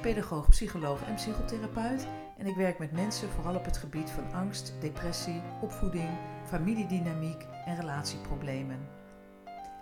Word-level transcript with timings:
pedagoog, 0.00 0.48
psycholoog 0.48 1.02
en 1.02 1.14
psychotherapeut. 1.14 2.06
En 2.38 2.46
ik 2.46 2.56
werk 2.56 2.78
met 2.78 2.92
mensen 2.92 3.28
vooral 3.28 3.54
op 3.54 3.64
het 3.64 3.76
gebied 3.76 4.10
van 4.10 4.32
angst, 4.32 4.72
depressie, 4.80 5.42
opvoeding, 5.60 6.08
familiedynamiek 6.44 7.46
en 7.64 7.76
relatieproblemen. 7.76 8.88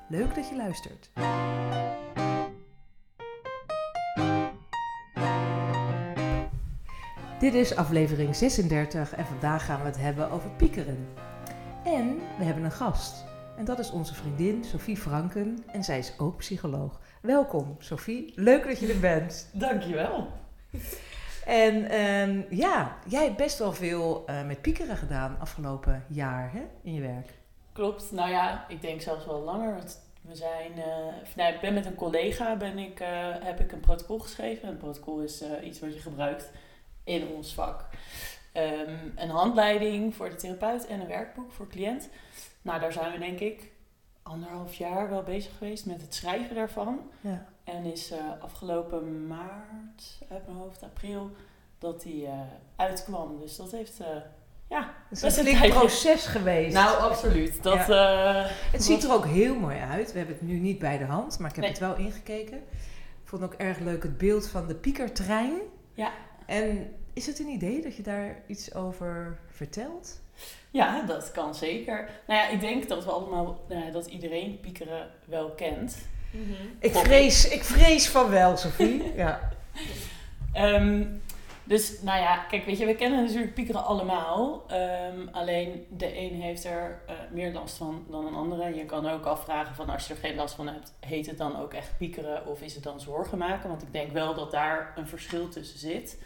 Leuk 0.09 0.35
dat 0.35 0.49
je 0.49 0.57
luistert. 0.57 1.11
Dit 7.39 7.55
is 7.55 7.77
aflevering 7.77 8.37
36 8.37 9.15
en 9.15 9.27
vandaag 9.27 9.65
gaan 9.65 9.81
we 9.81 9.87
het 9.87 10.01
hebben 10.01 10.31
over 10.31 10.51
piekeren. 10.51 11.09
En 11.85 12.19
we 12.39 12.45
hebben 12.45 12.65
een 12.65 12.73
gast. 12.73 13.34
En 13.57 13.65
dat 13.65 13.79
is 13.79 13.91
onze 13.91 14.15
vriendin 14.15 14.65
Sophie 14.65 14.97
Franken 14.97 15.65
en 15.73 15.85
zij 15.85 15.99
is 15.99 16.19
ook 16.19 16.37
psycholoog. 16.37 17.01
Welkom 17.23 17.77
Sophie, 17.79 18.33
leuk 18.35 18.65
dat 18.65 18.79
je 18.79 18.93
er 18.93 19.01
bent. 19.01 19.49
Dankjewel. 19.53 20.29
En 21.45 21.89
ehm, 21.89 22.43
ja, 22.51 22.97
jij 23.09 23.25
hebt 23.25 23.37
best 23.37 23.59
wel 23.59 23.73
veel 23.73 24.27
eh, 24.27 24.47
met 24.47 24.61
piekeren 24.61 24.97
gedaan 24.97 25.37
afgelopen 25.41 26.05
jaar 26.09 26.53
hè, 26.53 26.63
in 26.83 26.95
je 26.95 27.01
werk. 27.01 27.33
Klopt. 27.73 28.13
Nou 28.13 28.31
ja, 28.31 28.65
ik 28.69 28.83
denk 28.83 29.01
zelfs 29.01 29.27
wel 29.27 29.41
langer. 29.41 29.75
want 29.75 30.03
We 30.21 30.35
zijn, 30.35 30.73
nou, 31.37 31.55
ik 31.55 31.61
ben 31.61 31.75
met 31.75 31.87
een 31.87 31.95
collega 31.95 32.57
ben 32.57 32.79
ik, 32.79 33.01
eh, 33.01 33.09
heb 33.41 33.61
ik 33.61 33.73
een 33.73 33.81
protocol 33.81 34.19
geschreven. 34.19 34.69
Een 34.69 34.77
protocol 34.77 35.21
is 35.21 35.45
iets 35.65 35.81
wat 35.81 35.95
je 35.95 36.01
gebruikt 36.01 36.51
in 37.05 37.29
ons 37.29 37.55
vak. 37.55 37.85
Ehm, 38.53 38.97
een 39.17 39.31
handleiding 39.31 40.15
voor 40.15 40.29
de 40.29 40.35
therapeut 40.35 40.87
en 40.87 41.01
een 41.01 41.07
werkboek 41.07 41.53
voor 41.53 41.69
cliënt. 41.69 42.09
Nou, 42.65 42.81
daar 42.81 42.93
zijn 42.93 43.13
we 43.13 43.19
denk 43.19 43.41
ik 43.41 43.73
anderhalf 44.23 44.75
jaar 44.75 45.11
wel 45.11 45.23
bezig 45.23 45.57
geweest 45.59 45.87
met 45.87 46.01
het 46.01 46.15
schrijven 46.15 46.55
daarvan. 46.55 47.01
Ja. 47.21 47.47
En 47.65 47.85
is 47.85 48.11
eh, 48.11 48.19
afgelopen 48.41 49.27
maart, 49.27 50.19
uit 50.31 50.47
mijn 50.47 50.59
hoofd, 50.59 50.83
april, 50.83 51.31
dat 51.79 52.03
die 52.03 52.27
eh, 52.27 52.41
uitkwam. 52.77 53.39
Dus 53.41 53.57
dat 53.57 53.71
heeft, 53.71 54.01
eh, 54.01 54.07
ja, 54.69 54.95
Het 55.09 55.23
is 55.23 55.37
een 55.37 55.71
proces 55.71 56.27
geweest. 56.27 56.75
nou 56.75 56.99
absoluut. 56.99 57.63
Dat, 57.63 57.87
het 58.73 58.85
ziet 58.85 59.05
er 59.05 59.13
ook 59.13 59.27
heel 59.27 59.55
mooi 59.55 59.79
uit. 59.79 60.13
We 60.13 60.19
hebben 60.19 60.37
het 60.37 60.47
nu 60.47 60.59
niet 60.59 60.79
bij 60.79 60.99
de 60.99 61.05
hand, 61.05 61.39
maar 61.39 61.49
ik 61.51 61.55
heb 61.57 61.65
Nee. 61.65 61.73
het 61.75 61.81
wel 61.83 61.97
ingekeken. 61.97 62.57
Ik 63.23 63.31
vond 63.31 63.43
ook 63.43 63.55
erg 63.55 63.79
leuk 63.79 64.03
het 64.03 64.19
beeld 64.19 64.49
van 64.49 64.67
de 64.67 64.75
piekertrein. 64.75 65.55
Ja. 65.93 66.13
En 66.47 66.93
is 67.13 67.27
het 67.27 67.39
een 67.39 67.49
idee 67.49 67.83
dat 67.83 67.97
je 67.97 68.03
daar 68.03 68.43
iets 68.47 68.75
over 68.75 69.39
vertelt? 69.47 70.21
Ja, 70.75 71.03
dat 71.03 71.31
kan 71.33 71.55
zeker. 71.55 72.09
Nou 72.27 72.41
ja, 72.41 72.49
ik 72.49 72.61
denk 72.61 72.89
dat 72.89 73.05
we 73.05 73.11
allemaal, 73.11 73.61
nou 73.69 73.85
ja, 73.85 73.91
dat 73.91 74.07
iedereen 74.07 74.61
piekeren 74.61 75.11
wel 75.25 75.51
kent. 75.51 75.97
Ik 76.79 76.95
vrees, 76.95 77.49
ik 77.49 77.65
vrees 77.65 78.09
van 78.09 78.31
wel, 78.31 78.57
Sophie. 78.57 79.13
ja. 79.17 79.51
Ehm, 80.53 81.05
dus 81.65 82.03
nou 82.03 82.21
ja, 82.21 82.37
kijk, 82.37 82.65
weet 82.65 82.79
je, 82.79 82.87
we 82.87 82.95
kennen 82.95 83.25
natuurlijk 83.25 83.55
piekeren 83.55 83.85
allemaal. 83.85 84.65
Ehm, 84.69 85.29
alleen 85.33 85.87
de 85.91 86.19
een 86.19 86.41
heeft 86.41 86.65
er 86.65 87.01
eh, 87.07 87.15
meer 87.31 87.53
last 87.53 87.77
van 87.77 88.05
dan 88.11 88.27
een 88.27 88.35
andere. 88.35 88.75
Je 88.75 88.85
kan 88.85 89.09
ook 89.09 89.25
afvragen 89.25 89.75
van 89.75 89.89
als 89.89 90.07
je 90.07 90.15
er 90.15 90.21
geen 90.21 90.37
last 90.37 90.55
van 90.55 90.67
hebt, 90.69 90.93
heet 91.01 91.27
het 91.27 91.39
dan 91.39 91.59
ook 91.61 91.75
echt 91.75 91.99
piekeren 91.99 92.47
of 92.47 92.63
is 92.63 92.75
het 92.75 92.83
dan 92.83 93.01
zorgen 93.01 93.39
maken? 93.39 93.69
Want 93.69 93.83
ik 93.83 93.93
denk 93.93 94.13
wel 94.13 94.35
dat 94.35 94.51
daar 94.51 94.93
een 94.97 95.09
verschil 95.09 95.49
tussen 95.49 95.79
zit. 95.79 96.23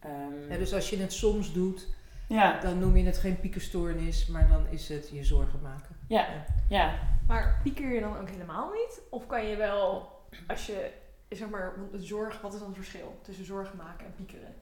Ehm, 0.00 0.50
Ja, 0.52 0.56
dus 0.58 0.74
als 0.74 0.90
je 0.90 0.96
het 0.96 1.12
soms 1.12 1.52
doet, 1.52 1.86
ja, 2.26 2.60
dan 2.60 2.78
noem 2.78 2.96
je 2.96 3.04
het 3.04 3.18
geen 3.18 3.40
piekerstoornis, 3.40 4.26
maar 4.26 4.48
dan 4.48 4.66
is 4.70 4.88
het 4.88 5.10
je 5.12 5.24
zorgen 5.24 5.60
maken. 5.62 5.96
ja, 6.08 6.26
ja. 6.68 6.98
Maar 7.26 7.60
pieker 7.62 7.92
je 7.92 8.00
dan 8.00 8.18
ook 8.18 8.28
helemaal 8.30 8.70
niet? 8.72 9.00
Of 9.10 9.26
kan 9.26 9.46
je 9.46 9.56
wel, 9.56 10.10
als 10.46 10.66
je, 10.66 10.90
zeg 11.28 11.48
maar, 11.48 11.72
want 11.78 11.92
het 11.92 12.04
zorg, 12.04 12.40
wat 12.40 12.52
is 12.52 12.58
dan 12.58 12.68
het 12.68 12.76
verschil 12.76 13.18
tussen 13.22 13.44
zorgen 13.44 13.76
maken 13.76 14.06
en 14.06 14.14
piekeren? 14.14 14.54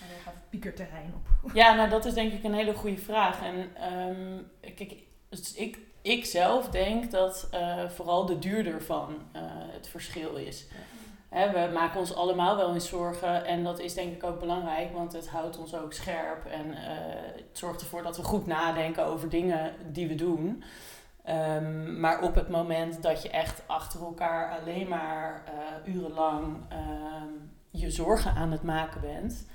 En 0.00 0.08
dan 0.08 0.20
gaat 0.24 0.34
het 0.34 0.50
piekerterrein 0.50 1.12
op. 1.14 1.54
Ja, 1.54 1.74
nou 1.74 1.88
dat 1.88 2.04
is 2.04 2.14
denk 2.14 2.32
ik 2.32 2.44
een 2.44 2.54
hele 2.54 2.74
goede 2.74 2.98
vraag. 2.98 3.42
En 3.42 3.74
ehm, 3.74 4.74
kijk, 4.74 4.94
dus 5.28 5.54
ik, 5.54 5.78
ik 6.02 6.24
zelf 6.24 6.68
denk 6.68 7.10
dat 7.10 7.48
eh, 7.50 7.88
vooral 7.88 8.26
de 8.26 8.38
duur 8.38 8.66
ervan 8.66 9.14
eh, 9.32 9.42
het 9.48 9.88
verschil 9.88 10.36
is. 10.36 10.66
We 11.28 11.70
maken 11.72 12.00
ons 12.00 12.14
allemaal 12.14 12.56
wel 12.56 12.74
eens 12.74 12.88
zorgen 12.88 13.44
en 13.44 13.64
dat 13.64 13.78
is 13.78 13.94
denk 13.94 14.12
ik 14.12 14.24
ook 14.24 14.40
belangrijk, 14.40 14.92
want 14.92 15.12
het 15.12 15.28
houdt 15.28 15.58
ons 15.58 15.74
ook 15.74 15.92
scherp 15.92 16.44
en 16.44 16.74
eh, 16.74 17.36
het 17.36 17.58
zorgt 17.58 17.80
ervoor 17.80 18.02
dat 18.02 18.16
we 18.16 18.22
goed 18.22 18.46
nadenken 18.46 19.04
over 19.04 19.28
dingen 19.28 19.72
die 19.92 20.08
we 20.08 20.14
doen. 20.14 20.62
Ehm, 21.24 22.00
maar 22.00 22.22
op 22.22 22.34
het 22.34 22.48
moment 22.48 23.02
dat 23.02 23.22
je 23.22 23.30
echt 23.30 23.62
achter 23.66 24.00
elkaar 24.00 24.58
alleen 24.58 24.88
maar 24.88 25.42
eh, 25.46 25.94
urenlang 25.94 26.56
ehm, 26.68 27.32
je 27.70 27.90
zorgen 27.90 28.34
aan 28.34 28.52
het 28.52 28.62
maken 28.62 29.00
bent, 29.00 29.46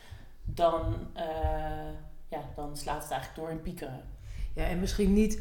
dan, 0.43 0.95
eh, 1.13 1.25
ja, 2.27 2.41
dan 2.55 2.77
slaat 2.77 3.03
het 3.03 3.11
eigenlijk 3.11 3.41
door 3.41 3.49
in 3.49 3.61
piekeren. 3.61 4.03
Ja, 4.55 4.63
en 4.63 4.79
misschien 4.79 5.13
niet, 5.13 5.39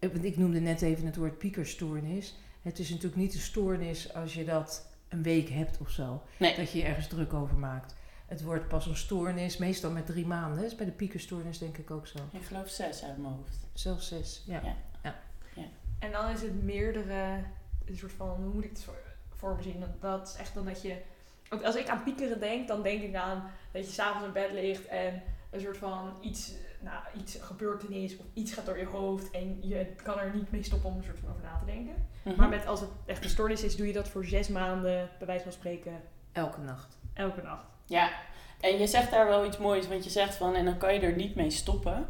want 0.00 0.24
ik 0.24 0.36
noemde 0.36 0.60
net 0.60 0.82
even 0.82 1.06
het 1.06 1.16
woord 1.16 1.38
piekerstoornis. 1.38 2.34
Het 2.62 2.78
is 2.78 2.88
natuurlijk 2.88 3.16
niet 3.16 3.34
een 3.34 3.40
stoornis 3.40 4.14
als 4.14 4.34
je 4.34 4.44
dat 4.44 4.87
een 5.08 5.22
week 5.22 5.48
hebt 5.48 5.78
of 5.78 5.90
zo. 5.90 6.22
Nee. 6.36 6.56
Dat 6.56 6.72
je 6.72 6.78
je 6.78 6.84
ergens 6.84 7.06
druk 7.06 7.32
over 7.32 7.56
maakt. 7.56 7.94
Het 8.26 8.42
wordt 8.42 8.68
pas 8.68 8.86
een 8.86 8.96
stoornis, 8.96 9.56
meestal 9.56 9.90
met 9.90 10.06
drie 10.06 10.26
maanden. 10.26 10.56
Dat 10.56 10.66
is 10.70 10.74
bij 10.76 10.86
de 10.86 10.92
piekerstoornis 10.92 11.58
denk 11.58 11.78
ik 11.78 11.90
ook 11.90 12.06
zo. 12.06 12.18
Ik 12.32 12.44
geloof 12.44 12.68
zes 12.68 13.04
uit 13.04 13.18
mijn 13.18 13.32
hoofd. 13.32 13.56
Zelfs 13.72 14.08
zes, 14.08 14.42
ja. 14.46 14.60
Ja. 15.02 15.14
En 15.98 16.12
dan 16.12 16.28
is 16.30 16.40
het 16.42 16.62
meerdere, 16.62 17.42
een 17.86 17.96
soort 17.96 18.12
van, 18.12 18.28
hoe 18.28 18.54
moet 18.54 18.64
ik 18.64 18.70
het 18.70 18.86
voor, 19.34 19.54
me 19.56 19.62
zien? 19.62 19.80
Dat- 19.80 20.00
Dat 20.00 20.28
is 20.28 20.34
echt 20.34 20.54
dan 20.54 20.64
dat 20.64 20.82
je, 20.82 20.96
want 21.48 21.64
als 21.64 21.76
ik 21.76 21.88
aan 21.88 22.02
piekeren 22.02 22.40
denk, 22.40 22.68
dan 22.68 22.82
denk 22.82 23.02
ik 23.02 23.14
aan 23.14 23.50
dat 23.72 23.86
je 23.86 23.92
s'avonds 23.92 24.26
in 24.26 24.32
bed 24.32 24.52
ligt 24.52 24.86
en 24.86 25.22
een 25.50 25.60
soort 25.60 25.76
van 25.78 26.12
iets, 26.20 26.52
nou, 26.80 27.02
iets 27.18 27.38
gebeurtenis 27.40 28.16
of 28.16 28.24
iets 28.32 28.52
gaat 28.52 28.66
door 28.66 28.78
je 28.78 28.86
hoofd 28.86 29.30
en 29.30 29.58
je 29.68 29.86
kan 30.02 30.18
er 30.18 30.34
niet 30.34 30.50
mee 30.50 30.62
stoppen 30.62 30.90
om 30.90 30.98
er 30.98 31.04
soort 31.04 31.18
van 31.18 31.30
over 31.30 31.42
na 31.42 31.58
te 31.58 31.64
denken. 31.64 31.94
Mhm. 32.22 32.36
Maar 32.36 32.48
met, 32.48 32.66
als 32.66 32.80
het 32.80 32.90
echt 33.06 33.24
een 33.24 33.30
stoornis 33.30 33.62
is, 33.62 33.76
doe 33.76 33.86
je 33.86 33.92
dat 33.92 34.08
voor 34.08 34.24
zes 34.24 34.48
maanden, 34.48 35.10
bij 35.18 35.26
wijze 35.26 35.42
van 35.42 35.52
spreken, 35.52 35.92
Elke 36.32 36.60
nacht. 36.60 36.96
elke 37.14 37.42
nacht. 37.42 37.64
Ja, 37.86 38.10
en 38.60 38.78
je 38.78 38.86
zegt 38.86 39.10
daar 39.10 39.26
wel 39.26 39.44
iets 39.46 39.58
moois, 39.58 39.88
want 39.88 40.04
je 40.04 40.10
zegt 40.10 40.34
van 40.34 40.54
en 40.54 40.64
dan 40.64 40.78
kan 40.78 40.94
je 40.94 41.00
er 41.00 41.16
niet 41.16 41.34
mee 41.34 41.50
stoppen. 41.50 42.06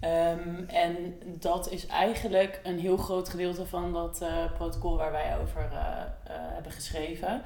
Ehm, 0.00 0.64
en 0.66 1.18
dat 1.24 1.70
is 1.70 1.86
eigenlijk 1.86 2.60
een 2.62 2.78
heel 2.78 2.96
groot 2.96 3.28
gedeelte 3.28 3.66
van 3.66 3.92
dat 3.92 4.20
eh, 4.22 4.52
protocol 4.52 4.96
waar 4.96 5.12
wij 5.12 5.38
over 5.38 5.68
eh, 5.72 5.78
eh, 5.78 6.08
hebben 6.24 6.72
geschreven. 6.72 7.42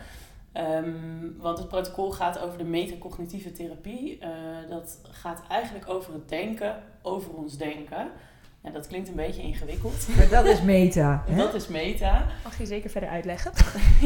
Ehm, 0.53 0.93
want 1.37 1.59
het 1.59 1.69
protocol 1.69 2.11
gaat 2.11 2.39
over 2.39 2.59
de 2.59 2.65
metacognitieve 2.65 3.53
therapie. 3.53 4.19
Eh, 4.19 4.31
dat 4.69 4.99
gaat 5.11 5.43
eigenlijk 5.49 5.89
over 5.89 6.13
het 6.13 6.29
denken, 6.29 6.83
over 7.03 7.35
ons 7.35 7.57
denken. 7.57 8.11
En 8.63 8.73
dat 8.73 8.87
klinkt 8.87 9.09
een 9.09 9.15
beetje 9.15 9.43
ingewikkeld. 9.43 10.09
Maar 10.17 10.29
dat 10.29 10.47
is 10.47 10.63
meta. 10.63 11.23
hè? 11.27 11.37
Dat 11.37 11.55
is 11.55 11.69
meta. 11.69 12.27
Mag 12.45 12.59
je 12.59 12.67
zeker 12.67 12.91
verder 12.91 13.11
uitleggen? 13.11 13.53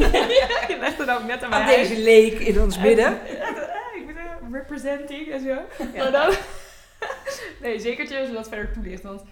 je 0.69 0.77
legt 0.81 0.99
het 0.99 1.11
ook 1.11 1.25
net 1.25 1.43
aan 1.43 1.51
mij 1.51 1.61
Aan 1.61 1.69
uit. 1.69 1.89
deze 1.89 2.03
leek 2.03 2.39
in 2.39 2.61
ons 2.61 2.79
midden. 2.79 3.13
ik 3.97 4.07
ben 4.07 4.17
er 4.17 4.39
representing 4.53 5.31
en 5.31 5.41
zo. 5.41 5.57
Maar 5.97 6.13
dan... 6.13 6.35
nee, 7.63 7.81
zekertje 7.81 8.19
als 8.19 8.29
we 8.29 8.35
dat 8.35 8.49
verder 8.49 8.73
toelichten. 8.73 9.09
Want 9.09 9.23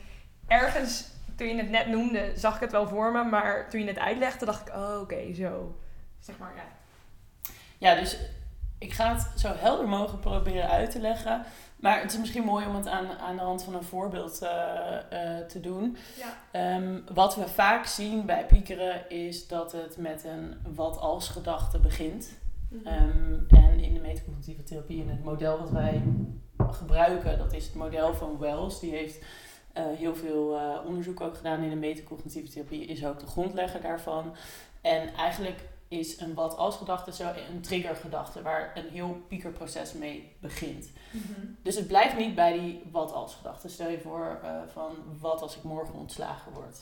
ergens, 0.46 1.08
toen 1.36 1.46
je 1.46 1.56
het 1.56 1.70
net 1.70 1.86
noemde, 1.86 2.32
zag 2.34 2.54
ik 2.54 2.60
het 2.60 2.72
wel 2.72 2.88
voor 2.88 3.12
me. 3.12 3.24
Maar 3.24 3.70
toen 3.70 3.80
je 3.80 3.86
het 3.86 3.98
uitlegde, 3.98 4.44
dacht 4.44 4.68
ik, 4.68 4.74
oh, 4.74 5.00
oké, 5.00 5.34
zo. 5.34 5.76
Zeg 6.20 6.38
maar, 6.38 6.52
ja. 6.56 6.64
Ja, 7.84 7.94
dus 7.94 8.16
ik 8.78 8.92
ga 8.92 9.14
het 9.14 9.40
zo 9.40 9.52
helder 9.54 9.88
mogelijk 9.88 10.20
proberen 10.20 10.68
uit 10.68 10.90
te 10.90 11.00
leggen. 11.00 11.44
Maar 11.76 12.00
het 12.00 12.12
is 12.12 12.18
misschien 12.18 12.44
mooi 12.44 12.66
om 12.66 12.74
het 12.74 12.86
aan, 12.86 13.18
aan 13.18 13.36
de 13.36 13.42
hand 13.42 13.62
van 13.62 13.74
een 13.74 13.82
voorbeeld 13.82 14.42
eh, 14.42 15.38
eh, 15.38 15.46
te 15.46 15.60
doen. 15.60 15.96
Ja. 16.18 16.36
Ehm, 16.50 17.00
wat 17.14 17.36
we 17.36 17.48
vaak 17.48 17.86
zien 17.86 18.26
bij 18.26 18.46
piekeren 18.46 19.10
is 19.10 19.48
dat 19.48 19.72
het 19.72 19.96
met 19.96 20.24
een 20.24 20.74
wat 20.74 20.98
als 20.98 21.28
gedachte 21.28 21.78
begint. 21.78 22.30
Ehm, 22.84 23.34
en 23.48 23.80
in 23.80 23.94
de 23.94 24.00
metacognitieve 24.00 24.62
therapie, 24.62 25.02
in 25.02 25.08
het 25.08 25.24
model 25.24 25.58
wat 25.58 25.70
wij 25.70 26.02
gebruiken, 26.70 27.38
dat 27.38 27.52
is 27.52 27.64
het 27.64 27.74
model 27.74 28.14
van 28.14 28.38
Wells. 28.38 28.80
Die 28.80 28.90
heeft 28.90 29.24
eh, 29.72 29.84
heel 29.96 30.14
veel 30.14 30.58
onderzoek 30.86 31.20
ook 31.20 31.36
gedaan 31.36 31.62
in 31.62 31.70
de 31.70 31.76
metacognitieve 31.76 32.52
therapie, 32.52 32.86
is 32.86 33.04
ook 33.06 33.20
de 33.20 33.26
grondlegger 33.26 33.80
daarvan. 33.80 34.34
En 34.80 35.14
eigenlijk 35.14 35.60
is 35.98 36.20
een 36.20 36.34
wat 36.34 36.56
als 36.56 36.76
gedachte 36.76 37.12
zo 37.12 37.32
een 37.50 37.60
triggergedachte 37.60 38.42
waar 38.42 38.72
een 38.74 38.88
heel 38.88 39.22
piekerproces 39.28 39.92
mee 39.92 40.36
begint. 40.40 40.90
Mhm. 41.10 41.46
Dus 41.62 41.76
het 41.76 41.86
blijft 41.86 42.16
niet 42.16 42.34
bij 42.34 42.58
die 42.58 42.82
wat 42.90 43.12
als 43.12 43.34
gedachte. 43.34 43.68
Stel 43.68 43.88
je 43.88 44.00
voor 44.00 44.40
eh, 44.42 44.50
van 44.72 44.96
wat 45.20 45.42
als 45.42 45.56
ik 45.56 45.62
morgen 45.62 45.94
ontslagen 45.94 46.52
word. 46.52 46.78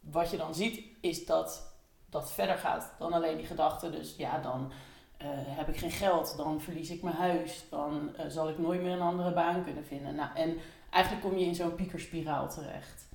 Wat 0.00 0.30
je 0.30 0.36
dan 0.36 0.54
ziet 0.54 0.82
is 1.00 1.26
dat 1.26 1.76
dat 2.10 2.32
verder 2.32 2.56
gaat 2.56 2.92
dan 2.98 3.12
alleen 3.12 3.36
die 3.36 3.46
gedachte. 3.46 3.90
Dus 3.90 4.14
ja, 4.16 4.38
dan 4.38 4.72
eh, 5.16 5.28
heb 5.32 5.68
ik 5.68 5.76
geen 5.76 5.90
geld, 5.90 6.36
dan 6.36 6.60
verlies 6.60 6.90
ik 6.90 7.02
mijn 7.02 7.16
huis, 7.16 7.64
dan 7.70 8.16
eh, 8.16 8.26
zal 8.28 8.48
ik 8.48 8.58
nooit 8.58 8.82
meer 8.82 8.92
een 8.92 9.00
andere 9.00 9.32
baan 9.32 9.64
kunnen 9.64 9.84
vinden. 9.84 10.14
Nou, 10.14 10.30
en 10.34 10.56
eigenlijk 10.90 11.24
kom 11.24 11.38
je 11.38 11.44
in 11.44 11.54
zo'n 11.54 11.74
piekerspiraal 11.74 12.48
terecht. 12.48 13.07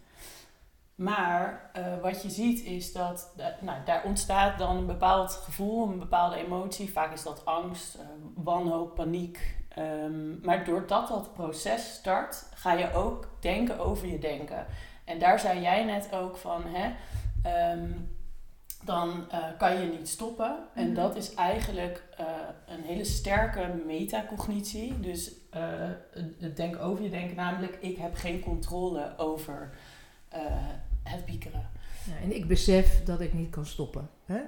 Maar 0.95 1.69
eh, 1.73 1.83
wat 2.01 2.21
je 2.21 2.29
ziet 2.29 2.63
is 2.63 2.93
dat 2.93 3.33
da- 3.35 3.55
nou, 3.61 3.77
daar 3.85 4.03
ontstaat 4.03 4.57
dan 4.57 4.77
een 4.77 4.85
bepaald 4.85 5.31
gevoel, 5.31 5.87
een 5.87 5.99
bepaalde 5.99 6.35
emotie. 6.35 6.91
Vaak 6.91 7.13
is 7.13 7.23
dat 7.23 7.45
angst, 7.45 7.95
eh, 7.95 8.01
wanhoop, 8.35 8.95
paniek. 8.95 9.55
Ehm, 9.69 10.39
maar 10.45 10.65
doordat 10.65 11.07
dat 11.07 11.33
proces 11.33 11.93
start, 11.93 12.45
ga 12.53 12.73
je 12.73 12.93
ook 12.93 13.29
denken 13.39 13.79
over 13.79 14.07
je 14.07 14.19
denken. 14.19 14.65
En 15.05 15.19
daar 15.19 15.39
zei 15.39 15.61
jij 15.61 15.83
net 15.83 16.09
ook 16.15 16.37
van, 16.37 16.63
hè, 16.65 16.91
ehm, 17.43 17.89
dan 18.85 19.25
eh, 19.31 19.39
kan 19.57 19.81
je 19.81 19.87
niet 19.97 20.09
stoppen. 20.09 20.57
En 20.73 20.85
Mhm. 20.85 20.95
dat 20.95 21.15
is 21.15 21.33
eigenlijk 21.33 22.03
een 22.65 22.83
hele 22.83 23.03
sterke 23.03 23.81
metacognitie. 23.85 24.99
Dus 24.99 25.31
het- 26.39 26.55
denken 26.55 26.79
over 26.81 27.03
je 27.03 27.09
denken, 27.09 27.35
namelijk 27.35 27.77
ik 27.81 27.97
heb 27.97 28.15
geen 28.15 28.39
controle 28.39 29.13
over 29.17 29.73
het 31.03 31.25
piekeren. 31.25 31.69
Ja, 32.05 32.13
en 32.23 32.35
ik 32.35 32.47
besef 32.47 33.03
dat 33.03 33.21
ik 33.21 33.33
niet 33.33 33.49
kan 33.49 33.65
stoppen. 33.65 34.09
Hè? 34.25 34.41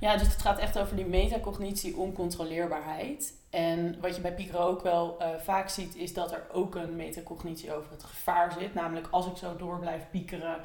Ja, 0.00 0.16
dus 0.16 0.28
het 0.28 0.42
gaat 0.42 0.58
echt 0.58 0.78
over 0.78 0.96
die 0.96 1.06
metacognitie, 1.06 1.96
oncontroleerbaarheid. 1.96 3.34
En 3.50 4.00
wat 4.00 4.16
je 4.16 4.20
bij 4.20 4.34
piekeren 4.34 4.60
ook 4.60 4.82
wel 4.82 5.18
eh, 5.18 5.28
vaak 5.42 5.68
ziet, 5.68 5.96
is 5.96 6.12
dat 6.12 6.32
er 6.32 6.46
ook 6.52 6.74
een 6.74 6.96
metacognitie 6.96 7.74
over 7.74 7.90
het 7.90 8.04
gevaar 8.04 8.52
zit. 8.52 8.74
Namelijk 8.74 9.08
als 9.10 9.26
ik 9.26 9.36
zo 9.36 9.56
door 9.56 9.78
blijf 9.78 10.02
piekeren, 10.10 10.60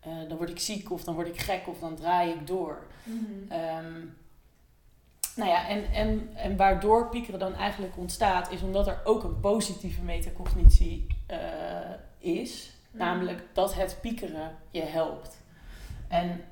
eh, 0.00 0.12
dan 0.28 0.36
word 0.36 0.50
ik 0.50 0.60
ziek 0.60 0.90
of 0.90 1.04
dan 1.04 1.14
word 1.14 1.28
ik 1.28 1.40
gek 1.40 1.68
of 1.68 1.78
dan 1.78 1.94
draai 1.94 2.30
ik 2.30 2.46
door. 2.46 2.86
Mhm. 3.02 3.52
Ehm, 3.52 4.00
nou 5.36 5.50
ja, 5.50 5.68
en, 5.68 5.92
en, 5.92 6.30
en 6.34 6.56
waardoor 6.56 7.08
piekeren 7.08 7.38
dan 7.38 7.54
eigenlijk 7.54 7.96
ontstaat, 7.96 8.50
is 8.50 8.62
omdat 8.62 8.86
er 8.86 9.00
ook 9.04 9.24
een 9.24 9.40
positieve 9.40 10.02
metacognitie 10.02 11.06
eh, 11.26 11.38
is. 12.18 12.73
Namelijk 12.98 13.42
dat 13.52 13.74
het 13.74 13.98
piekeren 14.00 14.56
je 14.70 14.82
helpt. 14.82 15.42
En 16.08 16.44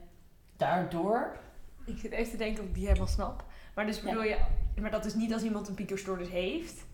daardoor 0.56 1.36
Ik 1.84 1.98
zit 1.98 2.12
even 2.12 2.30
te 2.30 2.36
denken 2.36 2.62
of 2.62 2.68
ik 2.68 2.74
die 2.74 2.86
helemaal 2.86 3.06
snap. 3.06 3.44
Maar 3.74 3.86
dus 3.86 3.96
Ja. 3.96 4.02
bedoel 4.04 4.22
je, 4.22 4.36
maar 4.80 4.90
dat 4.90 5.04
is 5.04 5.14
niet 5.14 5.32
als 5.32 5.42
iemand 5.42 5.68
een 5.68 5.74
piekerstoornis 5.74 6.28
heeft, 6.28 6.84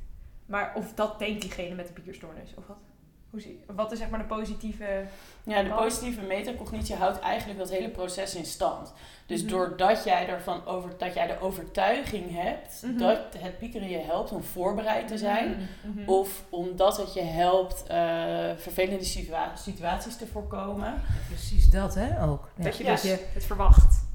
maar 0.47 0.73
of 0.75 0.95
dat 0.95 1.19
denkt 1.19 1.41
diegene 1.41 1.75
met 1.75 1.89
een 1.89 1.95
piekerstoornis, 1.95 2.55
of 2.55 2.67
wat? 2.67 2.77
Hoe 3.31 3.41
zie, 3.41 3.65
wat 3.67 3.93
is 3.93 3.99
zeg 3.99 4.09
maar 4.11 4.19
de 4.19 4.25
positieve... 4.25 5.05
Ja, 5.43 5.63
de 5.63 5.69
positieve 5.71 6.21
metacognitie 6.21 6.95
houdt 6.95 7.19
eigenlijk 7.21 7.59
dat 7.59 7.71
hele 7.71 7.89
proces 7.89 8.35
in 8.35 8.45
stand. 8.45 8.93
Dus 9.27 9.43
Mhm. 9.43 9.51
doordat 9.51 10.05
jij 10.05 10.29
ervan 10.29 10.67
over, 10.67 10.91
dat 10.99 11.15
jij 11.15 11.27
de 11.27 11.41
overtuiging 11.41 12.35
hebt 12.35 12.83
Mhm. 12.83 12.99
dat 12.99 13.19
het 13.39 13.59
piekeren 13.59 13.89
je 13.89 13.99
helpt 13.99 14.33
om 14.33 14.43
voorbereid 14.43 15.09
te 15.09 15.19
zijn, 15.19 15.69
Mhm. 15.83 16.09
of 16.09 16.43
omdat 16.49 16.97
het 16.97 17.15
je 17.15 17.21
helpt 17.23 17.83
eh, 17.87 17.97
vervelende 18.57 19.05
situa- 19.05 19.57
situaties 19.57 20.17
te 20.17 20.27
voorkomen. 20.27 20.95
Precies 21.27 21.71
dat, 21.71 21.95
hè, 21.95 22.25
ook. 22.25 22.49
Ja. 22.57 22.65
Dat 22.65 22.77
je 22.77 22.85
Ja. 22.85 22.91
dus 22.91 23.03
het 23.35 23.45
verwacht. 23.45 24.07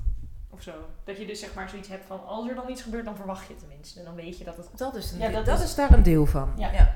Of 0.50 0.62
zo. 0.62 0.72
Dat 1.04 1.18
je 1.18 1.26
dus 1.26 1.40
zeg 1.40 1.54
maar 1.54 1.70
zoiets 1.70 1.88
hebt 1.90 2.06
van 2.06 2.26
als 2.26 2.48
er 2.50 2.56
dan 2.56 2.70
iets 2.70 2.82
gebeurt, 2.82 3.06
dan 3.06 3.16
verwacht 3.16 3.42
je 3.48 3.50
het 3.54 3.60
tenminste. 3.60 4.00
En 4.00 4.06
dan 4.06 4.16
weet 4.16 4.38
je 4.38 4.44
dat 4.44 4.58
het 4.58 4.68
Dat, 4.76 4.96
is, 4.96 5.12
een 5.12 5.20
Ja, 5.20 5.26
deel- 5.28 5.36
dat 5.36 5.46
dat 5.46 5.60
is- 5.60 5.66
is 5.66 5.76
daar 5.76 5.92
een 5.94 6.04
deel 6.04 6.26
van. 6.26 6.54
Ja. 6.58 6.72
ja. 6.72 6.96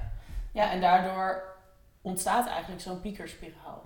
Ja, 0.51 0.71
en 0.71 0.81
daardoor 0.81 1.55
ontstaat 2.07 2.47
eigenlijk 2.47 2.81
zo'n 2.81 3.01
piekerspiraal. 3.01 3.85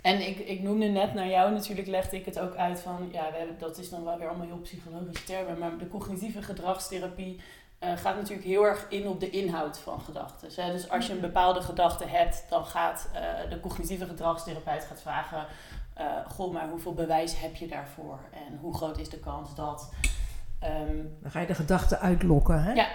En 0.00 0.28
ik, 0.28 0.38
ik 0.38 0.62
noemde 0.62 0.86
net 0.86 1.14
naar 1.14 1.28
jou 1.28 1.52
natuurlijk, 1.52 1.88
legde 1.88 2.16
ik 2.16 2.24
het 2.24 2.38
ook 2.38 2.54
uit 2.54 2.80
van, 2.80 3.08
ja, 3.12 3.30
we 3.30 3.36
hebben, 3.36 3.58
dat 3.58 3.78
is 3.78 3.90
dan 3.90 4.04
wel 4.04 4.18
weer 4.18 4.28
allemaal 4.28 4.46
heel 4.46 4.60
psychologische 4.60 5.24
termen, 5.24 5.58
maar 5.58 5.78
de 5.78 5.88
cognitieve 5.88 6.42
gedragstherapie 6.42 7.40
eh, 7.78 7.96
gaat 7.96 8.16
natuurlijk 8.16 8.46
heel 8.46 8.64
erg 8.64 8.86
in 8.88 9.08
op 9.08 9.20
de 9.20 9.30
inhoud 9.30 9.78
van 9.78 10.00
gedachten. 10.00 10.48
Dus 10.72 10.90
als 10.90 11.06
je 11.06 11.12
een 11.12 11.20
bepaalde 11.20 11.62
gedachte 11.62 12.06
hebt, 12.06 12.44
dan 12.48 12.64
gaat 12.64 13.08
eh, 13.14 13.50
de 13.50 13.60
cognitieve 13.60 14.06
gedragstherapeut 14.06 14.84
gaat 14.84 15.00
vragen, 15.00 15.46
eh, 15.94 16.06
goh, 16.28 16.52
maar 16.52 16.68
hoeveel 16.68 16.94
bewijs 16.94 17.40
heb 17.40 17.56
je 17.56 17.66
daarvoor? 17.66 18.18
En 18.30 18.58
hoe 18.60 18.74
groot 18.74 18.98
is 18.98 19.08
de 19.08 19.18
kans 19.18 19.54
dat... 19.54 19.92
ehm, 20.60 20.96
Dan 21.20 21.30
ga 21.30 21.40
je 21.40 21.46
de 21.46 21.54
gedachten 21.54 22.00
uitlokken, 22.00 22.62
hè? 22.62 22.72
Ja. 22.72 22.86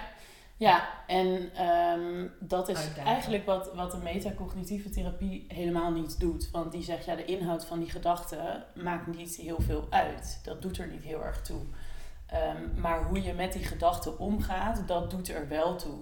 Ja, 0.58 0.88
en 1.08 1.50
ehm, 1.56 2.28
dat 2.40 2.70
is 2.70 2.78
Uitdagen. 2.78 3.04
eigenlijk 3.04 3.46
wat, 3.46 3.74
wat 3.76 3.92
de 3.92 3.98
metacognitieve 3.98 4.90
therapie 4.90 5.46
helemaal 5.48 5.92
niet 5.92 6.20
doet. 6.20 6.50
Want 6.52 6.72
die 6.72 6.84
zegt, 6.84 7.06
ja, 7.06 7.16
de 7.16 7.26
inhoud 7.26 7.66
van 7.66 7.80
die 7.80 7.90
gedachten 7.90 8.64
maakt 8.76 9.08
niet 9.18 9.36
heel 9.36 9.58
veel 9.62 9.88
uit. 9.90 10.40
Dat 10.44 10.62
doet 10.62 10.78
er 10.78 10.88
niet 10.88 11.04
heel 11.04 11.24
erg 11.24 11.42
toe. 11.42 11.62
Ehm, 12.28 12.80
maar 12.82 13.04
hoe 13.04 13.22
je 13.24 13.34
met 13.34 13.54
die 13.54 13.64
gedachten 13.64 14.20
omgaat, 14.20 14.88
dat 14.88 15.12
doet 15.12 15.30
er 15.30 15.48
wel 15.48 15.76
toe. 15.76 15.98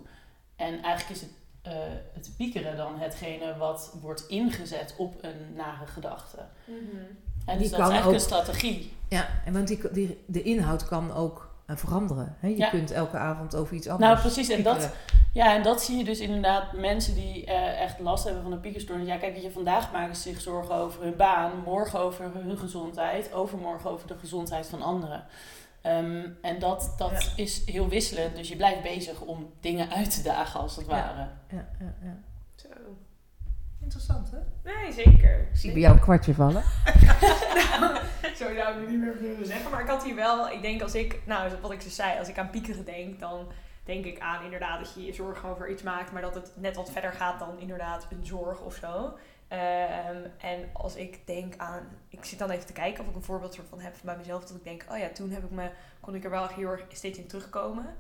En 0.55 0.81
eigenlijk 0.83 1.09
is 1.09 1.21
het, 1.21 1.31
eh, 1.61 1.73
het 2.13 2.31
piekeren 2.37 2.77
dan 2.77 2.99
hetgene 2.99 3.57
wat 3.57 3.97
wordt 4.01 4.27
ingezet 4.27 4.95
op 4.97 5.23
een 5.23 5.53
nare 5.55 5.85
gedachte. 5.87 6.37
En 7.45 7.57
Die 7.57 7.57
dus 7.57 7.69
dat 7.69 7.79
kan 7.79 7.87
is 7.87 7.93
eigenlijk 7.93 8.05
ook- 8.05 8.13
een 8.13 8.19
strategie. 8.19 8.93
Ja, 9.09 9.27
en 9.45 9.53
want 9.53 9.67
die, 9.67 9.91
die, 9.91 10.23
de 10.25 10.41
inhoud 10.43 10.85
kan 10.87 11.13
ook 11.13 11.54
veranderen. 11.67 12.35
Hè? 12.39 12.47
Je 12.47 12.57
Ja. 12.57 12.69
kunt 12.69 12.91
elke 12.91 13.17
avond 13.17 13.55
over 13.55 13.75
iets 13.75 13.87
anders 13.87 14.09
Nou, 14.09 14.21
precies. 14.21 14.49
En 14.49 14.63
dat. 14.63 14.89
Ja, 15.33 15.55
en 15.55 15.63
dat 15.63 15.81
zie 15.81 15.97
je 15.97 16.03
dus 16.03 16.19
inderdaad 16.19 16.73
mensen 16.73 17.15
die 17.15 17.45
eh, 17.45 17.81
echt 17.81 17.99
last 17.99 18.23
hebben 18.23 18.43
van 18.43 18.51
een 18.51 18.59
piekerstoornis. 18.59 19.07
Ja, 19.07 19.17
kijk, 19.17 19.33
weet 19.33 19.43
je, 19.43 19.51
vandaag 19.51 19.91
maken 19.91 20.15
ze 20.15 20.21
zich 20.21 20.41
zorgen 20.41 20.75
over 20.75 21.03
hun 21.03 21.15
baan, 21.15 21.51
morgen 21.65 21.99
over 21.99 22.31
hun 22.33 22.57
gezondheid, 22.57 23.33
overmorgen 23.33 23.89
over 23.89 24.07
de 24.07 24.17
gezondheid 24.17 24.67
van 24.67 24.81
anderen. 24.81 25.23
Ehm, 25.81 26.27
en 26.41 26.59
dat, 26.59 26.93
dat 26.97 27.31
is 27.35 27.65
heel 27.65 27.87
wisselend, 27.87 28.35
dus 28.35 28.47
je 28.49 28.55
blijft 28.55 28.81
bezig 28.81 29.21
om 29.21 29.49
dingen 29.59 29.89
uit 29.91 30.11
te 30.15 30.21
dagen 30.21 30.59
als 30.59 30.75
het 30.75 30.85
Ja. 30.85 30.91
ware. 30.91 31.27
Ja, 31.49 31.67
ja, 31.79 31.93
ja. 32.03 32.17
Zo. 32.55 32.67
Interessant, 33.85 34.31
hè? 34.31 34.37
Nee, 34.63 34.91
zeker. 34.91 35.39
Ik 35.39 35.57
zie 35.57 35.71
bij 35.71 35.81
jou 35.81 35.93
een 35.93 36.01
kwartje 36.01 36.33
vallen. 36.33 36.63
Zo 38.39 38.53
zou 38.53 38.73
ik 38.73 38.79
het 38.79 38.89
niet 38.89 38.99
meer 38.99 39.17
willen 39.19 39.45
zeggen. 39.45 39.71
Maar 39.71 39.81
ik 39.81 39.87
had 39.87 40.03
hier 40.03 40.15
wel, 40.15 40.49
ik 40.49 40.61
denk 40.61 40.81
als 40.81 40.95
ik, 40.95 41.21
nou 41.25 41.51
wat 41.61 41.71
ik 41.71 41.83
dus 41.83 41.95
zei, 41.95 42.19
als 42.19 42.27
ik 42.27 42.37
aan 42.37 42.49
piekeren 42.49 42.85
denk, 42.85 43.19
dan 43.19 43.47
denk 43.83 44.05
ik 44.05 44.19
aan 44.19 44.43
inderdaad 44.43 44.79
dat 44.79 44.93
je 44.93 45.05
je 45.05 45.13
zorgen 45.13 45.49
over 45.49 45.69
iets 45.69 45.83
maakt, 45.83 46.11
maar 46.11 46.21
dat 46.21 46.35
het 46.35 46.51
net 46.55 46.75
wat 46.75 46.91
verder 46.91 47.11
gaat 47.11 47.39
dan 47.39 47.59
inderdaad 47.59 48.07
een 48.09 48.25
zorg 48.25 48.61
of 48.61 48.75
zo. 48.75 49.17
Ehm, 49.47 50.17
en 50.37 50.69
als 50.73 50.95
ik 50.95 51.27
denk 51.27 51.57
aan, 51.57 51.87
ik 52.09 52.25
zit 52.25 52.39
dan 52.39 52.49
even 52.49 52.65
te 52.65 52.73
kijken 52.73 53.03
of 53.03 53.09
ik 53.09 53.15
een 53.15 53.23
voorbeeld 53.23 53.53
soort 53.53 53.69
van 53.69 53.79
heb 53.79 53.95
van 53.95 54.05
bij 54.05 54.17
mezelf, 54.17 54.45
dat 54.45 54.57
ik 54.57 54.63
denk, 54.63 54.85
oh 54.91 54.97
ja, 54.97 55.09
toen 55.09 55.31
heb 55.31 55.43
ik 55.43 55.51
me, 55.51 55.69
kon 55.99 56.15
ik 56.15 56.23
er 56.23 56.29
wel 56.29 56.47
heel 56.47 56.69
erg 56.71 56.85
steeds 56.91 57.17
in 57.17 57.27
terugkomen. 57.27 57.95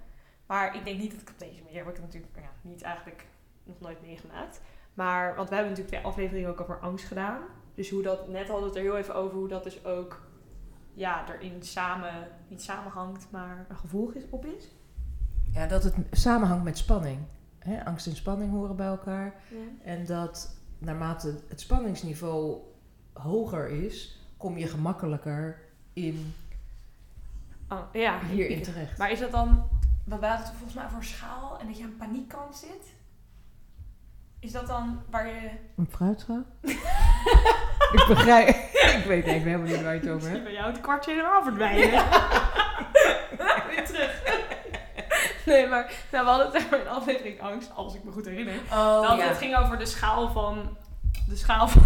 Maar 0.45 0.75
ik 0.75 0.85
denk 0.85 0.99
niet 0.99 1.11
dat 1.11 1.21
ik 1.21 1.29
op 1.29 1.39
deze 1.39 1.63
manier, 1.63 1.77
heb 1.77 1.87
ik 1.87 1.95
het 1.95 2.05
natuurlijk 2.05 2.35
ja, 2.35 2.49
niet 2.61 2.81
eigenlijk 2.81 3.25
nog 3.63 3.79
nooit 3.79 4.01
meegemaakt. 4.01 4.61
Maar, 4.95 5.35
want 5.35 5.49
we 5.49 5.55
hebben 5.55 5.73
natuurlijk 5.73 6.01
twee 6.01 6.11
afleveringen 6.11 6.49
ook 6.49 6.61
over 6.61 6.79
angst 6.79 7.05
gedaan. 7.05 7.41
Dus 7.73 7.89
hoe 7.89 8.01
dat, 8.01 8.27
net 8.27 8.47
hadden 8.47 8.63
we 8.63 8.67
het 8.67 8.75
er 8.75 8.91
heel 8.91 8.97
even 8.97 9.15
over 9.15 9.37
hoe 9.37 9.47
dat 9.47 9.63
dus 9.63 9.85
ook, 9.85 10.21
ja, 10.93 11.25
erin 11.33 11.63
samen, 11.63 12.27
niet 12.47 12.61
samenhangt, 12.61 13.27
maar 13.31 13.65
een 13.69 13.77
gevolg 13.77 14.13
is, 14.13 14.23
op 14.29 14.45
is. 14.45 14.71
Ja, 15.53 15.67
dat 15.67 15.83
het 15.83 15.95
samenhangt 16.11 16.63
met 16.63 16.77
spanning. 16.77 17.19
Hè? 17.59 17.85
Angst 17.85 18.07
en 18.07 18.15
spanning 18.15 18.51
horen 18.51 18.75
bij 18.75 18.87
elkaar. 18.87 19.33
En 19.83 20.05
dat 20.05 20.57
naarmate 20.77 21.39
het 21.47 21.61
spanningsniveau 21.61 22.57
hoger 23.13 23.69
is, 23.69 24.19
kom 24.37 24.57
je 24.57 24.67
gemakkelijker 24.67 25.61
in 25.93 26.33
Oh, 27.69 27.93
ja, 27.93 28.19
hierin 28.19 28.63
terecht. 28.63 28.97
Maar 28.97 29.11
is 29.11 29.19
dat 29.19 29.31
dan, 29.31 29.69
wat 30.03 30.19
waren 30.19 30.37
het 30.37 30.49
volgens 30.49 30.73
mij 30.73 30.89
voor 30.89 31.03
schaal 31.03 31.59
en 31.59 31.67
dat 31.67 31.77
je 31.77 31.83
aan 31.83 31.95
paniekkant 31.97 32.55
zit? 32.55 32.93
Is 34.45 34.51
dat 34.51 34.67
dan 34.67 35.01
waar 35.09 35.27
je... 35.27 35.49
Een 35.75 35.87
fruitschaal? 35.89 36.43
ik 37.97 38.05
begrijp. 38.07 38.47
ik 38.49 39.03
weet 39.05 39.25
eigenlijk 39.27 39.43
helemaal 39.43 39.67
niet 39.67 39.81
waar 39.81 39.93
je 39.93 39.99
het 39.99 40.09
over 40.09 40.29
hebt. 40.29 40.43
bij 40.43 40.53
jou 40.53 40.71
het 40.71 40.81
kwartje 40.81 41.11
helemaal 41.11 41.43
verdwijnen. 41.43 41.89
Weer 43.69 43.85
terug. 43.85 44.23
nee, 45.45 45.67
maar 45.67 45.93
nou, 46.11 46.25
we 46.25 46.31
hadden 46.31 46.47
het 46.47 46.55
over 46.65 46.81
een 46.81 46.87
aflevering 46.87 47.41
angst, 47.41 47.75
als 47.75 47.95
ik 47.95 48.03
me 48.03 48.11
goed 48.11 48.25
herinner. 48.25 48.55
Oh, 48.71 49.01
dat 49.01 49.21
het 49.21 49.37
ging 49.37 49.55
over 49.55 49.77
de 49.77 49.85
schaal 49.85 50.31
van, 50.31 50.77
de 51.27 51.35
schaal 51.35 51.67
van 51.67 51.83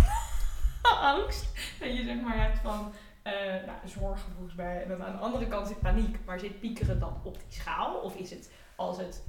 angst. 1.13 1.45
Dat 1.79 1.97
je 1.97 2.03
zeg 2.03 2.21
maar 2.21 2.37
hebt 2.37 2.59
van 2.63 2.93
eh 3.21 3.33
nou, 3.65 3.77
zorgen 3.85 4.31
volgens 4.35 4.55
mij. 4.55 4.83
En 4.83 4.89
dan 4.89 5.03
aan 5.03 5.11
de 5.11 5.17
andere 5.17 5.47
kant 5.47 5.67
zit 5.67 5.79
paniek. 5.79 6.19
Maar 6.25 6.39
zit 6.39 6.59
piekeren 6.59 6.99
dan 6.99 7.21
op 7.23 7.33
die 7.33 7.59
schaal? 7.59 7.95
Of 7.95 8.15
is 8.15 8.29
het 8.29 8.51
als 8.75 8.97
het, 8.97 9.23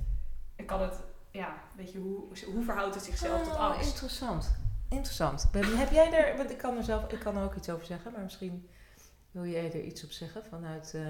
kan 0.66 0.80
het, 0.80 1.00
ja, 1.30 1.54
weet 1.76 1.92
je, 1.92 1.98
hoe, 1.98 2.22
hoe 2.52 2.64
verhoudt 2.64 2.94
het 2.94 3.04
zichzelf 3.04 3.42
tot 3.42 3.52
Oh, 3.54 3.60
angst? 3.70 3.90
interessant. 3.90 4.50
Interessant. 4.88 5.48
Ben- 5.52 5.78
Heb 5.78 5.90
jij 5.90 6.10
daar, 6.10 6.36
want 6.36 6.50
ik 6.50 6.58
kan 6.58 6.76
er 6.76 6.82
zelf, 6.84 7.12
ik 7.12 7.18
kan 7.18 7.36
er 7.36 7.44
ook 7.44 7.54
iets 7.56 7.70
over 7.70 7.86
zeggen, 7.86 8.12
maar 8.12 8.22
misschien 8.22 8.68
Wil 9.30 9.46
jij 9.46 9.64
er 9.72 9.82
iets 9.82 10.04
op 10.04 10.10
zeggen 10.10 10.42
vanuit 10.50 10.92
eh, 10.94 11.00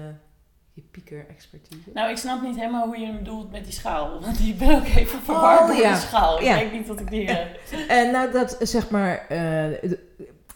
je 0.73 0.81
pieker-expertise? 0.81 1.89
Nou, 1.93 2.09
ik 2.09 2.17
snap 2.17 2.41
niet 2.41 2.55
helemaal 2.55 2.85
hoe 2.85 2.97
je 2.97 3.05
hem 3.05 3.17
bedoelt 3.17 3.51
met 3.51 3.63
die 3.63 3.73
schaal. 3.73 4.19
Want 4.21 4.37
die 4.37 4.53
ben 4.53 4.75
ook 4.75 4.85
even 4.85 5.21
verward 5.21 5.59
Oh, 5.61 5.67
door 5.67 5.75
ja. 5.75 5.93
de 5.93 5.99
schaal. 5.99 6.37
Ik 6.39 6.43
Ja. 6.45 6.57
denk 6.57 6.71
niet 6.71 6.87
dat 6.87 6.99
ik 6.99 7.09
die... 7.09 7.27
eh, 7.31 7.91
En 7.97 8.11
nou, 8.11 8.31
dat 8.31 8.57
zeg 8.59 8.89
maar 8.89 9.27
eh, 9.27 9.91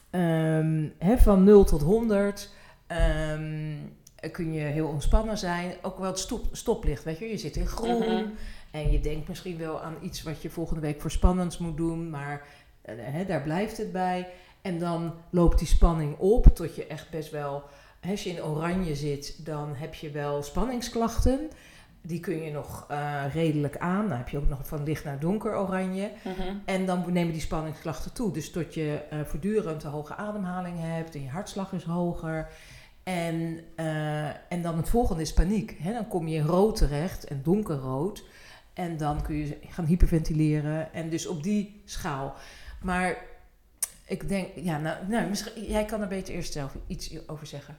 ehm, 0.09 0.89
hè, 0.97 1.17
van 1.17 1.43
0 1.43 1.63
tot 1.63 1.81
100 1.81 2.49
ehm, 2.87 3.75
kun 4.31 4.53
je 4.53 4.59
heel 4.63 4.87
ontspannen 4.87 5.37
zijn. 5.37 5.73
Ook 5.81 5.97
wel 5.97 6.07
het 6.09 6.19
stop, 6.19 6.45
stoplicht, 6.51 7.03
weet 7.03 7.17
je. 7.19 7.25
Je 7.29 7.37
zit 7.37 7.55
in 7.55 7.67
groen 7.67 7.97
Mhm. 7.99 8.25
En 8.75 8.91
je 8.91 8.99
denkt 8.99 9.27
misschien 9.27 9.57
wel 9.57 9.81
aan 9.81 9.95
iets 10.01 10.23
wat 10.23 10.41
je 10.41 10.49
volgende 10.49 10.81
week 10.81 11.01
voor 11.01 11.11
spannends 11.11 11.57
moet 11.57 11.77
doen, 11.77 12.09
maar 12.09 12.47
eh, 12.81 12.95
hè, 12.99 13.25
daar 13.25 13.41
blijft 13.41 13.77
het 13.77 13.91
bij. 13.91 14.27
En 14.61 14.79
dan 14.79 15.13
loopt 15.29 15.57
die 15.59 15.67
spanning 15.67 16.17
op 16.17 16.45
tot 16.45 16.75
je 16.75 16.87
echt 16.87 17.09
best 17.09 17.31
wel... 17.31 17.63
hè, 17.99 18.11
Als 18.11 18.23
je 18.23 18.29
in 18.29 18.43
oranje 18.43 18.95
zit, 18.95 19.45
dan 19.45 19.73
heb 19.75 19.93
je 19.93 20.09
wel 20.11 20.43
spanningsklachten. 20.43 21.49
Die 22.01 22.19
kun 22.19 22.41
je 22.41 22.51
nog 22.51 22.85
eh, 22.89 23.23
redelijk 23.33 23.77
aan. 23.77 24.07
Dan 24.07 24.17
heb 24.17 24.29
je 24.29 24.37
ook 24.37 24.49
nog 24.49 24.67
van 24.67 24.83
licht 24.83 25.03
naar 25.03 25.19
donker 25.19 25.57
oranje. 25.57 26.11
mhm. 26.23 26.55
En 26.65 26.85
dan 26.85 27.03
nemen 27.11 27.33
die 27.33 27.41
spanningsklachten 27.41 28.13
toe. 28.13 28.33
Dus 28.33 28.51
tot 28.51 28.73
je 28.73 29.01
eh, 29.09 29.19
voortdurend 29.25 29.83
een 29.83 29.91
hoge 29.91 30.15
ademhaling 30.15 30.75
hebt 30.79 31.15
en 31.15 31.21
je 31.21 31.29
hartslag 31.29 31.73
is 31.73 31.83
hoger. 31.83 32.47
En, 33.03 33.59
en 34.49 34.61
dan 34.61 34.77
het 34.77 34.89
volgende 34.89 35.21
is 35.21 35.33
paniek. 35.33 35.77
Hè? 35.79 35.93
Dan 35.93 36.07
kom 36.07 36.27
je 36.27 36.35
in 36.37 36.45
rood 36.45 36.75
terecht 36.75 37.23
en 37.23 37.41
donkerrood. 37.43 38.23
En 38.75 38.97
dan 38.97 39.21
kun 39.21 39.35
je 39.35 39.57
gaan 39.69 39.85
hyperventileren. 39.85 40.93
En 40.93 41.09
dus 41.09 41.27
op 41.27 41.43
die 41.43 41.81
schaal. 41.85 42.35
Maar 42.81 43.17
ik 44.07 44.29
denk, 44.29 44.47
ja, 44.55 44.77
nou, 44.77 45.07
nou 45.07 45.29
misschien, 45.29 45.65
jij 45.65 45.85
kan 45.85 46.01
er 46.01 46.07
beter 46.07 46.33
eerst 46.33 46.53
zelf 46.53 46.75
iets 46.87 47.27
over 47.27 47.47
zeggen. 47.47 47.77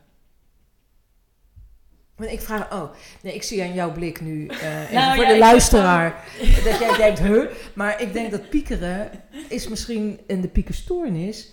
Want 2.17 2.31
ik 2.31 2.41
vraag, 2.41 2.73
oh, 2.73 2.91
nee, 3.23 3.35
ik 3.35 3.43
zie 3.43 3.63
aan 3.63 3.75
jouw 3.75 3.93
blik 3.93 4.21
nu, 4.21 4.47
eh, 4.47 4.91
Nou, 4.93 5.15
voor 5.15 5.25
ja, 5.25 5.33
de 5.33 5.39
luisteraar, 5.39 6.25
dat 6.65 6.79
jij 6.79 6.97
denkt, 6.97 7.19
huh? 7.19 7.51
Maar 7.75 8.01
ik 8.01 8.13
denk 8.13 8.31
dat 8.31 8.49
piekeren 8.49 9.11
is 9.49 9.69
misschien, 9.69 10.21
en 10.27 10.41
de 10.41 10.49
piekerstoornis, 10.49 11.53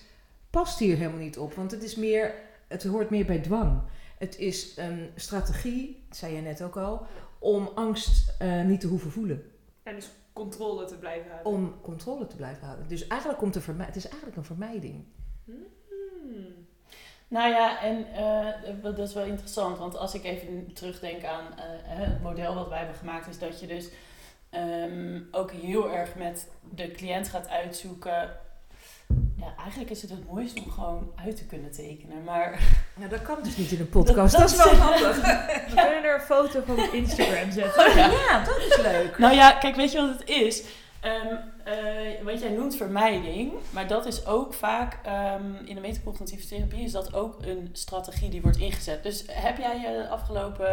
past 0.50 0.80
hier 0.80 0.98
helemaal 0.98 1.20
niet 1.20 1.38
op. 1.38 1.54
Want 1.54 1.72
het 1.72 1.84
is 1.84 1.96
meer, 1.96 2.34
het 2.68 2.84
hoort 2.84 3.10
meer 3.10 3.26
bij 3.26 3.40
dwang. 3.40 3.82
Het 4.18 4.38
is 4.38 4.78
een 4.78 5.10
strategie, 5.16 6.04
dat 6.08 6.18
zei 6.18 6.36
je 6.36 6.42
net 6.42 6.62
ook 6.62 6.78
al, 6.78 7.06
om 7.44 7.70
angst 7.76 8.36
eh, 8.40 8.62
niet 8.62 8.80
te 8.80 8.88
hoeven 8.88 9.12
voelen. 9.12 9.44
En 9.84 9.96
dus 9.96 10.10
controle 10.34 10.86
te 10.86 10.98
blijven 10.98 11.32
houden. 11.32 11.52
Om 11.52 11.82
controle 11.82 12.28
te 12.28 12.36
blijven 12.36 12.66
houden. 12.66 12.88
Dus 12.88 13.08
eigenlijk 13.08 13.40
komt 13.40 13.56
er 13.56 13.64
het 13.78 13.96
is 13.96 14.08
eigenlijk 14.08 14.38
een 14.38 14.46
vermijding. 14.46 15.06
Hmm. 15.46 15.66
Nou 17.28 17.50
ja, 17.50 17.82
en 17.82 18.14
eh, 18.14 18.74
dat 18.82 19.00
is 19.00 19.14
wel 19.14 19.26
interessant, 19.26 19.78
want 19.78 19.98
als 19.98 20.14
ik 20.14 20.24
even 20.24 20.74
terugdenk 20.74 21.24
aan 21.24 21.46
eh, 21.58 21.64
het 21.86 22.22
model 22.22 22.56
wat 22.56 22.70
wij 22.70 22.78
hebben 22.78 22.96
gemaakt, 22.96 23.28
is 23.28 23.40
dat 23.40 23.60
je 23.60 23.68
dus 23.68 23.90
ehm, 24.50 25.22
ook 25.32 25.52
heel 25.52 25.92
erg 25.92 26.16
met 26.16 26.50
de 26.76 26.92
cliënt 26.92 27.28
gaat 27.28 27.48
uitzoeken. 27.48 28.38
Ja, 29.38 29.54
eigenlijk 29.58 29.90
is 29.92 30.02
het 30.02 30.12
het 30.12 30.32
mooiste 30.32 30.62
om 30.64 30.72
gewoon 30.72 31.12
uit 31.26 31.38
te 31.38 31.46
kunnen 31.46 31.72
tekenen, 31.72 32.24
maar 32.24 32.60
Ja, 33.02 33.08
dat 33.08 33.22
kan 33.22 33.38
dus 33.44 33.58
niet 33.58 33.72
in 33.72 33.80
een 33.80 33.90
podcast. 33.90 34.38
Dat- 34.38 34.50
Dat, 34.50 34.58
dat 34.58 34.72
is 34.72 34.78
wel 34.78 34.88
handig. 34.88 35.16
We 35.70 35.82
kunnen 35.82 36.04
er 36.04 36.14
een 36.16 36.22
foto 36.22 36.62
van 36.66 36.80
op 36.80 36.92
Instagram 36.94 37.52
zetten. 37.62 37.96
Ja, 37.98 38.44
dat 38.44 38.58
is 38.58 38.78
leuk. 38.82 39.18
Nou 39.18 39.34
ja, 39.36 39.52
kijk, 39.52 39.76
weet 39.76 39.92
je 39.92 39.98
wat 40.02 40.20
het 40.20 40.30
is? 40.30 40.64
Ehm 41.02 41.36
eh, 41.64 42.24
wat 42.24 42.40
jij 42.42 42.50
noemt 42.50 42.76
vermijding, 42.76 43.54
maar 43.70 43.88
dat 43.88 44.06
is 44.06 44.26
ook 44.26 44.54
vaak 44.54 45.00
ehm, 45.04 45.56
in 45.66 45.76
de 45.76 45.82
metacognitieve 45.82 46.48
therapie 46.48 46.84
is 46.84 46.92
dat 46.92 47.14
ook 47.14 47.38
een 47.46 47.70
strategie 47.74 48.30
die 48.30 48.42
wordt 48.42 48.58
ingezet. 48.58 49.04
Dus 49.04 49.24
heb 49.32 49.58
jij 49.58 49.80
je 49.80 50.02
de 50.02 50.08
afgelopen, 50.10 50.68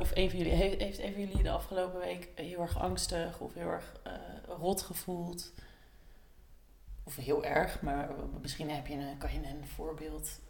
of 0.00 0.10
een 0.14 0.30
van 0.30 0.38
jullie, 0.38 0.52
heeft, 0.52 0.80
heeft 0.80 0.98
een 0.98 1.12
van 1.12 1.20
jullie 1.20 1.42
de 1.42 1.50
afgelopen 1.50 2.00
week 2.00 2.28
heel 2.34 2.60
erg 2.60 2.78
angstig 2.78 3.38
of 3.40 3.54
heel 3.54 3.68
erg 3.68 3.92
eh, 4.02 4.12
rot 4.60 4.82
gevoeld? 4.82 5.52
Of 7.10 7.24
heel 7.24 7.44
erg, 7.44 7.82
maar 7.82 8.08
misschien 8.40 8.70
heb 8.70 8.86
je 8.86 8.94
een, 8.94 9.18
kan 9.18 9.32
je 9.32 9.38
een 9.38 9.66
voorbeeld 9.66 10.40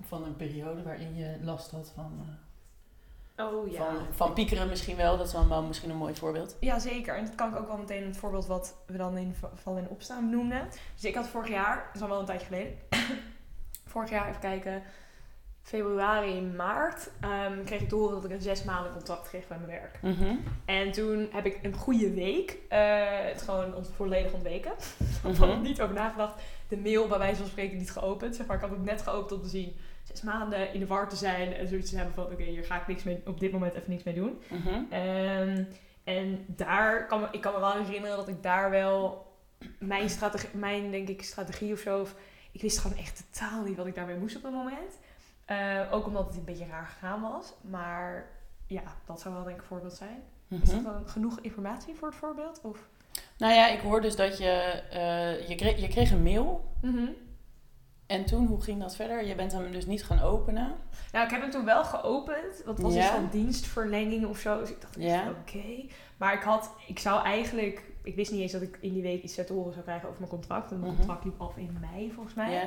van 0.00 0.24
een 0.24 0.36
periode 0.36 0.82
waarin 0.82 1.14
je 1.14 1.38
last 1.42 1.70
had 1.70 1.92
van, 1.94 2.12
eh, 2.20 3.44
Oh 3.46 3.70
ja. 3.70 3.76
van, 3.76 4.06
van 4.10 4.32
piekeren 4.32 4.68
misschien 4.68 4.96
wel. 4.96 5.16
Dat 5.16 5.26
is 5.26 5.32
dan 5.32 5.48
wel 5.48 5.62
misschien 5.62 5.90
een 5.90 5.96
mooi 5.96 6.14
voorbeeld. 6.14 6.56
Ja, 6.60 6.78
zeker. 6.78 7.16
En 7.16 7.24
dat 7.24 7.34
kan 7.34 7.52
ik 7.52 7.58
ook 7.58 7.66
wel 7.66 7.76
meteen 7.76 8.06
het 8.06 8.16
voorbeeld 8.16 8.46
wat 8.46 8.76
we 8.86 8.96
dan 8.96 9.16
in 9.16 9.34
Vallen 9.54 9.82
en 9.82 9.88
Opstaan 9.88 10.30
noemden. 10.30 10.68
Dus 10.94 11.04
ik 11.04 11.14
had 11.14 11.26
vorig 11.26 11.48
jaar, 11.48 11.76
dat 11.86 11.94
is 11.94 12.02
al 12.02 12.08
wel 12.08 12.20
een 12.20 12.26
tijdje 12.26 12.46
geleden, 12.46 12.78
vorig 13.92 14.10
jaar 14.10 14.28
even 14.28 14.40
kijken, 14.40 14.82
februari, 15.68 16.40
maart, 16.40 17.10
ehm, 17.20 17.64
kreeg 17.64 17.80
ik 17.80 17.88
te 17.88 17.94
horen 17.94 18.14
dat 18.14 18.24
ik 18.24 18.30
een 18.30 18.42
zes 18.42 18.64
maanden 18.64 18.92
contract 18.92 19.28
kreeg 19.28 19.46
bij 19.48 19.56
mijn 19.58 19.70
werk. 19.80 19.98
Mhm. 20.02 20.36
En 20.64 20.92
toen 20.92 21.28
heb 21.32 21.46
ik 21.46 21.58
een 21.62 21.74
goede 21.74 22.10
week 22.14 22.58
eh, 22.68 22.78
het 23.32 23.42
gewoon 23.42 23.74
ont- 23.74 23.90
volledig 23.96 24.32
ontweken. 24.32 24.72
Ik 25.30 25.36
had 25.36 25.48
er 25.48 25.58
niet 25.58 25.80
over 25.80 25.94
nagedacht. 25.94 26.42
De 26.68 26.76
mail 26.76 27.08
bij 27.08 27.18
wijze 27.18 27.40
van 27.40 27.50
spreken 27.50 27.78
niet 27.78 27.90
geopend. 27.90 28.36
Zeg 28.36 28.46
maar, 28.46 28.56
ik 28.56 28.62
had 28.62 28.70
het 28.70 28.84
net 28.84 29.02
geopend 29.02 29.32
om 29.32 29.42
te 29.42 29.48
zien 29.48 29.76
zes 30.02 30.22
maanden 30.22 30.72
in 30.72 30.80
de 30.80 30.86
war 30.86 31.08
te 31.08 31.16
zijn 31.16 31.52
en 31.52 31.68
zoiets 31.68 31.90
te 31.90 31.96
hebben 31.96 32.14
van 32.14 32.24
oké, 32.24 32.42
hier 32.42 32.64
ga 32.64 32.80
ik 32.80 32.86
niks 32.86 33.02
mee, 33.02 33.22
op 33.26 33.40
dit 33.40 33.52
moment 33.52 33.74
even 33.74 33.90
niks 33.90 34.02
mee 34.02 34.14
doen. 34.14 34.40
Mhm. 34.48 34.82
Ehm, 34.90 35.64
en 36.04 36.44
daar 36.46 37.06
kan 37.06 37.20
me, 37.20 37.26
ik 37.30 37.40
kan 37.40 37.52
me 37.52 37.60
wel 37.60 37.72
herinneren 37.84 38.16
dat 38.16 38.28
ik 38.28 38.42
daar 38.42 38.70
wel 38.70 39.26
mijn 39.78 40.10
strategie, 40.10 40.48
mijn 40.52 40.90
denk 40.90 41.08
ik 41.08 41.22
strategie 41.22 41.72
of 41.72 41.78
zo, 41.78 42.00
of, 42.00 42.14
ik 42.52 42.60
wist 42.62 42.78
gewoon 42.78 42.96
echt 42.98 43.24
totaal 43.32 43.62
niet 43.62 43.76
wat 43.76 43.86
ik 43.86 43.94
daarmee 43.94 44.16
moest 44.16 44.36
op 44.36 44.42
dat 44.42 44.52
moment. 44.52 44.98
Eh, 45.44 45.80
ook 45.90 46.06
omdat 46.06 46.26
het 46.26 46.36
een 46.36 46.44
beetje 46.44 46.66
raar 46.66 46.86
gegaan 46.86 47.20
was. 47.20 47.52
Maar 47.60 48.26
ja, 48.66 48.82
dat 49.06 49.20
zou 49.20 49.34
wel 49.34 49.44
denk 49.44 49.56
ik 49.56 49.62
een 49.62 49.68
voorbeeld 49.68 49.92
zijn. 49.94 50.22
Is 50.48 50.58
dat 50.70 50.74
Mhm. 50.82 50.84
dan 50.92 51.08
genoeg 51.08 51.38
informatie 51.40 51.94
voor 51.94 52.08
het 52.08 52.16
voorbeeld? 52.16 52.60
Of? 52.62 52.88
Nou 53.38 53.52
ja, 53.54 53.68
ik 53.68 53.80
hoor 53.80 54.00
dus 54.00 54.16
dat 54.16 54.38
je, 54.38 54.50
eh, 54.90 55.48
je, 55.48 55.54
kreeg, 55.54 55.80
je 55.80 55.88
kreeg 55.88 56.10
een 56.10 56.22
mail. 56.22 56.72
En 58.06 58.24
toen, 58.24 58.46
hoe 58.46 58.60
ging 58.62 58.80
dat 58.80 58.96
verder? 58.96 59.24
Je 59.24 59.34
bent 59.34 59.52
hem 59.52 59.72
dus 59.72 59.86
niet 59.86 60.04
gaan 60.04 60.20
openen. 60.20 60.74
Nou, 61.12 61.24
ik 61.24 61.30
heb 61.30 61.40
hem 61.40 61.50
toen 61.50 61.64
wel 61.64 61.84
geopend. 61.84 62.62
Want 62.64 62.78
het 62.78 62.86
was 62.86 62.94
Ja. 62.94 63.00
iets 63.00 63.10
van 63.10 63.28
dienstverlenging 63.30 64.26
of 64.26 64.38
zo. 64.38 64.58
Dus 64.60 64.70
ik 64.70 64.80
dacht, 64.80 64.94
Ja. 64.98 65.30
oké. 65.30 65.84
Maar 66.16 66.32
ik 66.34 66.42
had, 66.42 66.70
ik 66.86 66.98
zou 66.98 67.24
eigenlijk, 67.24 67.82
ik 68.04 68.14
wist 68.14 68.30
niet 68.32 68.40
eens 68.40 68.52
dat 68.52 68.62
ik 68.62 68.78
in 68.80 68.92
die 68.92 69.02
week 69.02 69.22
iets 69.22 69.34
te 69.34 69.52
horen 69.52 69.72
zou 69.72 69.84
krijgen 69.84 70.08
over 70.08 70.20
mijn 70.20 70.30
contract. 70.32 70.70
En 70.70 70.78
mijn 70.78 70.90
Mhm. 70.90 70.98
contract 71.00 71.24
liep 71.24 71.40
af 71.40 71.56
in 71.56 71.76
mei 71.80 72.12
volgens 72.12 72.34
mij. 72.34 72.52
Ja. 72.52 72.64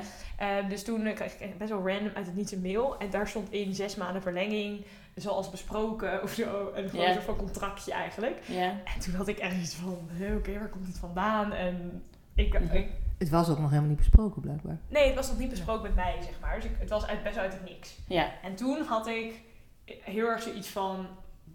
Eh, 0.62 0.68
dus 0.68 0.84
toen 0.84 1.06
eh, 1.06 1.14
kreeg 1.14 1.40
ik 1.40 1.58
best 1.58 1.70
wel 1.70 1.88
random 1.88 2.10
uit 2.14 2.26
het 2.26 2.36
niets 2.36 2.52
een 2.52 2.60
mail. 2.62 2.98
En 2.98 3.10
daar 3.10 3.28
stond 3.28 3.50
in 3.52 3.74
zes 3.74 3.96
maanden 3.96 4.22
verlenging, 4.22 4.84
zoals 5.14 5.50
besproken 5.50 6.22
of 6.22 6.30
zo. 6.32 6.70
En 6.74 6.88
gewoon 6.90 7.12
soort 7.12 7.24
van 7.24 7.36
contractje 7.36 7.92
eigenlijk. 7.92 8.40
Ja. 8.46 8.70
En 8.94 9.00
toen 9.00 9.14
had 9.14 9.28
ik 9.28 9.38
echt 9.38 9.56
iets 9.56 9.74
van, 9.74 9.98
oké, 10.36 10.58
waar 10.58 10.68
komt 10.68 10.86
dit 10.86 10.98
vandaan? 10.98 11.52
En 11.52 12.02
ik, 12.34 12.60
Mhm. 12.60 12.74
ik- 12.76 12.90
Het 13.18 13.28
was 13.30 13.48
ook 13.48 13.58
nog 13.58 13.68
helemaal 13.68 13.88
niet 13.90 13.98
besproken, 13.98 14.42
blijkbaar. 14.42 14.78
nee, 14.88 15.06
het 15.06 15.14
was 15.14 15.28
nog 15.28 15.38
niet 15.38 15.50
besproken 15.50 15.82
met 15.82 15.94
mij, 15.94 16.16
zeg 16.22 16.40
maar. 16.40 16.54
Dus 16.54 16.64
ik, 16.64 16.70
het 16.78 16.90
was 16.90 17.06
uit, 17.06 17.22
best 17.22 17.34
wel 17.34 17.44
uit 17.44 17.52
het 17.52 17.64
niks. 17.64 17.98
Ja. 18.08 18.30
En 18.42 18.54
toen 18.54 18.82
had 18.82 19.06
ik 19.06 19.40
heel 19.84 20.26
erg 20.26 20.42
zoiets 20.42 20.68
van, 20.68 21.06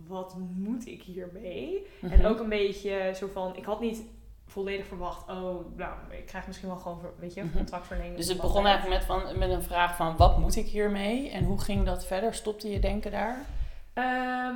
wat 0.08 0.36
moet 0.56 0.88
ik 0.88 1.02
hiermee? 1.02 1.88
En 2.02 2.10
Mhm. 2.20 2.26
ook 2.26 2.40
een 2.40 2.50
beetje 2.50 3.12
zo 3.16 3.28
van, 3.34 3.56
ik 3.56 3.66
had 3.66 3.80
niet 3.82 4.02
volledig 4.48 4.86
verwacht, 4.88 5.30
oh, 5.30 5.78
nou, 5.78 5.94
ik 6.10 6.26
krijg 6.26 6.48
misschien 6.48 6.68
wel 6.70 6.78
gewoon, 6.78 7.00
weet 7.20 7.34
je, 7.34 7.40
een 7.42 7.48
Mhm. 7.48 7.58
contractverlenging. 7.58 8.16
Dus 8.18 8.28
het 8.28 8.42
begon 8.42 8.66
eigenlijk 8.66 8.98
met, 9.00 9.08
van, 9.08 9.38
met 9.38 9.50
een 9.50 9.64
vraag 9.64 9.96
van, 9.96 10.18
wat 10.18 10.38
moet 10.38 10.56
ik 10.56 10.66
hiermee? 10.68 11.30
En 11.30 11.44
hoe 11.44 11.60
ging 11.62 11.86
dat 11.86 12.06
verder? 12.06 12.34
Stopte 12.34 12.70
je 12.72 12.80
denken 12.80 13.12
daar? 13.12 13.46
Ehm, 13.94 14.56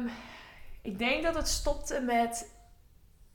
ik 0.81 0.97
denk 0.97 1.23
dat 1.23 1.35
het 1.35 1.47
stopte 1.47 2.01
met, 2.01 2.51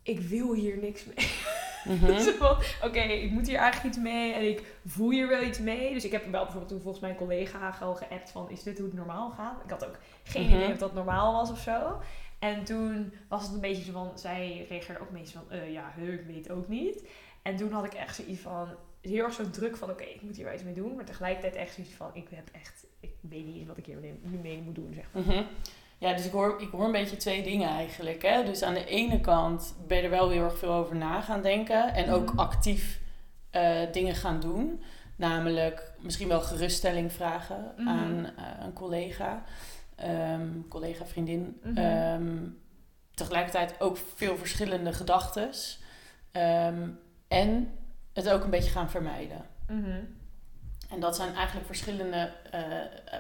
ik 0.03 0.21
wil 0.21 0.53
hier 0.55 0.77
niks 0.79 1.05
mee. 1.05 1.15
Zo 2.25 2.33
van, 2.39 2.57
Oké, 2.89 3.01
ik 3.01 3.31
moet 3.31 3.47
hier 3.47 3.59
eigenlijk 3.59 3.95
iets 3.95 4.05
mee 4.05 4.33
en 4.33 4.49
ik 4.49 4.63
voel 4.87 5.11
hier 5.11 5.29
wel 5.29 5.43
iets 5.43 5.59
mee. 5.59 5.93
Dus 5.93 6.05
ik 6.05 6.13
heb 6.13 6.23
wel 6.31 6.43
bijvoorbeeld 6.43 6.69
toen 6.69 6.81
volgens 6.81 7.03
mijn 7.03 7.17
collega 7.17 7.71
gewoon 7.73 7.97
geappt 7.97 8.31
van, 8.31 8.51
is 8.51 8.63
dit 8.63 8.77
hoe 8.79 8.87
het 8.87 8.97
normaal 8.97 9.31
gaat? 9.31 9.63
Ik 9.65 9.71
had 9.71 9.87
ook 9.87 9.99
geen 10.25 10.47
Mhm. 10.47 10.55
idee 10.57 10.73
of 10.73 10.79
dat 10.79 10.95
normaal 10.95 11.33
was 11.33 11.51
of 11.51 11.59
zo. 11.59 12.01
En 12.39 12.65
toen 12.65 13.13
was 13.29 13.43
het 13.45 13.53
een 13.55 13.61
beetje 13.61 13.83
zo 13.85 13.93
van, 13.93 14.11
zij 14.15 14.67
reageerde 14.69 15.01
ook 15.01 15.11
meestal 15.11 15.43
van, 15.49 15.59
eh, 15.59 15.73
ja, 15.73 15.93
huh, 15.97 16.13
ik 16.13 16.27
weet 16.27 16.51
ook 16.51 16.69
niet. 16.69 17.05
En 17.43 17.57
toen 17.57 17.73
had 17.73 17.85
ik 17.85 17.95
echt 17.95 18.15
zoiets 18.17 18.41
van, 18.41 18.69
heel 19.01 19.25
erg 19.25 19.33
zo'n 19.33 19.51
druk 19.51 19.77
van, 19.77 19.91
oké, 19.91 20.03
ik 20.05 20.23
moet 20.23 20.37
hier 20.37 20.45
wel 20.45 20.55
iets 20.55 20.63
mee 20.63 20.75
doen. 20.75 20.95
Maar 20.95 21.05
tegelijkertijd 21.05 21.55
echt 21.55 21.75
zoiets 21.75 21.93
van, 21.95 22.11
ik 22.13 22.27
heb 22.31 22.49
echt, 22.53 22.87
ik 23.01 23.15
weet 23.21 23.45
niet 23.47 23.67
wat 23.67 23.77
ik 23.77 23.87
hier 23.87 23.97
mee, 23.99 24.15
mee 24.43 24.63
moet 24.63 24.75
doen, 24.75 24.93
zeg 24.95 25.05
maar. 25.13 25.23
Mhm. 25.23 25.43
Ja, 26.03 26.13
dus 26.13 26.25
ik 26.27 26.33
hoor, 26.33 26.61
ik 26.61 26.71
hoor 26.71 26.85
een 26.85 26.93
beetje 26.93 27.17
twee 27.17 27.43
dingen 27.43 27.69
eigenlijk. 27.69 28.23
Hè? 28.23 28.45
Dus 28.45 28.63
aan 28.63 28.75
de 28.75 28.85
ene 28.85 29.21
kant 29.21 29.75
ben 29.87 29.97
je 29.97 30.03
er 30.03 30.11
wel 30.11 30.31
heel 30.31 30.45
erg 30.45 30.59
veel 30.59 30.73
over 30.73 30.97
na 30.97 31.21
gaan 31.21 31.43
denken. 31.43 31.95
En 31.95 32.11
ook 32.11 32.31
Mhm. 32.33 32.39
actief 32.39 33.01
eh, 33.51 33.81
dingen 33.93 34.15
gaan 34.15 34.41
doen. 34.41 34.83
Namelijk 35.17 35.93
misschien 36.01 36.29
wel 36.29 36.41
geruststelling 36.41 37.13
vragen 37.13 37.73
Mhm. 37.77 37.89
aan 37.89 38.27
eh, 38.37 38.45
een 38.65 38.73
collega. 38.73 39.43
ehm, 39.97 40.49
collega, 40.69 41.07
vriendin. 41.07 41.61
Mhm. 41.63 41.77
Ehm, 41.79 42.37
tegelijkertijd 43.15 43.81
ook 43.81 43.97
veel 44.15 44.37
verschillende 44.37 44.93
gedachtes. 44.93 45.81
Ehm, 46.33 46.89
en 47.29 47.79
het 48.13 48.29
ook 48.29 48.45
een 48.45 48.51
beetje 48.51 48.71
gaan 48.71 48.91
vermijden. 48.91 49.47
En 50.91 51.01
dat 51.01 51.17
zijn 51.17 51.35
eigenlijk 51.35 51.67
verschillende, 51.67 52.31
eh, 52.51 52.63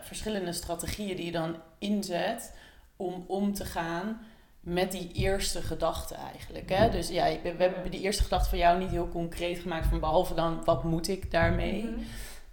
verschillende 0.02 0.52
strategieën 0.52 1.16
die 1.16 1.24
je 1.24 1.32
dan 1.32 1.56
inzet 1.78 2.56
om 3.02 3.24
om 3.26 3.54
te 3.54 3.64
gaan 3.64 4.20
met 4.62 4.92
die 4.92 5.12
eerste 5.12 5.62
gedachte 5.62 6.14
eigenlijk. 6.14 6.68
Hè? 6.68 6.90
Dus 6.90 7.08
ja, 7.08 7.24
we 7.42 7.56
we 7.56 7.62
hebben 7.62 7.90
die 7.90 8.00
eerste 8.00 8.22
gedachte 8.22 8.48
van 8.48 8.58
jou 8.58 8.78
niet 8.78 8.90
heel 8.90 9.08
concreet 9.08 9.58
gemaakt, 9.58 9.86
van 9.86 10.00
behalve 10.00 10.34
dan 10.34 10.64
wat 10.64 10.84
moet 10.84 11.08
ik 11.08 11.30
daarmee. 11.30 11.82
Mhm. 11.82 12.00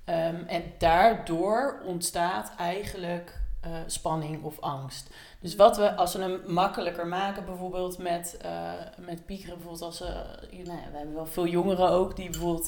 Ehm, 0.04 0.44
en 0.48 0.64
daardoor 0.78 1.82
ontstaat 1.86 2.54
eigenlijk 2.58 3.38
eh, 3.62 3.72
spanning 3.86 4.44
of 4.44 4.60
angst. 4.60 5.10
Dus 5.40 5.56
wat 5.56 5.78
we, 5.78 5.96
als 5.96 6.14
we 6.14 6.22
hem 6.22 6.40
makkelijker 6.48 7.08
maken, 7.08 7.46
bijvoorbeeld 7.46 7.98
met, 7.98 8.38
eh, 8.42 8.72
met 8.98 9.26
piekeren, 9.26 9.54
bijvoorbeeld 9.54 9.84
als 9.84 9.98
ze, 9.98 10.04
nou 10.52 10.78
ja, 10.78 10.92
we 10.92 10.98
hebben 10.98 11.16
wel 11.16 11.26
veel 11.26 11.48
jongeren 11.48 11.90
ook, 11.90 12.16
die 12.16 12.30
bijvoorbeeld, 12.30 12.68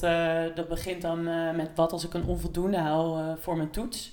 dat 0.56 0.68
begint 0.68 1.02
dan 1.02 1.22
met 1.56 1.70
wat 1.74 1.92
als 1.92 2.04
ik 2.04 2.14
een 2.14 2.24
onvoldoende 2.24 2.78
haal 2.78 3.36
voor 3.38 3.56
mijn 3.56 3.70
toets. 3.70 4.12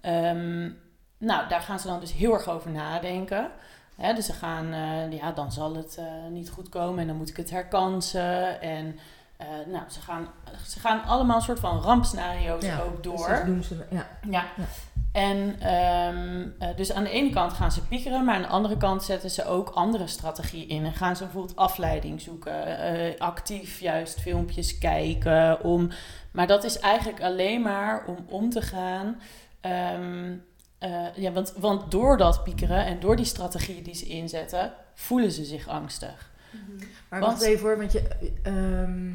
Ehm, 0.00 0.70
nou, 1.20 1.48
daar 1.48 1.60
gaan 1.60 1.78
ze 1.80 1.86
dan 1.86 2.00
dus 2.00 2.12
heel 2.12 2.32
erg 2.34 2.48
over 2.48 2.70
nadenken. 2.70 3.50
Hè, 3.96 4.14
dus 4.14 4.26
ze 4.26 4.32
gaan, 4.32 4.72
eh, 4.72 5.12
ja, 5.18 5.32
dan 5.32 5.52
zal 5.52 5.74
het 5.76 5.96
eh, 5.98 6.04
niet 6.30 6.50
goed 6.50 6.68
komen 6.68 6.98
en 7.00 7.06
dan 7.06 7.16
moet 7.16 7.28
ik 7.28 7.36
het 7.36 7.50
herkansen. 7.50 8.60
En 8.60 8.98
eh, 9.36 9.46
nou, 9.66 9.82
ze 9.90 10.00
gaan, 10.00 10.28
ze 10.66 10.80
gaan 10.80 11.04
allemaal 11.04 11.36
een 11.36 11.42
soort 11.42 11.60
van 11.60 11.80
rampscenario's 11.80 12.64
ook 12.88 13.02
door. 13.02 13.16
Dus 13.28 13.36
dat 13.36 13.46
doen 13.46 13.62
ze, 13.62 13.86
ja. 13.90 14.06
Ja. 14.30 14.44
Ja. 14.56 14.64
En 15.12 15.56
ehm, 15.60 16.48
eh, 16.58 16.76
dus 16.76 16.92
aan 16.92 17.04
de 17.04 17.10
ene 17.10 17.30
kant 17.30 17.52
gaan 17.52 17.72
ze 17.72 17.82
piekeren, 17.86 18.24
maar 18.24 18.34
aan 18.34 18.42
de 18.42 18.48
andere 18.48 18.76
kant 18.76 19.02
zetten 19.02 19.30
ze 19.30 19.44
ook 19.46 19.68
andere 19.68 20.06
strategieën 20.06 20.68
in. 20.68 20.84
En 20.84 20.92
gaan 20.92 21.16
ze 21.16 21.22
bijvoorbeeld 21.24 21.56
afleiding 21.56 22.20
zoeken, 22.20 23.18
actief 23.18 23.80
juist 23.80 24.20
filmpjes 24.20 24.78
kijken. 24.78 25.62
Om, 25.64 25.88
maar 26.30 26.46
dat 26.46 26.64
is 26.64 26.78
eigenlijk 26.78 27.22
alleen 27.22 27.62
maar 27.62 28.04
om 28.06 28.16
om 28.28 28.50
te 28.50 28.62
gaan. 28.62 29.20
ehm, 29.60 30.32
eh, 30.80 31.16
ja, 31.16 31.32
want, 31.32 31.52
want 31.56 31.90
door 31.90 32.16
dat 32.16 32.44
piekeren 32.44 32.84
en 32.84 33.00
door 33.00 33.16
die 33.16 33.24
strategieën 33.24 33.82
die 33.82 33.94
ze 33.94 34.06
inzetten, 34.06 34.72
voelen 34.94 35.30
ze 35.30 35.44
zich 35.44 35.68
angstig. 35.68 36.30
Mhm. 36.50 36.86
Maar 37.08 37.20
Want- 37.20 37.32
wacht 37.32 37.44
even 37.44 37.66
hoor, 37.66 37.76
want 37.78 37.92
je, 37.92 38.08
ehm, 38.42 39.12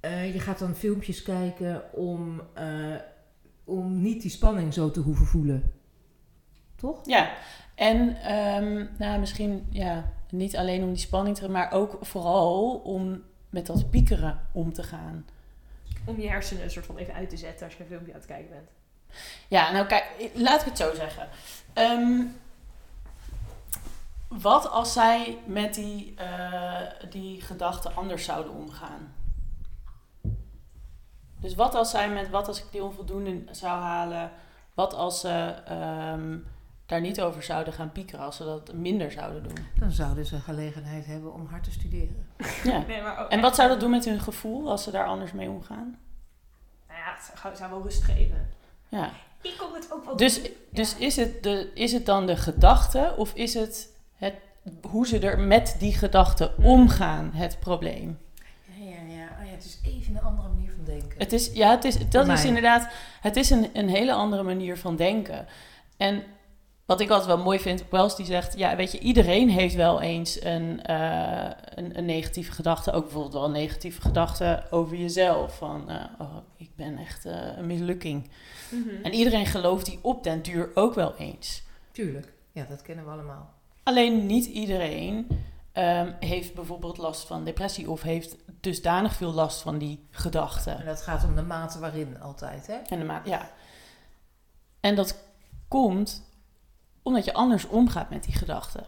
eh, 0.00 0.32
je 0.34 0.40
gaat 0.40 0.58
dan 0.58 0.74
filmpjes 0.74 1.22
kijken 1.22 1.92
om, 1.92 2.42
eh, 2.54 2.94
om 3.64 4.02
niet 4.02 4.22
die 4.22 4.30
spanning 4.30 4.74
zo 4.74 4.90
te 4.90 5.00
hoeven 5.00 5.26
voelen. 5.26 5.72
Toch? 6.76 7.00
Ja, 7.04 7.32
en 7.74 8.16
ehm, 8.22 8.86
nou, 8.98 9.20
misschien 9.20 9.66
ja, 9.70 10.12
niet 10.30 10.56
alleen 10.56 10.82
om 10.82 10.88
die 10.88 11.02
spanning 11.02 11.36
te 11.36 11.48
maar 11.48 11.72
ook 11.72 11.98
vooral 12.00 12.74
om 12.78 13.22
met 13.50 13.66
dat 13.66 13.90
piekeren 13.90 14.40
om 14.52 14.72
te 14.72 14.82
gaan. 14.82 15.26
Om 16.04 16.20
je 16.20 16.28
hersenen 16.28 16.62
een 16.62 16.70
soort 16.70 16.86
van 16.86 16.96
even 16.96 17.14
uit 17.14 17.30
te 17.30 17.36
zetten 17.36 17.66
als 17.66 17.76
je 17.76 17.82
een 17.82 17.88
filmpje 17.88 18.12
aan 18.12 18.18
het 18.18 18.28
kijken 18.28 18.50
bent. 18.50 18.68
Ja, 19.48 19.72
nou 19.72 19.86
kijk, 19.86 20.30
laat 20.34 20.60
ik 20.60 20.66
het 20.66 20.78
zo 20.78 20.94
zeggen. 20.94 21.28
Ehm, 21.72 22.22
wat 24.28 24.70
als 24.70 24.92
zij 24.92 25.38
met 25.46 25.74
die, 25.74 26.14
eh, 26.16 26.80
die 27.10 27.40
gedachten 27.40 27.96
anders 27.96 28.24
zouden 28.24 28.52
omgaan? 28.52 29.14
Dus 31.40 31.54
wat 31.54 31.74
als 31.74 31.90
zij 31.90 32.08
met 32.08 32.30
wat 32.30 32.48
als 32.48 32.58
ik 32.58 32.66
die 32.70 32.82
onvoldoende 32.82 33.42
zou 33.50 33.80
halen? 33.80 34.30
Wat 34.74 34.94
als 34.94 35.20
ze 35.20 35.54
ehm, 35.66 36.38
daar 36.86 37.00
niet 37.00 37.20
over 37.20 37.42
zouden 37.42 37.72
gaan 37.72 37.92
piekeren, 37.92 38.24
als 38.24 38.36
ze 38.36 38.44
dat 38.44 38.72
minder 38.72 39.12
zouden 39.12 39.42
doen? 39.42 39.66
Dan 39.78 39.90
zouden 39.90 40.26
ze 40.26 40.40
gelegenheid 40.40 41.06
hebben 41.06 41.32
om 41.32 41.46
hard 41.46 41.64
te 41.64 41.70
studeren. 41.70 42.26
Ja. 42.64 42.78
Nee, 42.86 43.02
maar 43.02 43.18
ook 43.18 43.30
En 43.30 43.40
wat 43.40 43.54
zou 43.54 43.68
dat 43.68 43.80
doen 43.80 43.90
met 43.90 44.04
hun 44.04 44.20
gevoel 44.20 44.70
als 44.70 44.82
ze 44.82 44.90
daar 44.90 45.06
anders 45.06 45.32
mee 45.32 45.48
omgaan? 45.48 45.98
Nou 46.88 47.00
ja, 47.00 47.14
het 47.14 47.38
zou, 47.40 47.56
zou 47.56 47.70
wel 47.70 47.82
rust 47.82 48.02
geven. 48.02 48.50
Ja. 49.00 49.10
Ik 49.42 49.54
kon 49.58 49.74
het 49.74 49.92
ook 49.92 50.04
wel 50.04 50.16
Dus, 50.16 50.42
doen. 50.42 50.50
dus 50.70 50.90
Ja. 50.98 51.06
is, 51.06 51.16
het 51.16 51.42
de, 51.42 51.70
is 51.74 51.92
het 51.92 52.06
dan 52.06 52.26
de 52.26 52.36
gedachte 52.36 53.14
of 53.16 53.34
is 53.34 53.54
het, 53.54 53.88
het 54.16 54.34
hoe 54.82 55.06
ze 55.06 55.18
er 55.18 55.38
met 55.38 55.76
die 55.78 55.94
gedachte 55.94 56.52
omgaan, 56.62 57.30
het 57.34 57.56
probleem? 57.60 58.18
Ja, 58.78 58.84
ja, 58.84 59.14
ja. 59.16 59.28
Oh 59.40 59.46
ja 59.46 59.52
het 59.52 59.64
is 59.64 59.78
even 59.84 60.16
een 60.16 60.22
andere 60.22 60.48
manier 60.48 60.72
van 60.76 60.84
denken. 60.84 61.18
Het 61.18 61.32
is, 61.32 61.50
ja, 61.52 61.70
het 61.70 61.84
is, 61.84 62.08
dat 62.08 62.28
is 62.28 62.44
inderdaad, 62.44 62.88
het 63.20 63.36
is 63.36 63.50
een, 63.50 63.70
een 63.72 63.88
hele 63.88 64.12
andere 64.12 64.42
manier 64.42 64.76
van 64.78 64.96
denken. 64.96 65.46
En 65.96 66.22
wat 66.92 67.00
ik 67.00 67.10
altijd 67.10 67.36
wel 67.36 67.44
mooi 67.44 67.58
vind, 67.58 67.84
Wells 67.90 68.16
die 68.16 68.26
zegt, 68.26 68.58
ja, 68.58 68.76
weet 68.76 68.92
je, 68.92 68.98
iedereen 68.98 69.48
heeft 69.48 69.74
wel 69.74 70.00
eens 70.00 70.44
een, 70.44 70.82
eh, 70.82 71.50
een, 71.74 71.98
een 71.98 72.04
negatieve 72.04 72.52
gedachte. 72.52 72.92
Ook 72.92 73.02
bijvoorbeeld 73.02 73.32
wel 73.32 73.44
een 73.44 73.52
negatieve 73.52 74.00
gedachte 74.00 74.62
over 74.70 74.96
jezelf. 74.96 75.56
Van, 75.56 75.90
eh, 75.90 76.04
oh, 76.18 76.36
ik 76.56 76.70
ben 76.76 76.98
echt 76.98 77.26
eh, 77.26 77.56
een 77.56 77.66
mislukking. 77.66 78.30
Mhm. 78.70 79.02
En 79.02 79.12
iedereen 79.12 79.46
gelooft 79.46 79.86
die 79.86 79.98
op 80.02 80.24
den 80.24 80.42
duur 80.42 80.70
ook 80.74 80.94
wel 80.94 81.14
eens. 81.16 81.62
Tuurlijk. 81.92 82.32
Ja, 82.52 82.66
dat 82.68 82.82
kennen 82.82 83.04
we 83.04 83.10
allemaal. 83.10 83.50
Alleen 83.82 84.26
niet 84.26 84.46
iedereen 84.46 85.26
ehm, 85.72 86.12
heeft 86.20 86.54
bijvoorbeeld 86.54 86.98
last 86.98 87.26
van 87.26 87.44
depressie 87.44 87.90
of 87.90 88.02
heeft 88.02 88.36
dusdanig 88.60 89.14
veel 89.14 89.32
last 89.32 89.62
van 89.62 89.78
die 89.78 90.06
gedachten. 90.10 90.78
En 90.78 90.86
dat 90.86 91.02
gaat 91.02 91.24
om 91.24 91.34
de 91.34 91.42
mate 91.42 91.78
waarin 91.78 92.20
altijd, 92.20 92.66
hè? 92.66 92.74
En, 92.74 92.98
de 92.98 93.04
ma- 93.04 93.22
ja. 93.24 93.50
en 94.80 94.94
dat 94.94 95.18
komt 95.68 96.30
omdat 97.02 97.24
je 97.24 97.32
anders 97.32 97.66
omgaat 97.66 98.10
met 98.10 98.24
die 98.24 98.34
gedachten. 98.34 98.84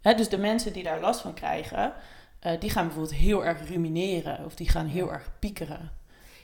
Hè, 0.00 0.14
dus 0.14 0.28
de 0.28 0.38
mensen 0.38 0.72
die 0.72 0.82
daar 0.82 1.00
last 1.00 1.20
van 1.20 1.34
krijgen, 1.34 1.92
eh, 2.40 2.60
die 2.60 2.70
gaan 2.70 2.84
bijvoorbeeld 2.86 3.14
heel 3.14 3.44
erg 3.44 3.68
rumineren 3.68 4.44
of 4.44 4.54
die 4.54 4.68
gaan 4.68 4.86
heel 4.86 5.12
erg 5.12 5.30
piekeren. 5.38 5.90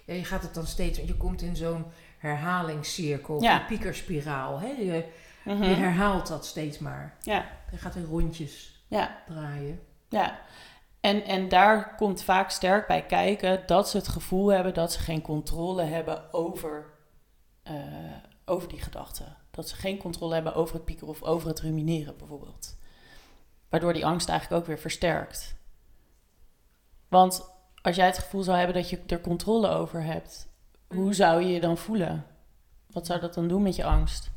Ja, 0.06 0.14
je 0.14 0.24
gaat 0.24 0.42
het 0.42 0.54
dan 0.54 0.66
steeds, 0.66 0.96
want 0.98 1.08
je 1.10 1.16
komt 1.16 1.42
in 1.42 1.56
zo'n 1.56 1.84
herhalingscirkel, 2.18 3.42
Ja. 3.42 3.60
een 3.60 3.66
piekerspiraal. 3.66 4.58
Hè? 4.60 4.66
Je, 4.66 5.04
Mhm. 5.44 5.62
je 5.62 5.74
herhaalt 5.74 6.26
dat 6.26 6.46
steeds 6.46 6.78
maar. 6.78 7.16
Ja, 7.20 7.44
Je 7.70 7.76
gaat 7.76 7.94
in 7.94 8.04
rondjes 8.04 8.84
ja. 8.88 9.18
draaien. 9.26 9.80
Ja, 10.08 10.40
en, 11.00 11.24
en 11.24 11.48
daar 11.48 11.94
komt 11.96 12.22
vaak 12.22 12.50
sterk 12.50 12.86
bij 12.86 13.06
kijken 13.06 13.62
dat 13.66 13.88
ze 13.88 13.96
het 13.96 14.08
gevoel 14.08 14.48
hebben 14.48 14.74
dat 14.74 14.92
ze 14.92 14.98
geen 14.98 15.22
controle 15.22 15.82
hebben 15.82 16.32
over, 16.34 16.84
eh, 17.62 17.74
over 18.44 18.68
die 18.68 18.80
gedachten. 18.80 19.36
Dat 19.52 19.68
ze 19.68 19.76
geen 19.76 19.98
controle 19.98 20.34
hebben 20.34 20.54
over 20.54 20.74
het 20.74 20.84
piekeren 20.84 21.08
of 21.08 21.22
over 21.22 21.48
het 21.48 21.60
rumineren 21.60 22.16
bijvoorbeeld. 22.16 22.76
Waardoor 23.68 23.92
die 23.92 24.06
angst 24.06 24.28
eigenlijk 24.28 24.60
ook 24.60 24.66
weer 24.68 24.78
versterkt. 24.78 25.54
Want 27.08 27.50
als 27.82 27.96
jij 27.96 28.06
het 28.06 28.18
gevoel 28.18 28.42
zou 28.42 28.56
hebben 28.56 28.74
dat 28.76 28.90
je 28.90 29.00
er 29.06 29.20
controle 29.20 29.68
over 29.68 30.02
hebt, 30.02 30.48
hoe 30.86 31.14
zou 31.14 31.42
je 31.42 31.52
je 31.52 31.60
dan 31.60 31.76
voelen? 31.78 32.26
Wat 32.86 33.06
zou 33.06 33.20
dat 33.20 33.34
dan 33.34 33.48
doen 33.48 33.62
met 33.62 33.76
je 33.76 33.84
angst? 33.84 34.30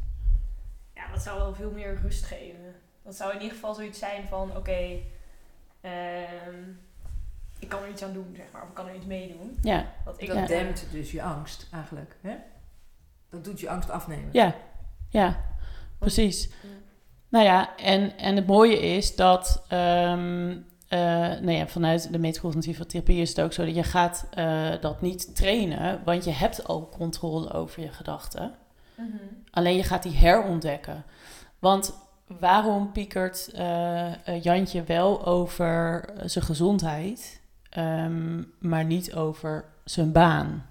Ja, 0.94 1.12
dat 1.12 1.22
zou 1.22 1.38
wel 1.40 1.54
veel 1.56 1.72
meer 1.72 2.02
rust 2.02 2.24
geven. 2.26 2.76
Dat 3.04 3.16
zou 3.16 3.34
in 3.34 3.42
ieder 3.42 3.54
geval 3.56 3.74
zoiets 3.74 4.00
zijn 4.00 4.28
van, 4.28 4.58
oké, 4.58 4.98
ehm, 5.82 6.64
ik 7.60 7.70
kan 7.70 7.84
er 7.84 7.90
iets 7.90 8.04
aan 8.04 8.14
doen, 8.14 8.34
zeg 8.36 8.46
maar. 8.52 8.62
Of 8.62 8.68
ik 8.70 8.74
kan 8.76 8.88
er 8.88 8.96
iets 8.96 9.06
mee 9.06 9.38
doen. 9.38 9.58
Ja, 9.62 9.80
ik, 10.18 10.28
Dat 10.28 10.36
Ja. 10.38 10.46
dempt 10.46 10.86
dus 10.92 11.12
je 11.12 11.22
angst 11.24 11.68
eigenlijk. 11.72 12.16
Hè? 12.22 12.36
Dat 13.30 13.44
doet 13.44 13.60
je 13.60 13.70
angst 13.70 13.90
afnemen. 13.90 14.30
Ja, 14.32 14.56
ja, 15.16 15.44
precies. 16.00 16.44
Ja. 16.44 16.70
Nou 17.30 17.46
ja, 17.46 17.76
en, 17.78 18.18
en 18.18 18.36
het 18.36 18.48
mooie 18.48 18.80
is 18.80 19.16
dat 19.16 19.64
eh, 20.88 21.00
nou 21.00 21.52
ja, 21.52 21.68
vanuit 21.68 22.12
de 22.12 22.20
metacognitieve 22.20 22.86
therapie 22.86 23.22
is 23.22 23.30
het 23.30 23.42
ook 23.42 23.54
zo 23.54 23.66
dat 23.66 23.76
je 23.76 23.84
gaat 23.84 24.28
eh, 24.34 24.72
dat 24.82 25.02
niet 25.02 25.36
trainen, 25.36 26.02
want 26.06 26.24
je 26.24 26.32
hebt 26.32 26.68
al 26.68 26.90
controle 26.90 27.54
over 27.54 27.82
je 27.82 27.92
gedachten. 27.92 28.54
Mhm. 28.96 29.08
Alleen 29.52 29.76
je 29.76 29.84
gaat 29.84 30.04
die 30.04 30.16
herontdekken. 30.16 31.04
Want 31.60 31.94
waarom 32.40 32.92
piekert 32.92 33.52
eh, 33.54 34.42
Jantje 34.42 34.84
wel 34.84 35.26
over 35.26 36.10
zijn 36.24 36.46
gezondheid, 36.46 37.42
ehm, 37.70 38.44
maar 38.60 38.86
niet 38.86 39.14
over 39.14 39.66
zijn 39.84 40.12
baan? 40.12 40.66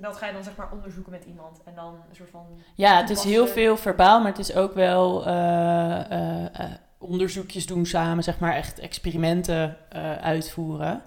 En 0.00 0.06
dat 0.06 0.16
ga 0.16 0.26
je 0.26 0.32
dan 0.32 0.44
zeg 0.44 0.56
maar 0.56 0.72
onderzoeken 0.72 1.12
met 1.12 1.24
iemand. 1.24 1.60
En 1.64 1.74
dan 1.74 1.94
een 1.94 2.16
soort 2.16 2.30
van... 2.30 2.46
Ja, 2.74 2.96
het 2.96 3.10
is 3.10 3.22
heel 3.22 3.46
veel 3.46 3.76
verbaal, 3.76 4.18
maar 4.18 4.30
het 4.30 4.38
is 4.38 4.54
ook 4.54 4.74
wel 4.74 5.26
eh, 5.26 6.10
eh, 6.10 6.44
eh, 6.44 6.70
onderzoekjes 6.98 7.66
doen 7.66 7.86
samen, 7.86 8.24
zeg 8.24 8.38
maar, 8.38 8.54
echt 8.54 8.78
experimenten 8.78 9.76
eh, 9.88 10.16
uitvoeren. 10.16 11.02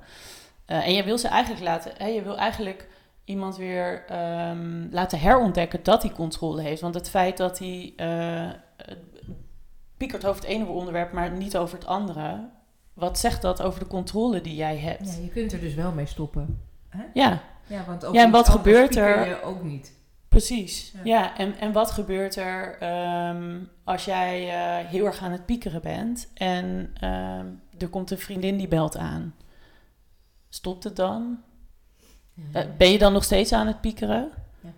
Eh, 0.65 0.87
en 0.87 0.93
je 0.93 1.03
wil 1.03 1.17
ze 1.17 1.27
eigenlijk 1.27 1.63
laten, 1.63 1.91
hè, 1.97 2.07
je 2.07 2.21
wil 2.21 2.37
eigenlijk 2.37 2.87
iemand 3.25 3.57
weer 3.57 4.05
ehm, 4.05 4.87
laten 4.91 5.19
herontdekken 5.19 5.83
dat 5.83 6.03
hij 6.03 6.11
controle 6.11 6.61
heeft. 6.61 6.81
Want 6.81 6.95
het 6.95 7.09
feit 7.09 7.37
dat 7.37 7.59
hij 7.59 7.93
piekert 9.97 10.25
over 10.25 10.41
het 10.41 10.49
ene 10.49 10.65
onderwerp, 10.65 11.11
maar 11.11 11.31
niet 11.31 11.57
over 11.57 11.77
het 11.77 11.87
andere. 11.87 12.49
Wat 12.93 13.19
zegt 13.19 13.41
dat 13.41 13.61
over 13.61 13.79
de 13.79 13.87
controle 13.87 14.41
die 14.41 14.55
jij 14.55 14.77
hebt? 14.77 15.15
Ja, 15.15 15.23
je 15.23 15.29
kunt 15.29 15.51
er 15.51 15.59
dus 15.59 15.73
wel 15.73 15.91
mee 15.91 16.05
stoppen. 16.05 16.61
Ja, 17.13 17.41
Ja, 17.67 17.83
want 17.87 18.05
ook 18.05 18.13
Ja, 18.13 18.23
en 18.23 18.31
wat 18.31 18.49
gebeurt 18.49 18.95
er? 18.95 19.27
je 19.27 19.41
ook 19.41 19.63
niet. 19.63 19.93
Precies. 20.27 20.91
Ja. 20.91 20.99
Ja, 21.03 21.37
en, 21.37 21.57
en 21.59 21.71
wat 21.71 21.91
gebeurt 21.91 22.35
er 22.35 22.77
ehm, 22.79 23.59
als 23.83 24.05
jij 24.05 24.49
eh, 24.49 24.89
heel 24.89 25.05
erg 25.05 25.21
aan 25.21 25.31
het 25.31 25.45
piekeren 25.45 25.81
bent 25.81 26.29
en 26.33 26.91
ehm, 26.99 27.45
er 27.77 27.87
komt 27.89 28.11
een 28.11 28.17
vriendin 28.17 28.57
die 28.57 28.67
belt 28.67 28.97
aan? 28.97 29.35
Stopt 30.49 30.83
het 30.83 30.95
dan? 30.95 31.39
Eh, 32.51 32.63
ben 32.77 32.91
je 32.91 32.97
dan 32.97 33.13
nog 33.13 33.23
steeds 33.23 33.53
aan 33.53 33.67
het 33.67 33.81
piekeren? 33.81 34.31
Ja. 34.61 34.69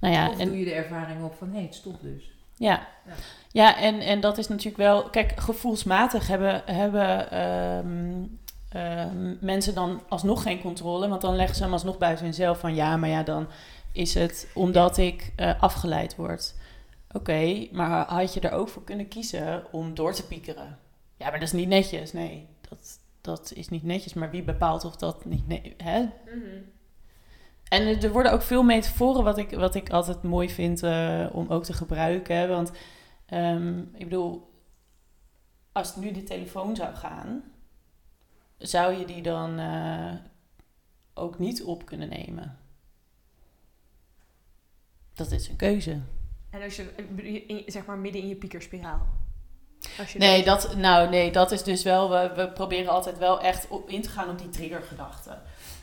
Nou 0.00 0.14
ja, 0.14 0.28
of 0.28 0.38
en, 0.38 0.48
doe 0.48 0.58
je 0.58 0.64
de 0.64 0.74
ervaring 0.74 1.24
op 1.24 1.34
van 1.34 1.52
hé, 1.52 1.62
het 1.62 1.74
stopt 1.74 2.02
dus. 2.02 2.30
ja. 2.56 2.88
Ja. 3.06 3.12
ja 3.52 3.76
en, 3.76 4.00
en 4.00 4.20
dat 4.20 4.38
is 4.38 4.48
natuurlijk 4.48 4.76
wel... 4.76 5.10
Kijk, 5.10 5.40
gevoelsmatig 5.40 6.26
hebben, 6.26 6.62
hebben 6.64 7.30
ehm, 7.30 8.24
ehm, 8.68 9.34
mensen 9.40 9.74
dan 9.74 10.02
alsnog 10.08 10.42
geen 10.42 10.60
controle. 10.60 11.08
Want 11.08 11.20
dan 11.20 11.36
leggen 11.36 11.56
ze 11.56 11.62
hem 11.62 11.72
alsnog 11.72 11.98
buiten 11.98 12.24
hunzelf 12.24 12.58
van... 12.58 12.74
Ja, 12.74 12.96
maar 12.96 13.08
ja, 13.08 13.22
dan 13.22 13.48
is 13.92 14.14
het 14.14 14.48
omdat 14.54 14.96
ik 14.96 15.32
eh, 15.36 15.62
afgeleid 15.62 16.16
word. 16.16 16.54
Oké, 17.12 17.68
maar 17.72 18.06
had 18.06 18.34
je 18.34 18.40
er 18.40 18.52
ook 18.52 18.68
voor 18.68 18.84
kunnen 18.84 19.08
kiezen 19.08 19.64
om 19.72 19.94
door 19.94 20.12
te 20.12 20.26
piekeren? 20.26 20.78
Ja, 21.16 21.30
maar 21.30 21.38
dat 21.38 21.48
is 21.48 21.52
niet 21.52 21.68
netjes. 21.68 22.12
Nee, 22.12 22.46
dat, 22.68 22.98
dat 23.20 23.52
is 23.54 23.68
niet 23.68 23.82
netjes. 23.82 24.14
Maar 24.14 24.30
wie 24.30 24.42
bepaalt 24.42 24.84
of 24.84 24.96
dat 24.96 25.24
niet... 25.24 25.46
Mhm. 25.46 26.08
En 27.68 28.02
er 28.02 28.12
worden 28.12 28.32
ook 28.32 28.42
veel 28.42 28.62
metaforen 28.62 29.24
wat 29.24 29.38
ik, 29.38 29.50
wat 29.50 29.74
ik 29.74 29.90
altijd 29.90 30.22
mooi 30.22 30.50
vind 30.50 30.82
eh, 30.82 31.26
om 31.32 31.48
ook 31.48 31.64
te 31.64 31.72
gebruiken. 31.72 32.36
hè. 32.36 32.46
Want 32.46 32.72
ehm, 33.26 33.78
ik 33.78 34.04
bedoel, 34.04 34.50
als 35.72 35.96
nu 35.96 36.12
de 36.12 36.22
telefoon 36.22 36.76
zou 36.76 36.94
gaan, 36.94 37.42
zou 38.58 38.94
je 38.98 39.04
die 39.04 39.22
dan 39.22 39.58
eh, 39.58 40.12
ook 41.14 41.38
niet 41.38 41.62
op 41.62 41.84
kunnen 41.86 42.08
nemen? 42.08 42.58
Dat 45.14 45.30
is 45.30 45.48
een 45.48 45.56
keuze. 45.56 46.00
En 46.50 46.62
als 46.62 46.76
je, 46.76 46.94
in- 47.46 47.62
zeg 47.66 47.86
maar, 47.86 47.98
midden 47.98 48.22
in 48.22 48.28
je 48.28 48.36
piekerspiraal. 48.36 49.06
Als 49.98 50.12
je 50.12 50.18
Nee, 50.18 50.44
dat, 50.44 50.76
nou, 50.76 51.08
nee, 51.08 51.32
dat 51.32 51.52
is 51.52 51.62
dus 51.62 51.82
wel. 51.82 52.10
We, 52.10 52.32
we 52.36 52.48
proberen 52.52 52.92
altijd 52.92 53.18
wel 53.18 53.40
echt 53.40 53.68
op, 53.68 53.88
in 53.88 54.02
te 54.02 54.08
gaan 54.08 54.30
op 54.30 54.38
die 54.38 54.48
triggergedachte. 54.48 55.38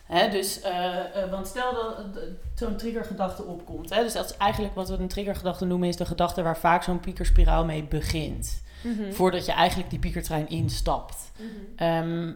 Hè, 0.06 0.30
dus, 0.30 0.62
eh, 0.62 1.24
eh, 1.24 1.32
want 1.32 1.48
stel 1.48 1.74
dat 1.74 1.98
eh, 2.18 2.24
zo'n 2.56 2.76
triggergedachte 2.78 3.44
opkomt. 3.44 3.90
Hè, 3.90 4.04
dus 4.04 4.14
dat 4.14 4.26
is 4.30 4.38
eigenlijk 4.38 4.76
wat 4.76 4.90
we 4.90 4.96
een 4.98 5.08
triggergedachte 5.08 5.66
noemen, 5.66 5.88
is 5.88 5.96
de 5.98 6.06
gedachte 6.06 6.42
waar 6.42 6.58
vaak 6.58 6.84
zo'n 6.84 7.00
piekerspiraal 7.00 7.66
mee 7.66 7.84
begint. 7.84 8.64
Mhm. 8.84 9.12
Voordat 9.12 9.46
je 9.46 9.52
eigenlijk 9.52 9.90
die 9.90 10.00
piekertrein 10.00 10.50
instapt. 10.50 11.32
Ehm, 11.76 12.32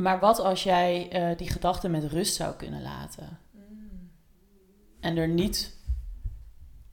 maar 0.00 0.20
wat 0.20 0.38
als 0.38 0.62
jij 0.62 1.08
eh, 1.10 1.36
die 1.36 1.50
gedachte 1.50 1.88
met 1.88 2.04
rust 2.04 2.34
zou 2.34 2.54
kunnen 2.54 2.82
laten? 2.82 3.38
Mm. 3.50 4.10
En 5.00 5.16
er 5.16 5.28
niet 5.28 5.78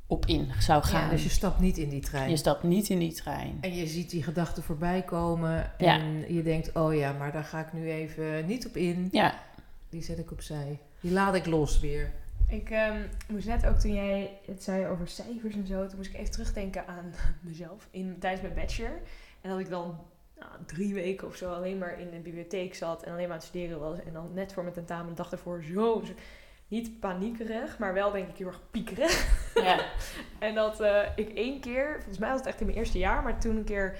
op 0.07 0.25
in 0.25 0.51
zou 0.59 0.83
gaan. 0.83 1.03
Ja, 1.03 1.09
dus 1.09 1.23
je 1.23 1.29
stapt 1.29 1.59
niet 1.59 1.77
in 1.77 1.89
die 1.89 2.01
trein. 2.01 2.29
je 2.29 2.37
stapt 2.37 2.63
niet 2.63 2.89
in 2.89 2.99
die 2.99 3.13
trein. 3.13 3.57
En 3.61 3.75
je 3.75 3.87
ziet 3.87 4.09
die 4.09 4.23
gedachten 4.23 4.63
voorbij 4.63 5.03
komen. 5.03 5.71
Ja. 5.77 5.99
En 5.99 6.33
je 6.33 6.43
denkt, 6.43 6.75
oh 6.75 6.95
ja, 6.95 7.11
maar 7.11 7.31
daar 7.31 7.43
ga 7.43 7.59
ik 7.59 7.73
nu 7.73 7.91
even 7.91 8.45
niet 8.45 8.67
op 8.67 8.75
in. 8.75 9.09
Ja, 9.11 9.39
Die 9.89 10.03
zet 10.03 10.17
ik 10.19 10.31
opzij. 10.31 10.79
Die 11.01 11.11
laat 11.11 11.35
ik 11.35 11.45
los 11.45 11.79
weer. 11.79 12.11
Ik 12.47 12.69
ehm, 12.69 13.01
moest 13.27 13.47
net 13.47 13.65
ook 13.65 13.77
toen 13.77 13.93
jij 13.93 14.39
het 14.45 14.63
zei 14.63 14.87
over 14.87 15.07
cijfers 15.07 15.55
en 15.55 15.67
zo, 15.67 15.87
toen 15.87 15.97
moest 15.97 16.09
ik 16.09 16.15
even 16.15 16.31
terugdenken 16.31 16.87
aan 16.87 17.13
mezelf 17.41 17.87
in, 17.91 18.15
tijdens 18.19 18.41
mijn 18.41 18.53
bachelor. 18.53 18.99
En 19.41 19.49
dat 19.49 19.59
ik 19.59 19.69
dan 19.69 19.99
nou, 20.39 20.51
drie 20.65 20.93
weken 20.93 21.27
of 21.27 21.35
zo 21.35 21.51
alleen 21.53 21.77
maar 21.77 21.99
in 21.99 22.09
de 22.09 22.17
bibliotheek 22.19 22.75
zat 22.75 23.03
en 23.03 23.11
alleen 23.11 23.23
maar 23.23 23.31
aan 23.37 23.37
het 23.43 23.47
studeren 23.47 23.79
was. 23.79 23.99
En 24.03 24.13
dan 24.13 24.33
net 24.33 24.53
voor 24.53 24.63
mijn 24.63 24.75
tentamen 24.75 25.07
de 25.07 25.13
dag 25.13 25.31
ervoor 25.31 25.63
zo, 25.63 26.01
zo- 26.05 26.13
niet 26.67 26.99
paniekerig, 26.99 27.77
maar 27.77 27.93
wel 27.93 28.11
denk 28.11 28.29
ik 28.29 28.37
heel 28.37 28.47
erg 28.47 28.61
piekerig. 28.71 29.27
ja. 29.55 29.79
En 30.39 30.55
dat 30.55 30.79
eh, 30.81 31.01
ik 31.15 31.29
één 31.29 31.59
keer, 31.59 31.93
volgens 31.95 32.17
mij 32.17 32.29
was 32.29 32.37
het 32.39 32.47
echt 32.47 32.59
in 32.59 32.65
mijn 32.65 32.77
eerste 32.77 32.97
jaar, 32.97 33.23
maar 33.23 33.39
toen 33.39 33.55
een 33.57 33.63
keer, 33.63 33.97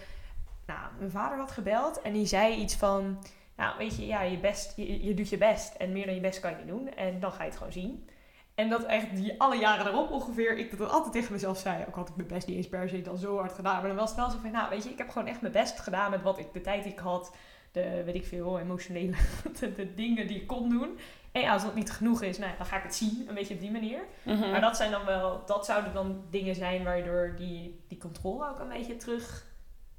nou, 0.66 0.80
mijn 0.98 1.12
vader 1.12 1.38
had 1.38 1.52
gebeld 1.52 2.02
en 2.02 2.14
die 2.14 2.26
zei 2.26 2.56
iets 2.56 2.76
van, 2.76 3.24
nou, 3.56 3.78
weet 3.78 3.96
je, 3.96 4.06
ja, 4.06 4.22
je, 4.22 4.38
best, 4.38 4.76
je, 4.76 5.06
je 5.06 5.14
doet 5.14 5.30
je 5.30 5.38
best 5.38 5.76
en 5.76 5.92
meer 5.92 6.06
dan 6.06 6.16
je 6.16 6.22
best 6.22 6.40
kan 6.40 6.52
je 6.52 6.58
niet 6.58 6.68
doen 6.68 6.94
en 6.94 7.20
dan 7.20 7.32
ga 7.32 7.44
je 7.44 7.50
het 7.50 7.58
gewoon 7.58 7.74
zien. 7.74 8.10
En 8.58 8.70
dat 8.70 8.84
echt 8.84 9.16
die 9.16 9.42
alle 9.42 9.56
jaren 9.56 9.88
erop 9.88 10.12
ongeveer, 10.12 10.58
ik 10.58 10.78
dat 10.78 10.90
altijd 10.90 11.14
tegen 11.14 11.32
mezelf 11.32 11.58
zei, 11.58 11.84
ook 11.88 11.96
had 11.96 12.10
ik 12.10 12.16
mijn 12.16 12.28
best 12.28 12.48
niet 12.48 12.56
eens 12.56 12.68
per 12.68 12.90
se 12.90 13.02
dan 13.02 13.18
zo 13.18 13.38
hard 13.38 13.54
gedaan, 13.54 13.80
maar 13.80 13.88
dan 13.88 13.96
was 13.96 14.10
het 14.10 14.20
wel 14.20 14.30
zo 14.30 14.38
van, 14.42 14.52
nou, 14.52 14.70
weet 14.70 14.84
je, 14.84 14.90
ik 14.90 14.98
heb 14.98 15.10
gewoon 15.10 15.28
echt 15.28 15.42
mijn 15.42 15.54
best 15.54 15.80
gedaan 15.80 16.12
met 16.12 16.22
wat 16.22 16.40
ik, 16.40 16.54
de 16.54 16.62
tijd 16.62 16.84
die 16.84 16.92
ik 16.92 17.00
had, 17.00 17.36
de, 17.72 18.04
weet 18.06 18.16
ik 18.16 18.26
veel, 18.26 18.60
emotionele, 18.60 19.16
de, 19.60 19.74
de 19.74 19.94
dingen 19.94 20.28
die 20.28 20.42
ik 20.42 20.48
kon 20.48 20.70
doen. 20.70 21.00
En 21.32 21.42
ja, 21.42 21.54
als 21.54 21.64
dat 21.64 21.76
niet 21.76 21.92
genoeg 21.92 22.22
is, 22.22 22.38
nou, 22.38 22.52
dan 22.58 22.66
ga 22.66 22.78
ik 22.78 22.84
het 22.84 22.96
zien, 22.96 23.26
een 23.28 23.36
beetje 23.36 23.54
op 23.54 23.60
die 23.60 23.72
manier. 23.72 24.00
Mhm. 24.24 24.52
Maar 24.52 24.62
dat 24.62 24.78
zijn 24.78 24.92
dan 24.92 25.06
wel, 25.06 25.46
dat 25.46 25.66
zouden 25.66 25.94
dan 25.94 26.24
dingen 26.30 26.56
zijn 26.56 26.84
waardoor 26.84 27.34
die, 27.38 27.84
die 27.88 27.98
controle 27.98 28.50
ook 28.50 28.60
een 28.60 28.68
beetje 28.68 28.96
terug, 28.96 29.46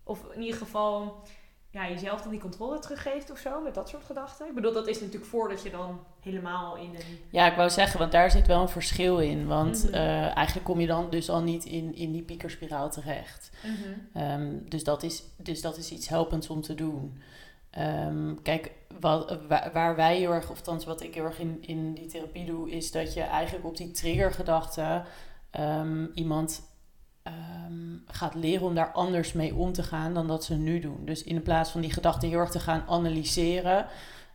of 0.04 0.32
in 0.34 0.40
ieder 0.40 0.58
geval, 0.58 1.22
ja, 1.70 1.88
jezelf 1.88 2.22
dan 2.22 2.30
die 2.30 2.40
controle 2.40 2.78
teruggeeft 2.78 3.30
of 3.30 3.38
zo, 3.38 3.60
met 3.60 3.74
dat 3.74 3.88
soort 3.88 4.04
gedachten. 4.04 4.46
Ik 4.48 4.54
bedoel, 4.54 4.72
dat 4.72 4.86
is 4.88 5.00
natuurlijk 5.00 5.30
voordat 5.30 5.62
je 5.62 5.70
dan 5.70 6.00
helemaal 6.20 6.76
in 6.76 6.94
een... 6.94 7.18
Ja, 7.30 7.50
ik 7.50 7.56
wou 7.56 7.70
zeggen, 7.70 7.98
want 7.98 8.12
daar 8.12 8.30
zit 8.30 8.46
wel 8.46 8.60
een 8.60 8.68
verschil 8.68 9.18
in. 9.18 9.46
Want 9.46 9.84
Mhm. 9.84 9.94
eh, 9.94 10.36
eigenlijk 10.36 10.66
kom 10.66 10.80
je 10.80 10.86
dan 10.86 11.10
dus 11.10 11.30
al 11.30 11.42
niet 11.42 11.64
in, 11.64 11.94
in 11.94 12.12
die 12.12 12.22
piekerspiraal 12.22 12.90
terecht. 12.90 13.50
Ehm, 14.14 14.56
dus, 14.68 14.84
dat 14.84 15.02
is, 15.02 15.22
dus 15.36 15.60
dat 15.60 15.76
is 15.76 15.90
iets 15.90 16.08
helpends 16.08 16.48
om 16.50 16.62
te 16.62 16.74
doen. 16.74 17.20
Ehm, 17.70 18.34
kijk, 18.42 18.72
wat, 19.00 19.38
wa- 19.48 19.70
waar 19.72 19.96
wij 19.96 20.16
heel 20.16 20.32
erg, 20.32 20.50
of 20.50 20.56
althans 20.56 20.84
wat 20.84 21.02
ik 21.02 21.14
heel 21.14 21.24
erg 21.24 21.38
in, 21.38 21.58
in 21.60 21.94
die 21.94 22.06
therapie 22.06 22.44
doe, 22.46 22.70
is 22.70 22.90
dat 22.92 23.14
je 23.14 23.22
eigenlijk 23.22 23.66
op 23.66 23.76
die 23.76 23.90
triggergedachte 23.90 25.02
ehm, 25.50 26.04
iemand 26.14 26.62
ehm, 27.28 27.96
gaat 28.06 28.34
leren 28.34 28.66
om 28.66 28.74
daar 28.74 28.92
anders 28.92 29.32
mee 29.32 29.54
om 29.54 29.72
te 29.72 29.82
gaan 29.82 30.14
dan 30.14 30.26
dat 30.26 30.44
ze 30.44 30.54
nu 30.54 30.80
doen. 30.80 31.00
Dus 31.04 31.22
in 31.24 31.42
plaats 31.42 31.70
van 31.70 31.80
die 31.80 31.92
gedachten 31.92 32.28
heel 32.28 32.38
erg 32.38 32.50
te 32.50 32.60
gaan 32.60 32.84
analyseren. 32.88 33.86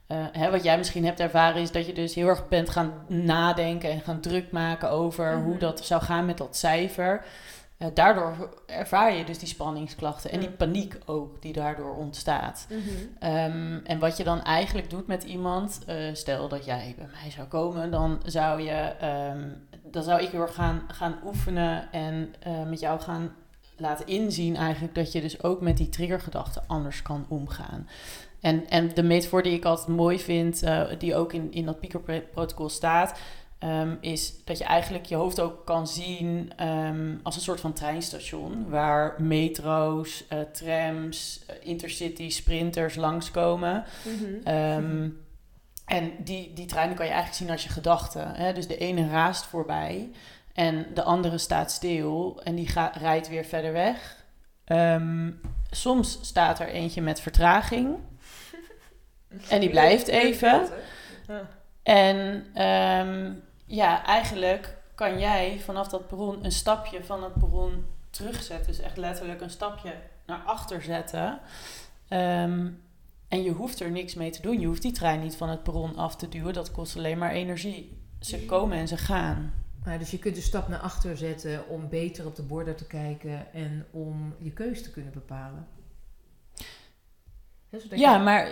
eh, 0.07 0.17
hè, 0.31 0.51
wat 0.51 0.63
jij 0.63 0.77
misschien 0.77 1.05
hebt 1.05 1.19
ervaren 1.19 1.61
is 1.61 1.71
dat 1.71 1.85
je 1.85 1.93
dus 1.93 2.15
heel 2.15 2.27
erg 2.27 2.47
bent 2.47 2.69
gaan 2.69 2.93
nadenken 3.07 3.89
en 3.91 4.01
gaan 4.01 4.19
druk 4.19 4.51
maken 4.51 4.89
over 4.89 5.35
hoe 5.35 5.49
Mhm. 5.51 5.59
dat 5.59 5.85
zou 5.85 6.01
gaan 6.01 6.25
met 6.25 6.37
dat 6.37 6.55
cijfer. 6.55 7.25
Eh, 7.77 7.87
daardoor 7.93 8.49
ervaar 8.65 9.13
je 9.15 9.23
dus 9.25 9.37
die 9.39 9.47
spanningsklachten 9.47 10.31
en 10.31 10.39
die 10.39 10.49
Ja. 10.49 10.55
paniek 10.55 10.97
ook 11.05 11.41
die 11.41 11.53
daardoor 11.53 11.95
ontstaat. 11.95 12.67
Ehm, 13.19 13.79
en 13.83 13.99
wat 13.99 14.17
je 14.17 14.23
dan 14.23 14.41
eigenlijk 14.43 14.89
doet 14.89 15.07
met 15.07 15.23
iemand, 15.23 15.79
eh, 15.85 15.95
stel 16.13 16.47
dat 16.47 16.65
jij 16.65 16.93
bij 16.97 17.07
mij 17.21 17.31
zou 17.31 17.47
komen, 17.47 17.91
dan 17.91 18.21
zou 18.25 18.61
je, 18.61 18.71
ehm, 18.99 19.49
dan 19.93 20.03
zou 20.03 20.21
ik 20.21 20.29
heel 20.29 20.41
erg 20.41 20.53
gaan, 20.53 20.81
gaan 20.87 21.19
oefenen 21.25 21.91
en 21.91 22.33
eh, 22.39 22.63
met 22.63 22.79
jou 22.79 22.99
gaan 22.99 23.35
laten 23.77 24.07
inzien 24.07 24.55
eigenlijk 24.55 24.95
dat 24.95 25.11
je 25.11 25.21
dus 25.21 25.43
ook 25.43 25.61
met 25.61 25.77
die 25.77 25.89
triggergedachten 25.89 26.63
anders 26.67 27.01
kan 27.01 27.25
omgaan. 27.27 27.87
En, 28.39 28.69
en 28.69 28.93
de 28.93 29.03
metafoor 29.03 29.43
die 29.43 29.53
ik 29.53 29.65
altijd 29.65 29.87
mooi 29.87 30.19
vind, 30.19 30.63
eh, 30.63 30.83
die 30.97 31.15
ook 31.15 31.33
in, 31.33 31.51
in 31.51 31.65
dat 31.65 31.79
piekerprotocol 31.79 32.69
staat, 32.69 33.19
ehm, 33.59 33.95
is 34.01 34.43
dat 34.43 34.57
je 34.57 34.63
eigenlijk 34.63 35.05
je 35.05 35.15
hoofd 35.15 35.39
ook 35.39 35.65
kan 35.65 35.87
zien 35.87 36.51
ehm, 36.55 37.15
als 37.23 37.35
een 37.35 37.41
soort 37.41 37.59
van 37.59 37.73
treinstation. 37.73 38.69
Waar 38.69 39.21
metro's, 39.21 40.27
eh, 40.27 40.39
trams, 40.39 41.45
intercity, 41.61 42.29
sprinters 42.29 42.95
langskomen. 42.95 43.83
Ehm, 44.43 45.09
en 45.85 46.23
die, 46.23 46.53
die 46.53 46.65
treinen 46.65 46.95
kan 46.95 47.05
je 47.05 47.11
eigenlijk 47.11 47.41
zien 47.41 47.51
als 47.51 47.63
je 47.63 47.69
gedachten. 47.69 48.35
Hè? 48.35 48.53
Dus 48.53 48.67
de 48.67 48.77
ene 48.77 49.09
raast 49.09 49.45
voorbij 49.45 50.11
en 50.53 50.85
de 50.93 51.03
andere 51.03 51.37
staat 51.37 51.71
stil 51.71 52.41
en 52.43 52.55
die 52.55 52.67
gaat, 52.67 52.95
rijdt 52.95 53.29
weer 53.29 53.45
verder 53.45 53.73
weg. 53.73 54.15
Ehm, 54.65 55.31
soms 55.71 56.19
staat 56.21 56.59
er 56.59 56.67
eentje 56.67 57.01
met 57.01 57.21
vertraging 57.21 57.97
en 59.49 59.59
die 59.59 59.69
blijft 59.69 60.07
even. 60.07 60.69
En 61.83 62.45
ehm, 62.53 63.33
ja, 63.65 64.05
eigenlijk 64.05 64.77
kan 64.95 65.19
jij 65.19 65.59
vanaf 65.63 65.87
dat 65.87 66.07
perron 66.07 66.45
een 66.45 66.51
stapje 66.51 67.03
van 67.03 67.23
het 67.23 67.33
perron 67.33 67.85
terugzetten. 68.09 68.67
Dus 68.67 68.79
echt 68.79 68.97
letterlijk 68.97 69.41
een 69.41 69.49
stapje 69.49 69.93
naar 70.25 70.41
achter 70.45 70.81
zetten. 70.81 71.39
Ehm, 72.07 72.69
en 73.33 73.43
je 73.43 73.51
hoeft 73.51 73.79
er 73.79 73.91
niks 73.91 74.13
mee 74.13 74.29
te 74.29 74.41
doen. 74.41 74.59
Je 74.59 74.65
hoeft 74.65 74.81
die 74.81 74.91
trein 74.91 75.19
niet 75.19 75.35
van 75.35 75.49
het 75.49 75.63
perron 75.63 75.95
af 75.95 76.15
te 76.15 76.29
duwen. 76.29 76.53
Dat 76.53 76.71
kost 76.71 76.97
alleen 76.97 77.17
maar 77.17 77.31
energie. 77.31 77.97
Ze 78.19 78.45
komen 78.45 78.77
en 78.77 78.87
ze 78.87 78.97
gaan. 78.97 79.53
Dus 79.99 80.11
je 80.11 80.19
kunt 80.19 80.35
de 80.35 80.41
stap 80.41 80.67
naar 80.67 80.79
achter 80.79 81.17
zetten 81.17 81.67
om 81.67 81.89
beter 81.89 82.25
op 82.25 82.35
de 82.35 82.41
borden 82.41 82.75
te 82.75 82.87
kijken 82.87 83.53
en 83.53 83.85
om 83.91 84.35
je 84.39 84.51
keus 84.51 84.83
te 84.83 84.91
kunnen 84.91 85.11
bepalen. 85.13 85.67
Ja, 87.89 88.17
maar 88.17 88.49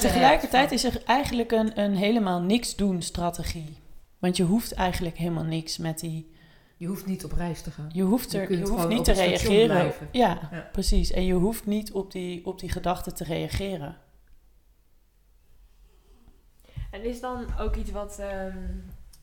tegelijkertijd 0.00 0.72
is 0.72 0.84
er 0.84 1.02
eigenlijk 1.06 1.52
een, 1.52 1.80
een 1.80 1.96
helemaal 1.96 2.40
niks 2.40 2.76
doen 2.76 3.02
strategie. 3.02 3.76
Want 4.18 4.36
je 4.36 4.42
hoeft 4.42 4.72
eigenlijk 4.72 5.16
helemaal 5.16 5.44
niks 5.44 5.76
met 5.78 6.00
die 6.00 6.32
Je 6.76 6.86
hoeft 6.86 7.06
niet 7.06 7.24
op 7.24 7.32
reis 7.32 7.62
te 7.62 7.70
gaan. 7.70 7.90
Je 7.92 8.02
hoeft, 8.02 8.32
er, 8.32 8.52
je 8.52 8.68
hoeft 8.68 8.88
niet 8.88 8.98
op 8.98 9.04
te 9.04 9.12
reageren. 9.12 9.92
Ja, 10.12 10.48
Ja. 10.52 10.68
precies. 10.72 11.10
En 11.10 11.24
je 11.24 11.34
hoeft 11.34 11.66
niet 11.66 11.92
op 11.92 12.12
die, 12.12 12.46
op 12.46 12.58
die 12.58 12.70
gedachten 12.70 13.14
te 13.14 13.24
reageren. 13.24 13.96
En 16.94 17.04
is 17.04 17.20
dan 17.20 17.46
ook 17.60 17.76
iets 17.76 17.90
wat, 17.90 18.18
ehm, 18.18 18.56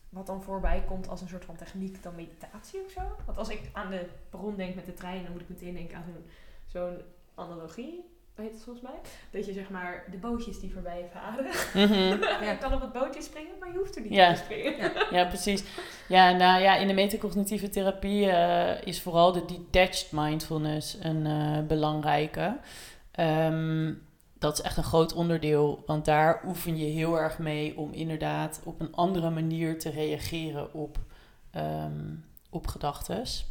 wat 0.08 0.26
dan 0.26 0.42
voorbij 0.42 0.82
komt 0.86 1.08
als 1.08 1.20
een 1.20 1.28
soort 1.28 1.44
van 1.44 1.56
techniek 1.56 2.02
dan 2.02 2.14
meditatie 2.14 2.80
of 2.84 2.90
zo? 2.90 3.00
Want 3.26 3.38
als 3.38 3.48
ik 3.48 3.60
aan 3.72 3.90
de 3.90 4.06
bron 4.30 4.56
denk 4.56 4.74
met 4.74 4.86
de 4.86 4.94
trein, 4.94 5.22
dan 5.22 5.32
moet 5.32 5.40
ik 5.40 5.48
meteen 5.48 5.74
denken 5.74 5.96
aan 5.96 6.04
zo'n 6.06 6.24
zo'n 6.66 7.02
analogie. 7.34 8.10
heet 8.34 8.52
het 8.52 8.62
volgens 8.62 8.84
mij. 8.84 8.94
Dat 9.30 9.46
je 9.46 9.52
zeg 9.52 9.70
maar 9.70 10.04
de 10.10 10.16
bootjes 10.16 10.60
die 10.60 10.72
voorbij 10.72 11.08
varen. 11.12 11.44
Mhm. 11.88 12.08
je 12.48 12.56
kan 12.60 12.72
op 12.74 12.80
het 12.80 12.92
bootje 12.92 13.22
springen, 13.22 13.52
maar 13.60 13.72
je 13.72 13.78
hoeft 13.78 13.96
er 13.96 14.02
niet 14.02 14.12
Ja. 14.12 14.30
op 14.30 14.36
te 14.36 14.42
springen. 14.42 14.92
Ja, 15.10 15.24
precies. 15.24 15.64
Ja, 16.08 16.30
nou 16.32 16.62
ja, 16.62 16.76
in 16.76 16.86
de 16.86 16.94
metacognitieve 16.94 17.68
therapie 17.68 18.30
eh, 18.30 18.86
is 18.86 19.02
vooral 19.02 19.32
de 19.32 19.44
detached 19.44 20.12
mindfulness 20.12 20.96
een 21.00 21.26
eh, 21.26 21.66
belangrijke. 21.66 22.58
Ehm, 23.10 23.92
dat 24.42 24.58
is 24.58 24.64
echt 24.64 24.76
een 24.76 24.84
groot 24.84 25.12
onderdeel, 25.12 25.82
want 25.86 26.04
daar 26.04 26.42
oefen 26.46 26.76
je 26.76 26.84
heel 26.84 27.18
erg 27.18 27.38
mee 27.38 27.76
om 27.76 27.92
inderdaad 27.92 28.60
op 28.64 28.80
een 28.80 28.94
andere 28.94 29.30
manier 29.30 29.78
te 29.78 29.90
reageren 29.90 30.74
op, 30.74 30.98
ehm 31.50 32.14
op 32.52 32.66
gedachtes. 32.66 33.46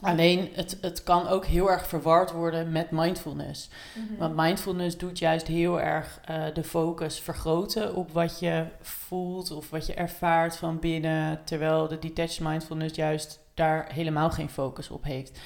Alleen, 0.00 0.48
het, 0.52 0.78
het 0.80 1.02
kan 1.02 1.28
ook 1.28 1.46
heel 1.46 1.70
erg 1.70 1.86
verward 1.86 2.32
worden 2.32 2.72
met 2.72 2.90
mindfulness. 2.90 3.70
Mhm. 3.94 4.18
Want 4.18 4.36
mindfulness 4.36 4.98
doet 4.98 5.18
juist 5.18 5.46
heel 5.46 5.80
erg 5.80 6.20
eh, 6.24 6.44
de 6.54 6.64
focus 6.64 7.20
vergroten 7.20 7.94
op 7.94 8.10
wat 8.10 8.38
je 8.40 8.66
voelt 8.80 9.50
of 9.50 9.70
wat 9.70 9.86
je 9.86 9.94
ervaart 9.94 10.56
van 10.56 10.78
binnen. 10.78 11.40
Terwijl 11.44 11.88
de 11.88 11.98
detached 11.98 12.40
mindfulness 12.40 12.96
juist 12.96 13.40
daar 13.54 13.92
helemaal 13.92 14.30
geen 14.30 14.50
focus 14.50 14.90
op 14.90 15.04
heeft. 15.04 15.40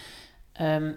Ehm, 0.52 0.92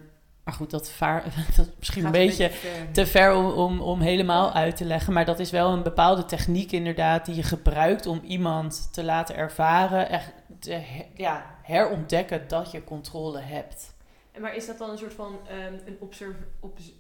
maar 0.50 0.58
goed, 0.58 0.70
dat, 0.70 0.90
vaar, 0.90 1.24
dat 1.56 1.66
is 1.66 1.72
misschien 1.78 2.06
een 2.06 2.12
beetje 2.12 2.52
te 2.92 3.06
ver 3.08 3.34
om, 3.36 3.46
om, 3.46 3.82
om 3.82 4.00
helemaal 4.02 4.54
uit 4.54 4.76
te 4.78 4.86
leggen. 4.86 5.14
Maar 5.14 5.26
dat 5.26 5.40
is 5.40 5.52
wel 5.52 5.72
een 5.74 5.84
bepaalde 5.84 6.26
techniek 6.26 6.72
inderdaad 6.72 7.26
die 7.26 7.36
je 7.36 7.44
gebruikt 7.44 8.06
om 8.06 8.22
iemand 8.24 8.94
te 8.94 9.04
laten 9.04 9.36
ervaren. 9.36 10.10
Echt 10.10 10.32
te 10.60 10.82
ja, 11.16 11.56
herontdekken 11.64 12.48
dat 12.48 12.72
je 12.72 12.84
controle 12.84 13.40
hebt. 13.40 13.94
En 14.32 14.42
Maar 14.42 14.56
is 14.56 14.66
dat 14.66 14.78
dan 14.78 14.90
een 14.90 14.98
soort 14.98 15.14
van 15.14 15.40
ehm, 15.48 15.74
een 15.86 15.98
observ 16.00 16.36
obs- 16.60 16.94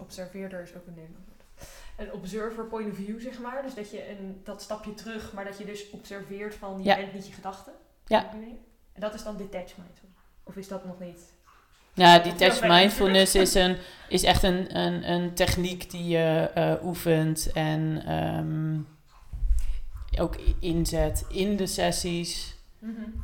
observeerder 0.00 0.62
is 0.62 0.74
ook 0.74 0.86
een 0.86 0.94
Nederlands 0.94 1.26
woord. 1.26 1.68
Een 1.96 2.12
observer 2.12 2.64
point 2.64 2.90
of 2.90 2.96
view, 2.96 3.20
zeg 3.20 3.38
maar. 3.40 3.62
Dus 3.62 3.74
dat 3.74 3.90
je 3.90 4.10
een, 4.10 4.40
dat 4.44 4.62
stapje 4.62 4.94
terug, 4.94 5.32
maar 5.32 5.44
dat 5.44 5.58
je 5.58 5.64
dus 5.64 5.90
observeert 5.90 6.54
van 6.54 6.78
je 6.78 6.84
Ja. 6.84 6.96
bent 6.96 7.12
niet 7.12 7.26
je 7.26 7.32
gedachten. 7.32 7.72
Ja. 8.06 8.30
En 8.30 9.00
dat 9.00 9.14
is 9.14 9.22
dan 9.22 9.36
detached 9.36 9.76
mindfulness. 9.76 10.20
Of 10.42 10.56
is 10.56 10.68
dat 10.68 10.84
nog 10.84 10.98
niet? 11.00 11.34
Ja, 11.96 12.18
detached 12.18 12.60
wel 12.60 12.68
bij- 12.68 12.78
mindfulness 12.80 13.34
is, 13.34 13.54
een, 13.54 13.76
is 14.08 14.22
echt 14.22 14.42
een, 14.42 14.78
een, 14.78 15.10
een 15.10 15.34
techniek 15.34 15.90
die 15.90 16.08
je 16.08 16.50
eh, 16.54 16.72
oefent 16.84 17.52
en 17.52 18.02
ehm, 18.06 18.78
ook 20.22 20.36
inzet 20.60 21.24
in 21.28 21.56
de 21.56 21.66
sessies 21.66 22.54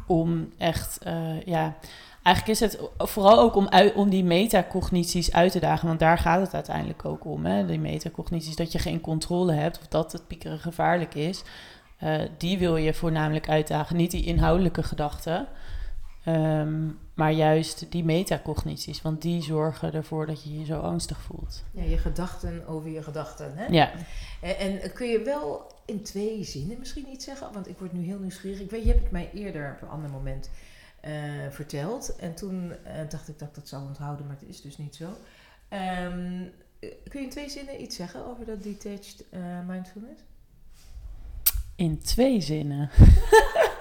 om 0.06 0.52
echt, 0.58 0.98
eh, 1.02 1.42
ja, 1.42 1.76
eigenlijk 2.22 2.60
is 2.60 2.60
het 2.60 2.78
vooral 2.98 3.38
ook 3.40 3.54
om, 3.54 3.68
om 3.94 4.10
die 4.10 4.24
metacognities 4.24 5.32
uit 5.32 5.52
te 5.52 5.60
dagen, 5.60 5.86
want 5.88 6.00
daar 6.00 6.18
gaat 6.18 6.40
het 6.40 6.54
uiteindelijk 6.54 7.04
ook 7.04 7.24
om, 7.24 7.44
hè? 7.46 7.66
die 7.66 7.78
metacognities, 7.78 8.56
dat 8.56 8.72
je 8.72 8.78
geen 8.78 9.00
controle 9.00 9.52
hebt 9.52 9.78
of 9.78 9.86
dat 9.88 10.12
het 10.12 10.26
piekeren 10.26 10.58
gevaarlijk 10.58 11.14
is. 11.14 11.42
Eh, 11.98 12.20
die 12.38 12.58
wil 12.58 12.76
je 12.76 12.94
voornamelijk 12.94 13.48
uitdagen, 13.48 13.96
niet 13.96 14.10
die 14.10 14.24
inhoudelijke 14.24 14.82
gedachten. 14.82 15.46
Ehm, 16.24 16.88
maar 17.14 17.32
juist 17.32 17.90
die 17.90 18.04
metacognities, 18.04 19.02
want 19.02 19.22
die 19.22 19.42
zorgen 19.42 19.92
ervoor 19.92 20.26
dat 20.26 20.42
je 20.44 20.58
je 20.58 20.64
zo 20.64 20.80
angstig 20.80 21.20
voelt. 21.20 21.62
Ja, 21.70 21.82
je 21.82 21.98
gedachten 21.98 22.66
over 22.66 22.90
je 22.90 23.02
gedachten. 23.02 23.56
Hè? 23.56 23.66
Ja, 23.66 23.92
En, 24.40 24.80
en 24.80 24.92
kun 24.92 25.08
je 25.08 25.22
wel 25.22 25.72
in 25.84 26.02
twee 26.02 26.44
zinnen 26.44 26.78
misschien 26.78 27.08
iets 27.08 27.24
zeggen? 27.24 27.52
Want 27.52 27.68
ik 27.68 27.78
word 27.78 27.92
nu 27.92 28.04
heel 28.04 28.18
nieuwsgierig. 28.18 28.60
Ik 28.60 28.70
weet, 28.70 28.82
je 28.82 28.88
hebt 28.88 29.02
het 29.02 29.10
mij 29.10 29.30
eerder 29.34 29.72
op 29.74 29.82
een 29.82 29.94
ander 29.94 30.10
moment 30.10 30.50
eh, 31.00 31.12
verteld. 31.50 32.16
En 32.16 32.34
toen 32.34 32.72
eh, 32.84 33.08
dacht 33.08 33.28
ik 33.28 33.38
dat 33.38 33.48
ik 33.48 33.54
dat 33.54 33.68
zou 33.68 33.86
onthouden, 33.86 34.26
maar 34.26 34.36
het 34.40 34.48
is 34.48 34.60
dus 34.60 34.78
niet 34.78 34.94
zo. 34.94 35.08
Ehm, 35.68 36.42
eh, 36.78 36.90
kun 37.08 37.20
je 37.20 37.26
in 37.26 37.30
twee 37.30 37.50
zinnen 37.50 37.82
iets 37.82 37.96
zeggen 37.96 38.26
over 38.26 38.46
dat 38.46 38.62
detached 38.62 39.24
mindfulness? 39.66 40.22
in 41.76 41.98
twee 41.98 42.40
zinnen. 42.40 42.90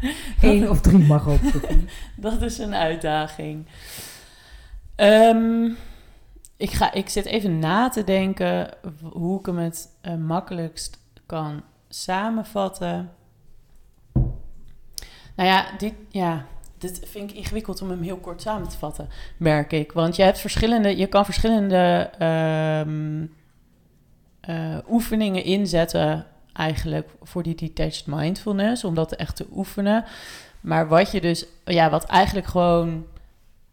Eén 0.40 0.70
of 0.70 0.80
drie 0.80 0.98
mag 0.98 1.28
ook. 1.28 1.40
Dat 2.16 2.42
is 2.42 2.58
een 2.58 2.74
uitdaging. 2.74 3.66
Ehm, 4.94 5.64
ik, 6.56 6.70
ga, 6.70 6.92
ik 6.92 7.08
zit 7.08 7.24
even 7.24 7.58
na 7.58 7.88
te 7.88 8.04
denken 8.04 8.70
hoe 9.02 9.38
ik 9.38 9.46
hem 9.46 9.58
het 9.58 9.88
eh, 10.00 10.14
makkelijkst 10.14 10.98
kan 11.26 11.62
samenvatten. 11.88 13.10
Nou 15.36 15.48
ja, 15.48 15.66
dit, 15.78 15.94
ja, 16.08 16.46
dit 16.78 17.00
vind 17.04 17.30
ik 17.30 17.36
ingewikkeld 17.36 17.82
om 17.82 17.90
hem 17.90 18.02
heel 18.02 18.18
kort 18.18 18.42
samen 18.42 18.68
te 18.68 18.78
vatten, 18.78 19.08
merk 19.36 19.72
ik. 19.72 19.92
Want 19.92 20.16
je, 20.16 20.22
hebt 20.22 20.38
verschillende, 20.38 20.96
je 20.96 21.06
kan 21.06 21.24
verschillende 21.24 22.10
ehm, 22.18 23.26
eh, 24.40 24.78
oefeningen 24.88 25.44
inzetten 25.44 26.26
eigenlijk 26.58 27.08
voor 27.22 27.42
die 27.42 27.54
detached 27.54 28.06
mindfulness, 28.06 28.84
om 28.84 28.94
dat 28.94 29.12
echt 29.12 29.36
te 29.36 29.46
oefenen. 29.52 30.04
Maar 30.60 30.88
wat 30.88 31.10
je 31.10 31.20
dus, 31.20 31.46
ja, 31.64 31.90
wat 31.90 32.04
eigenlijk 32.04 32.46
gewoon 32.46 33.06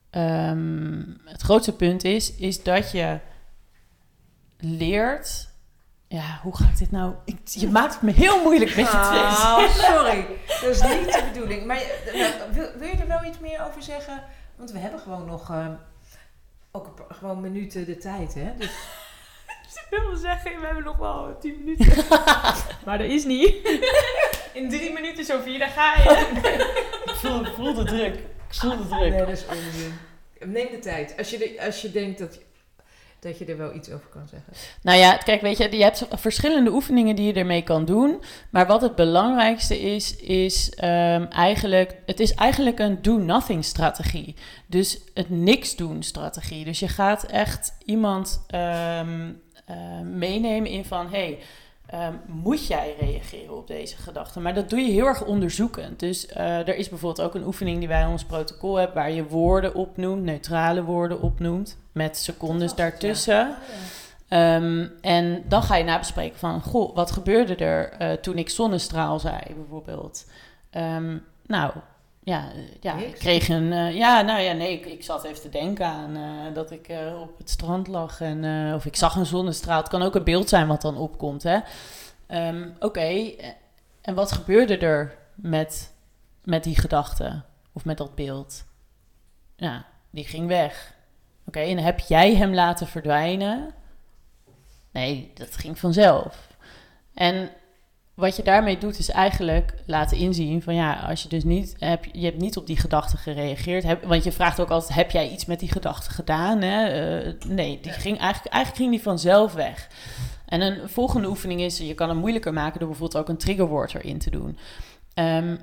ehm, 0.09 1.03
het 1.25 1.41
grootste 1.41 1.73
punt 1.73 2.03
is, 2.03 2.35
is 2.35 2.63
dat 2.63 2.91
je 2.91 3.19
leert. 4.59 5.49
Ja, 6.07 6.39
hoe 6.41 6.55
ga 6.55 6.65
ik 6.65 6.77
dit 6.77 6.91
nou? 6.91 7.13
Ik, 7.25 7.39
je 7.43 7.67
maakt 7.67 7.93
het 7.93 8.01
me 8.01 8.11
heel 8.11 8.41
moeilijk 8.41 8.75
met 8.75 8.91
je 8.91 8.97
Oh, 8.97 9.69
sorry. 9.69 10.27
Dat 10.47 10.69
is 10.69 10.81
niet 10.81 11.13
de 11.13 11.23
bedoeling. 11.33 11.65
Maar 11.65 11.77
eh, 11.77 12.13
nou, 12.13 12.53
wil, 12.53 12.67
wil 12.77 12.87
je 12.87 12.95
er 12.95 13.07
wel 13.07 13.23
iets 13.23 13.39
meer 13.39 13.65
over 13.67 13.83
zeggen? 13.83 14.23
Want 14.55 14.71
we 14.71 14.79
hebben 14.79 14.99
gewoon 14.99 15.25
nog 15.25 15.49
eh, 15.49 15.67
ook 16.71 17.05
gewoon 17.09 17.41
minuten 17.41 17.85
de 17.85 17.97
tijd, 17.97 18.33
hè? 18.33 18.53
Dus 18.57 18.71
wilde 20.01 20.17
zeggen, 20.17 20.59
we 20.59 20.65
hebben 20.65 20.83
nog 20.83 20.97
wel 20.97 21.37
10 21.39 21.55
minuten. 21.63 22.03
maar 22.85 22.97
dat 22.97 23.07
is 23.07 23.25
niet. 23.25 23.55
In 24.53 24.69
drie 24.69 24.93
minuten, 24.93 25.25
Sofie, 25.25 25.59
daar 25.59 25.69
ga 25.69 25.93
je. 25.95 26.09
Ik 27.11 27.11
voel, 27.31 27.41
ik 27.41 27.53
voel 27.55 27.73
de 27.73 27.83
druk. 27.83 28.13
Ik 28.15 28.21
voel 28.49 28.77
de 28.77 28.95
nee, 28.95 29.09
druk. 29.09 29.19
dat 29.19 29.29
is 29.29 29.45
onzin. 29.45 29.93
Neem 30.39 30.67
de 30.71 30.79
tijd. 30.79 31.17
Als 31.17 31.29
je, 31.29 31.37
de- 31.37 31.61
als 31.65 31.81
je 31.81 31.91
denkt 31.91 32.19
dat, 32.19 32.39
dat 33.19 33.37
je 33.37 33.45
er 33.45 33.57
wel 33.57 33.73
iets 33.75 33.89
over 33.91 34.07
kan 34.09 34.27
zeggen. 34.27 34.53
Nou 34.81 34.97
ja, 34.97 35.17
kijk, 35.17 35.41
weet 35.41 35.57
je, 35.57 35.77
je 35.77 35.83
hebt 35.83 36.05
verschillende 36.11 36.71
oefeningen 36.71 37.15
die 37.15 37.25
je 37.27 37.33
ermee 37.39 37.61
kan 37.63 37.85
doen. 37.85 38.21
Maar 38.49 38.67
wat 38.67 38.81
het 38.81 38.95
belangrijkste 38.95 39.79
is, 39.81 40.15
is 40.15 40.69
ehm, 40.69 41.23
eigenlijk, 41.23 41.95
het 42.05 42.19
is 42.19 42.33
eigenlijk 42.33 42.79
een 42.79 43.01
do-nothing 43.01 43.65
strategie. 43.65 44.35
Dus 44.67 44.99
het 45.13 45.29
niks 45.29 45.75
doen 45.75 46.03
strategie. 46.03 46.65
Dus 46.65 46.79
je 46.79 46.87
gaat 46.87 47.23
echt 47.23 47.73
iemand 47.85 48.43
ehm, 48.47 49.31
eh, 49.65 49.75
meenemen 50.03 50.69
in 50.69 50.85
van, 50.85 51.09
hey, 51.09 51.39
ehm, 51.85 52.13
moet 52.25 52.67
jij 52.67 52.95
reageren 52.99 53.57
op 53.57 53.67
deze 53.67 53.97
gedachten? 53.97 54.41
Maar 54.41 54.53
dat 54.53 54.69
doe 54.69 54.79
je 54.79 54.91
heel 54.91 55.05
erg 55.05 55.25
onderzoekend. 55.25 55.99
Dus 55.99 56.27
eh, 56.27 56.67
er 56.67 56.75
is 56.75 56.89
bijvoorbeeld 56.89 57.27
ook 57.27 57.35
een 57.35 57.45
oefening 57.45 57.79
die 57.79 57.87
wij 57.87 58.01
in 58.01 58.07
ons 58.07 58.25
protocol 58.25 58.75
hebben, 58.75 58.95
waar 58.95 59.11
je 59.11 59.27
woorden 59.27 59.75
opnoemt, 59.75 60.23
neutrale 60.23 60.83
woorden 60.83 61.21
opnoemt, 61.21 61.77
met 61.91 62.17
secondes 62.17 62.75
daartussen. 62.75 63.55
Ehm, 64.27 64.87
en 65.01 65.43
dan 65.47 65.63
ga 65.63 65.75
je 65.75 65.83
nabespreken 65.83 66.39
van, 66.39 66.61
goh, 66.61 66.95
wat 66.95 67.11
gebeurde 67.11 67.55
er 67.55 67.89
eh, 67.89 68.11
toen 68.11 68.37
ik 68.37 68.49
zonnestraal 68.49 69.19
zei, 69.19 69.39
bijvoorbeeld? 69.55 70.25
Ehm, 70.69 71.17
nou, 71.45 71.71
ja, 72.25 72.51
eh, 72.51 72.57
ja 72.79 72.95
ik 72.97 73.13
kreeg 73.13 73.49
een... 73.49 73.73
eh, 73.73 73.95
ja, 73.95 74.21
nou 74.21 74.41
ja, 74.41 74.53
nee, 74.53 74.71
ik, 74.71 74.85
ik 74.85 75.03
zat 75.03 75.23
even 75.23 75.41
te 75.41 75.49
denken 75.49 75.85
aan 75.85 76.15
eh, 76.15 76.53
dat 76.53 76.71
ik 76.71 76.93
op 77.21 77.37
het 77.37 77.49
strand 77.49 77.87
lag 77.87 78.21
en... 78.21 78.73
of 78.73 78.85
ik 78.85 78.95
zag 78.95 79.15
een 79.15 79.25
zonnestraal. 79.25 79.77
Het 79.79 79.89
kan 79.89 80.01
ook 80.01 80.15
een 80.15 80.23
beeld 80.23 80.49
zijn 80.49 80.67
wat 80.67 80.81
dan 80.81 80.97
opkomt, 80.97 81.43
hè. 81.43 81.59
Ehm, 82.27 82.69
Oké, 82.79 83.31
en 84.01 84.15
wat 84.15 84.31
gebeurde 84.31 84.77
er 84.77 85.17
met, 85.35 85.93
met 86.43 86.63
die 86.63 86.79
gedachte 86.79 87.41
of 87.73 87.85
met 87.85 87.97
dat 87.97 88.15
beeld? 88.15 88.65
Ja, 89.55 89.85
die 90.09 90.25
ging 90.25 90.47
weg. 90.47 90.93
Oké, 91.47 91.59
en 91.59 91.77
heb 91.77 91.99
jij 91.99 92.35
hem 92.35 92.53
laten 92.53 92.87
verdwijnen? 92.87 93.73
Nee, 94.91 95.31
dat 95.33 95.55
ging 95.57 95.79
vanzelf. 95.79 96.47
En 97.13 97.49
wat 98.15 98.35
je 98.35 98.43
daarmee 98.43 98.77
doet 98.77 98.99
is 98.99 99.09
eigenlijk 99.09 99.73
laten 99.85 100.17
inzien 100.17 100.61
van 100.61 100.75
ja, 100.75 100.93
als 100.93 101.23
je 101.23 101.29
dus 101.29 101.43
niet 101.43 101.75
heb, 101.79 102.05
je 102.11 102.25
hebt 102.25 102.37
niet 102.41 102.57
op 102.57 102.67
die 102.67 102.77
gedachte 102.77 103.17
gereageerd, 103.17 103.83
heb, 103.83 104.03
want 104.03 104.23
je 104.23 104.31
vraagt 104.31 104.59
ook 104.59 104.69
altijd 104.69 104.93
heb 104.93 105.11
jij 105.11 105.29
iets 105.29 105.45
met 105.45 105.59
die 105.59 105.71
gedachte 105.71 106.09
gedaan? 106.09 106.61
Hè? 106.61 106.85
Eh, 106.87 107.33
nee, 107.47 107.79
die 107.81 107.91
ging 107.91 108.19
eigenlijk, 108.19 108.53
eigenlijk 108.53 108.75
ging 108.83 108.89
die 108.95 109.01
vanzelf 109.01 109.53
weg. 109.53 109.87
En 110.45 110.61
een 110.61 110.89
volgende 110.89 111.27
oefening 111.27 111.61
is, 111.61 111.77
je 111.77 111.93
kan 111.93 112.09
het 112.09 112.17
moeilijker 112.17 112.53
maken 112.53 112.79
door 112.79 112.89
bijvoorbeeld 112.89 113.21
ook 113.21 113.29
een 113.29 113.37
triggerwoord 113.37 113.93
erin 113.95 114.17
te 114.19 114.29
doen. 114.29 114.57
Ehm, 115.13 115.55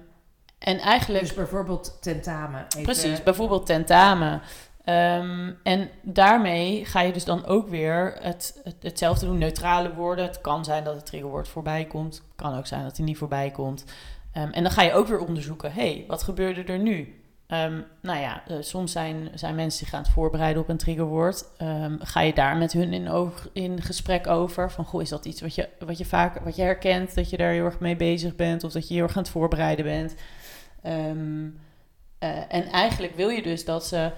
en 0.59 0.79
eigenlijk 0.79 1.21
Dus 1.25 1.35
bijvoorbeeld 1.35 1.99
tentamen. 2.01 2.65
Even- 2.69 2.83
Precies, 2.83 3.23
bijvoorbeeld 3.23 3.67
tentamen. 3.67 4.41
Ehm, 4.85 5.53
en 5.63 5.89
daarmee 6.03 6.85
ga 6.85 7.01
je 7.01 7.13
dus 7.13 7.25
dan 7.25 7.47
ook 7.47 7.69
weer 7.69 8.17
het, 8.21 8.61
het, 8.65 8.77
hetzelfde 8.81 9.27
doen, 9.27 9.39
neutrale 9.39 9.95
woorden. 9.95 10.25
Het 10.25 10.41
kan 10.41 10.65
zijn 10.65 10.85
dat 10.85 10.95
het 10.95 11.07
triggerwoord 11.07 11.49
voorbij 11.49 11.85
komt. 11.85 12.15
Het 12.15 12.25
kan 12.37 12.57
ook 12.57 12.67
zijn 12.67 12.83
dat 12.83 12.97
hij 12.97 13.07
niet 13.07 13.19
voorbij 13.19 13.51
komt. 13.51 13.85
Ehm, 14.33 14.51
en 14.51 14.63
dan 14.63 14.73
ga 14.73 14.83
je 14.83 14.93
ook 14.93 15.07
weer 15.07 15.27
onderzoeken, 15.27 15.73
hey, 15.73 16.05
wat 16.07 16.23
gebeurde 16.23 16.63
er 16.63 16.79
nu? 16.79 17.17
ehm, 17.47 17.81
nou 18.03 18.21
ja, 18.21 18.43
eh, 18.47 18.57
soms 18.61 18.93
zijn, 18.93 19.31
zijn 19.35 19.55
mensen 19.55 19.85
zich 19.87 19.95
aan 19.95 20.03
het 20.03 20.13
voorbereiden 20.13 20.63
op 20.63 20.69
een 20.69 20.77
triggerwoord. 20.77 21.45
Ga 21.99 22.21
je 22.21 22.33
daar 22.35 22.57
met 22.57 22.73
hun 22.73 22.93
in, 22.93 23.33
in 23.53 23.83
gesprek 23.83 24.27
over? 24.27 24.71
Van, 24.71 24.85
goh, 24.85 25.03
is 25.03 25.09
dat 25.09 25.25
iets 25.25 25.41
wat 25.41 25.55
je, 25.55 25.69
wat 25.79 25.99
je 25.99 26.05
vaak 26.05 26.39
wat 26.39 26.57
je 26.57 26.63
herkent, 26.63 27.15
dat 27.15 27.31
je 27.31 27.37
daar 27.37 27.53
heel 27.53 27.65
erg 27.65 27.79
mee 27.79 27.97
bezig 27.97 28.37
bent 28.37 28.65
of 28.65 28.73
dat 28.73 28.89
je 28.89 28.95
heel 28.95 29.03
erg 29.03 29.17
aan 29.17 29.23
het 29.23 29.33
voorbereiden 29.33 29.85
bent? 29.85 30.15
Eh, 32.23 32.39
en 32.49 32.67
eigenlijk 32.71 33.17
wil 33.17 33.29
je 33.29 33.43
dus 33.43 33.65
dat 33.65 33.87
ze 33.87 34.11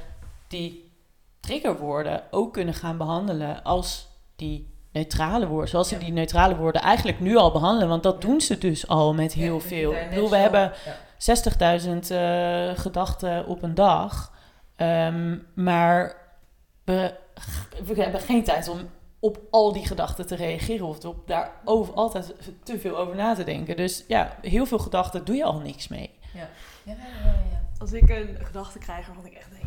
die 0.57 0.93
triggerwoorden 1.41 2.23
ook 2.31 2.53
kunnen 2.53 2.75
gaan 2.75 2.97
behandelen 2.97 3.63
als 3.63 4.09
die 4.37 4.73
neutrale 4.93 5.47
woorden. 5.47 5.69
Zoals 5.69 5.89
ze 5.89 5.99
die 5.99 6.13
neutrale 6.13 6.57
woorden 6.57 6.83
eigenlijk 6.83 7.21
nu 7.21 7.37
al 7.37 7.53
behandelen. 7.53 7.89
Want 7.89 8.03
dat 8.03 8.23
Ja. 8.23 8.29
doen 8.29 8.41
ze 8.41 8.59
dus 8.59 8.89
al 8.89 9.15
met 9.15 9.33
heel 9.33 9.55
Ja, 9.55 9.61
veel. 9.61 9.93
Ik 9.95 10.09
bedoel, 10.09 10.31
we 10.31 10.37
zo- 10.37 10.41
hebben 10.43 10.73
ja. 10.85 10.97
60.000 11.19 12.11
eh, 12.11 12.71
gedachten 12.83 13.47
op 13.47 13.63
een 13.63 13.75
dag. 13.75 14.33
Ehm, 14.77 15.39
maar 15.55 16.17
we, 16.85 17.15
we 17.85 18.03
hebben 18.03 18.21
geen 18.21 18.45
tijd 18.45 18.69
om 18.69 18.79
op 19.21 19.39
al 19.51 19.73
die 19.73 19.87
gedachten 19.87 20.27
te 20.27 20.35
reageren 20.37 20.87
of 20.87 21.05
op 21.05 21.27
daar 21.29 21.51
over, 21.65 21.95
altijd 21.95 22.35
te 22.63 22.79
veel 22.79 22.99
over 22.99 23.17
na 23.17 23.35
te 23.35 23.45
denken. 23.45 23.77
Dus 23.77 24.05
ja, 24.09 24.37
heel 24.41 24.67
veel 24.67 24.79
gedachten 24.79 25.25
doe 25.25 25.37
je 25.37 25.45
al 25.45 25.59
niks 25.59 25.89
mee. 25.89 26.11
Ja, 26.35 26.49
ja, 26.83 26.93
ja. 26.93 27.63
Als 27.79 27.93
ik 27.93 28.09
een 28.11 28.39
gedachte 28.43 28.79
krijg 28.79 29.07
waarvan 29.07 29.27
ik 29.27 29.33
echt 29.35 29.51
denk, 29.51 29.64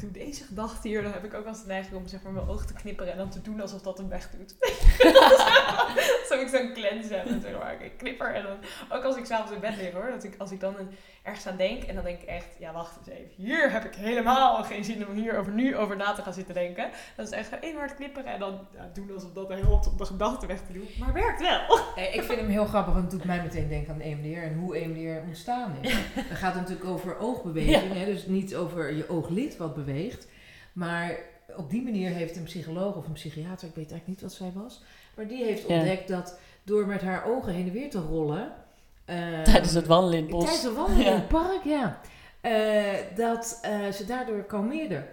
doe 0.00 0.10
deze 0.10 0.44
gedachte 0.44 0.88
hier, 0.88 1.02
dan 1.02 1.12
heb 1.12 1.24
ik 1.24 1.34
ook 1.34 1.46
eens 1.46 1.62
de 1.62 1.66
neiging 1.66 1.96
om 1.96 2.06
zeg 2.06 2.22
maar 2.22 2.32
mijn 2.32 2.48
ogen 2.48 2.66
te 2.66 2.72
knipperen 2.72 3.12
en 3.12 3.18
dan 3.18 3.30
te 3.30 3.40
doen 3.40 3.60
alsof 3.60 3.82
dat 3.82 3.98
hem 3.98 4.08
weg 4.08 4.30
doet. 4.30 4.56
Alsof 6.20 6.40
ik 6.40 6.48
zo'n 6.48 6.72
cleanse 6.72 7.14
heb 7.14 7.26
en 7.26 7.58
maar, 7.58 7.82
ik 7.82 7.96
knipper 7.96 8.34
en 8.34 8.42
dan, 8.42 8.58
ook 8.88 9.04
als 9.04 9.16
ik 9.16 9.24
s'avonds 9.24 9.52
in 9.52 9.60
bed 9.60 9.76
lig 9.76 9.92
hoor, 9.92 10.10
dat 10.10 10.24
ik, 10.24 10.34
als 10.38 10.50
ik 10.50 10.60
dan 10.60 10.78
een, 10.78 10.88
ergens 11.28 11.46
aan 11.46 11.56
denk 11.56 11.82
en 11.82 11.94
dan 11.94 12.04
denk 12.04 12.20
ik 12.22 12.28
echt, 12.28 12.46
ja 12.58 12.72
wacht 12.72 12.96
eens 12.98 13.08
even, 13.08 13.30
hier 13.36 13.72
heb 13.72 13.84
ik 13.84 13.94
helemaal 13.94 14.64
geen 14.64 14.84
zin 14.84 15.08
om 15.08 15.14
hier 15.14 15.38
over 15.38 15.52
nu 15.52 15.76
over 15.76 15.96
na 15.96 16.12
te 16.12 16.22
gaan 16.22 16.32
zitten 16.32 16.54
denken. 16.54 16.90
Dat 17.16 17.26
is 17.26 17.32
echt 17.32 17.58
één 17.60 17.76
hard 17.76 17.94
knipperen 17.94 18.32
en 18.32 18.38
dan 18.40 18.58
ja, 18.74 18.90
doen 18.92 19.10
alsof 19.14 19.32
dat 19.32 19.48
helpt 19.48 19.88
om 19.88 19.96
de 19.96 20.04
gedachte 20.04 20.46
weg 20.46 20.60
te 20.66 20.72
doen, 20.72 20.88
maar 20.98 21.12
werkt 21.12 21.40
wel. 21.40 21.78
Nee, 21.96 22.08
ik 22.12 22.22
vind 22.22 22.40
hem 22.40 22.48
heel 22.48 22.66
grappig, 22.66 22.92
want 22.92 23.04
het 23.04 23.12
doet 23.18 23.24
mij 23.24 23.42
meteen 23.42 23.68
denken 23.68 23.94
aan 23.94 24.00
EMDR 24.00 24.38
en 24.38 24.58
hoe 24.58 24.76
EMDR 24.76 25.26
ontstaan 25.26 25.76
is. 25.80 25.92
Het 26.14 26.38
gaat 26.38 26.54
natuurlijk 26.54 26.84
over 26.88 27.18
oogbeweging, 27.18 27.92
hè, 27.92 28.04
dus 28.04 28.26
niet 28.26 28.54
over 28.56 28.92
je 28.92 29.08
ooglid 29.08 29.56
wat 29.56 29.74
beweegt. 29.74 30.28
Maar 30.72 31.18
op 31.56 31.70
die 31.70 31.82
manier 31.82 32.10
heeft 32.10 32.36
een 32.36 32.42
psycholoog 32.42 32.96
of 32.96 33.06
een 33.06 33.12
psychiater, 33.12 33.68
ik 33.68 33.74
weet 33.74 33.90
eigenlijk 33.90 34.06
niet 34.06 34.20
wat 34.20 34.32
zij 34.32 34.52
was, 34.54 34.82
maar 35.16 35.26
die 35.26 35.44
heeft 35.44 35.68
Ja. 35.68 35.74
ontdekt 35.76 36.08
dat 36.08 36.38
door 36.64 36.86
met 36.86 37.02
haar 37.02 37.24
ogen 37.26 37.52
heen 37.52 37.66
en 37.66 37.72
weer 37.72 37.90
te 37.90 38.00
rollen. 38.00 38.52
Ehm, 39.08 39.42
Tijdens 39.44 39.72
het 39.74 39.86
wandelen 39.86 40.16
in 40.18 40.22
het 40.24 40.32
bos. 40.32 40.42
Tijdens 40.44 40.62
de 40.64 40.72
wandeling 40.72 41.04
in 41.06 41.12
Ja. 41.12 41.18
het 41.18 41.28
park, 41.28 41.64
ja. 41.64 42.00
Eh, 42.40 43.16
dat 43.16 43.58
eh, 43.62 43.88
ze 43.92 44.04
daardoor 44.06 44.42
kalmeerde. 44.44 45.06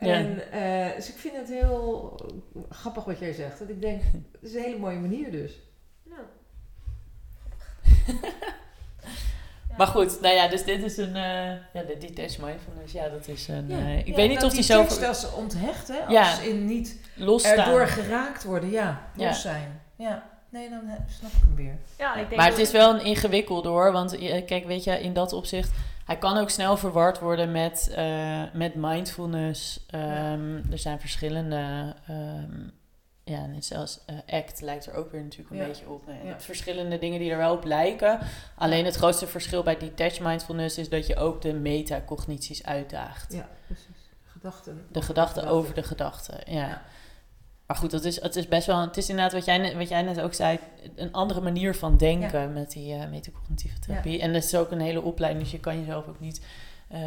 Ja. 0.00 0.14
En, 0.14 0.52
eh, 0.52 0.96
dus 0.96 1.08
ik 1.08 1.16
vind 1.16 1.36
het 1.36 1.48
heel 1.48 2.16
grappig 2.70 3.04
wat 3.04 3.18
jij 3.18 3.32
zegt. 3.32 3.58
Dat 3.58 3.68
ik 3.68 3.80
denk, 3.80 4.02
het 4.32 4.42
is 4.50 4.54
een 4.54 4.62
hele 4.62 4.78
mooie 4.78 4.98
manier 4.98 5.30
dus. 5.30 5.52
Ja. 6.02 6.16
Maar 9.76 9.86
goed, 9.86 10.20
nou 10.20 10.34
ja, 10.34 10.48
dus 10.48 10.64
dit 10.64 10.82
is 10.82 10.96
een... 10.96 11.16
eh 11.16 11.50
ja, 11.72 11.82
de 11.86 11.96
detached 11.98 12.38
mindfulness, 12.38 12.92
ja, 12.92 13.08
dat 13.08 13.28
is 13.28 13.48
een... 13.48 13.68
Ja. 13.68 13.78
eh, 13.78 13.98
ik 13.98 14.06
Ja, 14.06 14.14
weet 14.14 14.28
niet 14.28 14.40
dat 14.40 14.50
of 14.50 14.56
die 14.56 14.66
die 14.66 14.72
zo 14.76 14.80
tekst 14.82 15.04
als 15.04 15.32
onthecht, 15.32 15.88
hè? 15.88 15.98
Als 16.00 16.12
Ja. 16.12 16.40
in 16.40 16.64
niet 16.66 16.96
losstaan. 17.14 17.58
erdoor 17.58 17.86
geraakt 17.86 18.44
worden, 18.44 18.70
ja. 18.70 19.02
Los 19.14 19.26
Ja. 19.26 19.32
zijn. 19.32 19.80
Ja. 19.96 20.30
Nee, 20.52 20.70
dan 20.70 20.80
snap 21.18 21.30
ik 21.30 21.40
hem 21.42 21.54
weer. 21.54 21.78
Ja, 21.98 22.14
ik 22.14 22.28
denk 22.28 22.40
Maar 22.40 22.50
het 22.50 22.58
is 22.58 22.70
wel 22.70 22.94
een 22.94 23.04
ingewikkelde 23.04 23.68
hoor. 23.68 23.92
Want 23.92 24.18
eh, 24.18 24.46
kijk, 24.46 24.64
weet 24.66 24.84
je, 24.84 25.00
in 25.02 25.12
dat 25.12 25.32
opzicht... 25.32 25.70
Hij 26.04 26.18
kan 26.18 26.36
ook 26.38 26.50
snel 26.50 26.76
verward 26.76 27.18
worden 27.18 27.52
met, 27.52 27.90
eh, 27.94 28.42
met 28.52 28.74
mindfulness. 28.74 29.86
Ehm, 29.90 30.56
Er 30.72 30.78
zijn 30.78 31.00
verschillende... 31.00 31.94
ehm, 32.06 32.60
ja, 33.24 33.46
net 33.46 33.64
zoals 33.64 34.00
eh, 34.06 34.36
ACT 34.38 34.60
lijkt 34.60 34.86
er 34.86 34.94
ook 34.94 35.10
weer 35.12 35.22
natuurlijk 35.22 35.50
een 35.50 35.56
Ja. 35.56 35.66
beetje 35.66 35.88
op. 35.90 36.00
Nou 36.06 36.12
ja, 36.12 36.18
je 36.20 36.24
Ja. 36.26 36.32
hebt 36.32 36.44
verschillende 36.44 36.98
dingen 36.98 37.18
die 37.18 37.30
er 37.30 37.36
wel 37.36 37.52
op 37.54 37.64
lijken. 37.64 38.18
Alleen 38.54 38.84
het 38.84 38.94
grootste 38.96 39.26
verschil 39.26 39.62
bij 39.62 39.76
detached 39.78 40.20
mindfulness... 40.20 40.78
is 40.78 40.88
dat 40.88 41.06
je 41.06 41.16
ook 41.16 41.42
de 41.42 41.52
metacognities 41.52 42.64
uitdaagt. 42.64 43.32
Ja, 43.32 43.48
precies. 43.66 43.86
Gedachten. 44.26 44.86
De 44.92 45.02
gedachten 45.02 45.46
over 45.46 45.74
de 45.74 45.82
gedachten, 45.82 46.52
ja. 46.52 46.82
Maar 47.66 47.76
goed, 47.76 47.90
dat 47.90 48.04
is, 48.04 48.20
het 48.20 48.36
is 48.36 48.48
best 48.48 48.66
wel... 48.66 48.80
Het 48.80 48.96
is 48.96 49.08
inderdaad 49.08 49.32
wat 49.32 49.44
jij, 49.44 49.58
net- 49.58 49.74
wat 49.74 49.88
jij 49.88 50.02
net 50.02 50.20
ook 50.20 50.34
zei... 50.34 50.58
een 50.96 51.12
andere 51.12 51.40
manier 51.40 51.74
van 51.74 51.96
denken 51.96 52.52
met 52.52 52.70
die 52.70 52.94
eh 52.94 53.08
metacognitieve 53.10 53.78
therapie. 53.78 54.20
En 54.20 54.32
dat 54.32 54.44
is 54.44 54.54
ook 54.54 54.70
een 54.70 54.80
hele 54.80 55.02
opleiding. 55.02 55.42
Dus 55.44 55.52
je 55.52 55.60
kan 55.60 55.78
jezelf 55.78 56.06
ook 56.08 56.20
niet 56.20 56.40
eh, 56.88 57.00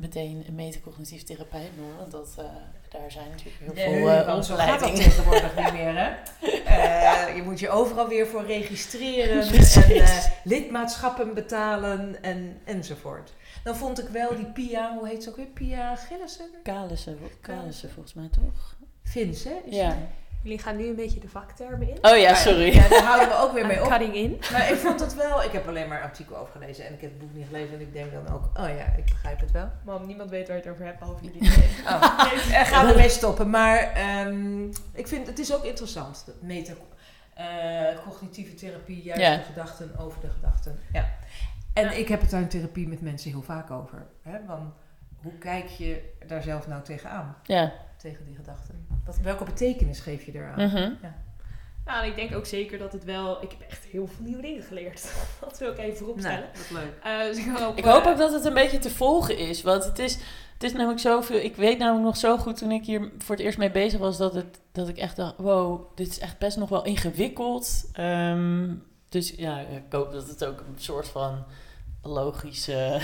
meteen 0.00 0.44
een 0.48 0.54
metacognitief 0.54 1.22
therapeut 1.22 1.76
noemen. 1.76 1.96
Want 1.96 2.10
dat, 2.10 2.34
eh, 2.38 2.44
daar 2.88 3.10
zijn 3.10 3.28
natuurlijk 3.30 3.56
heel 3.58 3.74
veel 3.74 4.04
Nee, 4.06 4.24
want 4.24 4.46
zo 4.46 4.54
gaat 4.54 4.66
dat 4.66 4.74
opleidingen. 4.74 5.10
tegenwoordig 5.10 5.56
niet 5.56 5.72
meer, 5.72 5.94
hè? 5.96 6.10
Je 7.36 7.42
moet 7.42 7.60
je 7.60 7.68
overal 7.70 8.08
weer 8.08 8.26
voor 8.26 8.46
registreren 8.46 9.42
en 10.02 10.32
lidmaatschappen 10.44 11.34
betalen 11.34 12.22
en, 12.22 12.58
enzovoort. 12.64 13.32
Dan 13.64 13.76
vond 13.76 13.98
ik 14.00 14.08
wel 14.08 14.36
die 14.36 14.46
Pia, 14.46 14.94
hoe 14.98 15.08
heet 15.08 15.22
ze 15.22 15.28
ook 15.28 15.36
weer? 15.36 15.46
Pia 15.46 15.96
Gillissen? 15.96 16.46
Kalissen, 16.62 17.18
Kalissen 17.40 17.90
volgens 17.90 18.14
mij 18.14 18.28
toch? 18.28 18.75
Hè? 19.24 19.24
Is 19.64 19.76
Ja. 19.76 19.90
ze? 19.90 19.96
Jullie 20.42 20.58
gaan 20.60 20.76
nu 20.76 20.86
een 20.88 20.94
beetje 20.94 21.20
de 21.20 21.28
vaktermen 21.28 21.88
in. 21.88 21.98
Oh 22.02 22.16
ja, 22.18 22.34
sorry. 22.34 22.74
Ja, 22.74 22.88
daar 22.88 23.02
houden 23.02 23.28
we 23.28 23.34
ook 23.34 23.52
weer 23.52 23.66
mee 23.72 23.82
op. 23.82 23.88
cutting 23.88 24.14
in. 24.14 24.40
Maar 24.52 24.70
ik 24.70 24.76
vond 24.76 25.00
het 25.00 25.14
wel, 25.14 25.42
ik 25.42 25.50
heb 25.52 25.68
alleen 25.68 25.88
maar 25.88 25.98
een 25.98 26.04
artikel 26.04 26.36
over 26.36 26.52
gelezen 26.52 26.86
en 26.86 26.92
ik 26.94 27.00
heb 27.00 27.10
het 27.10 27.18
boek 27.18 27.34
niet 27.34 27.46
gelezen 27.46 27.74
en 27.74 27.80
ik 27.80 27.92
denk 27.92 28.12
dan 28.12 28.28
ook, 28.34 28.44
oh 28.44 28.68
ja, 28.68 28.84
ik 28.96 29.04
begrijp 29.04 29.40
het 29.40 29.50
wel. 29.50 29.68
Mam, 29.84 30.06
niemand 30.06 30.30
weet 30.30 30.48
waar 30.48 30.56
je 30.56 30.62
het 30.62 30.72
over 30.72 30.84
hebt, 30.84 30.98
behalve 30.98 31.24
jullie 31.24 31.40
twee. 31.50 31.68
Oh. 31.86 32.24
Eh, 32.52 32.66
gaan 32.66 32.86
we 32.86 32.94
mee 32.94 33.08
stoppen. 33.08 33.50
Maar 33.50 33.78
ehm, 33.92 34.64
ik 34.92 35.06
vind 35.08 35.26
het 35.26 35.38
is 35.38 35.54
ook 35.54 35.64
interessant. 35.64 36.22
Dat 36.26 36.34
meta, 36.42 36.72
eh, 37.34 37.98
cognitieve 38.04 38.54
therapie, 38.54 39.02
juist 39.02 39.20
Ja. 39.22 39.36
de 39.36 39.42
gedachten 39.42 39.90
over 39.98 40.20
de 40.20 40.30
gedachten. 40.30 40.78
Ja. 40.92 41.08
En 41.72 41.84
Ja. 41.84 41.90
ik 41.90 42.08
heb 42.08 42.20
het 42.20 42.30
daar 42.30 42.40
in 42.40 42.48
therapie 42.48 42.88
met 42.88 43.00
mensen 43.00 43.30
heel 43.30 43.42
vaak 43.42 43.70
over. 43.70 44.06
Hè? 44.22 44.38
Van, 44.46 44.74
hoe 45.22 45.38
kijk 45.38 45.68
je 45.68 46.12
daar 46.26 46.42
zelf 46.42 46.66
nou 46.68 46.82
tegenaan? 46.82 47.36
Ja. 47.42 47.72
Tegen 48.06 48.24
die 48.24 48.34
gedachten. 48.34 48.86
Wat, 49.04 49.18
welke 49.22 49.44
betekenis 49.44 50.00
geef 50.00 50.24
je 50.24 50.32
eraan? 50.34 50.66
Mhm. 50.66 50.92
Nou, 51.84 52.02
en 52.02 52.08
ik 52.08 52.16
denk 52.16 52.34
ook 52.34 52.46
zeker 52.46 52.78
dat 52.78 52.92
het 52.92 53.04
wel... 53.04 53.42
Ik 53.42 53.50
heb 53.50 53.70
echt 53.70 53.84
heel 53.84 54.06
veel 54.06 54.24
nieuwe 54.24 54.42
dingen 54.42 54.62
geleerd. 54.62 55.12
Dat 55.40 55.58
wil 55.58 55.72
ik 55.72 55.78
even 55.78 55.96
vooropstellen. 55.96 56.48
dat 56.52 56.62
is 56.62 56.70
leuk. 56.70 56.92
Eh, 57.02 57.18
dus 57.18 57.38
ik 57.38 57.56
hoop, 57.56 57.76
Ik 57.76 57.84
hoop 57.84 58.02
eh, 58.02 58.10
ook 58.10 58.18
dat 58.18 58.32
het 58.32 58.44
een 58.44 58.54
beetje 58.54 58.78
te 58.78 58.90
volgen 58.90 59.38
is. 59.38 59.62
Want 59.62 59.84
het 59.84 59.98
is, 59.98 60.14
het 60.52 60.62
is 60.62 60.72
namelijk 60.72 61.00
zoveel. 61.00 61.38
Ik 61.38 61.56
weet 61.56 61.78
namelijk 61.78 62.04
nog 62.04 62.16
zo 62.16 62.38
goed 62.38 62.56
toen 62.56 62.70
ik 62.70 62.84
hier 62.84 63.10
voor 63.18 63.34
het 63.34 63.44
eerst 63.44 63.58
mee 63.58 63.70
bezig 63.70 64.00
was. 64.00 64.16
Dat, 64.16 64.34
het, 64.34 64.60
dat 64.72 64.88
ik 64.88 64.96
echt 64.96 65.16
dacht: 65.16 65.34
wow, 65.36 65.96
dit 65.96 66.08
is 66.08 66.18
echt 66.18 66.38
best 66.38 66.56
nog 66.56 66.68
wel 66.68 66.84
ingewikkeld. 66.84 67.88
Ehm, 67.92 68.74
dus 69.08 69.34
ja, 69.36 69.58
ik 69.58 69.82
hoop 69.90 70.12
dat 70.12 70.28
het 70.28 70.44
ook 70.44 70.60
een 70.60 70.80
soort 70.80 71.08
van 71.08 71.44
logische. 72.02 73.00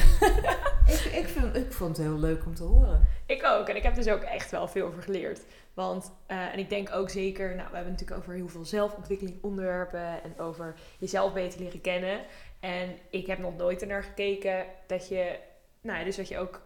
Ik, 0.92 1.12
ik, 1.12 1.26
vind, 1.28 1.56
ik 1.56 1.72
vond 1.72 1.96
het 1.96 2.06
heel 2.06 2.18
leuk 2.18 2.46
om 2.46 2.54
te 2.54 2.62
horen. 2.62 3.06
Ik 3.26 3.44
ook. 3.44 3.68
En 3.68 3.76
ik 3.76 3.82
heb 3.82 3.94
dus 3.94 4.08
ook 4.08 4.22
echt 4.22 4.50
wel 4.50 4.68
veel 4.68 4.86
over 4.86 5.02
geleerd. 5.02 5.40
Want, 5.74 6.12
eh, 6.26 6.52
en 6.52 6.58
ik 6.58 6.68
denk 6.68 6.92
ook 6.92 7.10
zeker, 7.10 7.46
nou, 7.46 7.68
we 7.68 7.74
hebben 7.74 7.92
het 7.92 8.00
natuurlijk 8.00 8.20
over 8.20 8.34
heel 8.34 8.48
veel 8.48 8.64
zelfontwikkeling 8.64 9.38
onderwerpen 9.42 10.22
en 10.22 10.38
over 10.38 10.74
jezelf 10.98 11.32
beter 11.32 11.60
leren 11.60 11.80
kennen. 11.80 12.20
En 12.60 12.88
ik 13.10 13.26
heb 13.26 13.38
nog 13.38 13.56
nooit 13.56 13.80
ernaar 13.82 14.02
gekeken 14.02 14.64
dat 14.86 15.08
je, 15.08 15.38
nou 15.80 15.98
ja, 15.98 16.04
dus 16.04 16.16
dat 16.16 16.28
je 16.28 16.38
ook, 16.38 16.60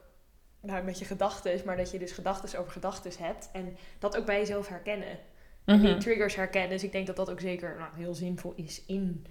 nou, 0.61 0.85
met 0.85 0.99
je 0.99 1.05
gedachten, 1.05 1.61
maar 1.65 1.77
dat 1.77 1.91
je 1.91 1.99
dus 1.99 2.13
gedachten 2.13 2.59
over 2.59 2.73
gedachten 2.73 3.13
hebt. 3.19 3.49
En 3.53 3.77
dat 3.99 4.17
ook 4.17 4.27
bij 4.27 4.39
jezelf 4.39 4.69
herkennen. 4.69 5.19
En 5.65 5.81
die 5.81 5.91
Mhm. 5.91 5.99
triggers 6.01 6.35
herkennen. 6.37 6.71
Dus 6.71 6.85
ik 6.85 6.93
denk 6.93 7.07
dat 7.07 7.17
dat 7.17 7.31
ook 7.31 7.41
zeker 7.41 7.77
nou, 7.79 7.91
heel 7.97 8.15
zinvol 8.15 8.53
is 8.57 8.83
in. 8.87 9.27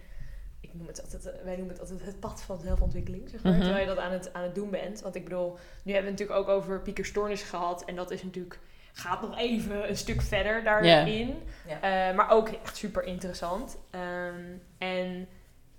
Ik 0.67 0.73
noem 0.73 0.87
het 0.87 1.01
altijd, 1.01 1.25
eh, 1.25 1.43
wij 1.43 1.55
noemen 1.55 1.73
het 1.73 1.81
altijd 1.81 2.05
het 2.05 2.19
pad 2.19 2.41
van 2.41 2.59
zelfontwikkeling, 2.59 3.29
zeg 3.29 3.43
maar. 3.43 3.51
Mhm. 3.51 3.61
Terwijl 3.61 3.81
je 3.89 3.95
dat 3.95 4.03
aan 4.03 4.11
het, 4.11 4.33
aan 4.33 4.43
het 4.43 4.55
doen 4.55 4.69
bent. 4.69 5.01
Want 5.01 5.15
ik 5.15 5.23
bedoel, 5.23 5.47
nu 5.83 5.93
hebben 5.93 6.11
we 6.13 6.19
het 6.19 6.19
natuurlijk 6.19 6.39
ook 6.39 6.55
over 6.55 6.81
piekerstoornis 6.81 7.41
gehad. 7.43 7.85
En 7.85 7.95
dat 7.95 8.11
is 8.11 8.23
natuurlijk, 8.23 8.59
gaat 8.93 9.21
nog 9.21 9.37
even 9.37 9.89
een 9.89 9.97
stuk 9.97 10.21
verder 10.21 10.63
daarin. 10.63 11.35
Eh, 11.81 12.15
maar 12.15 12.29
ook 12.29 12.49
echt 12.49 12.77
super 12.77 13.03
interessant. 13.03 13.77
Ehm, 13.89 14.41
en, 14.77 15.27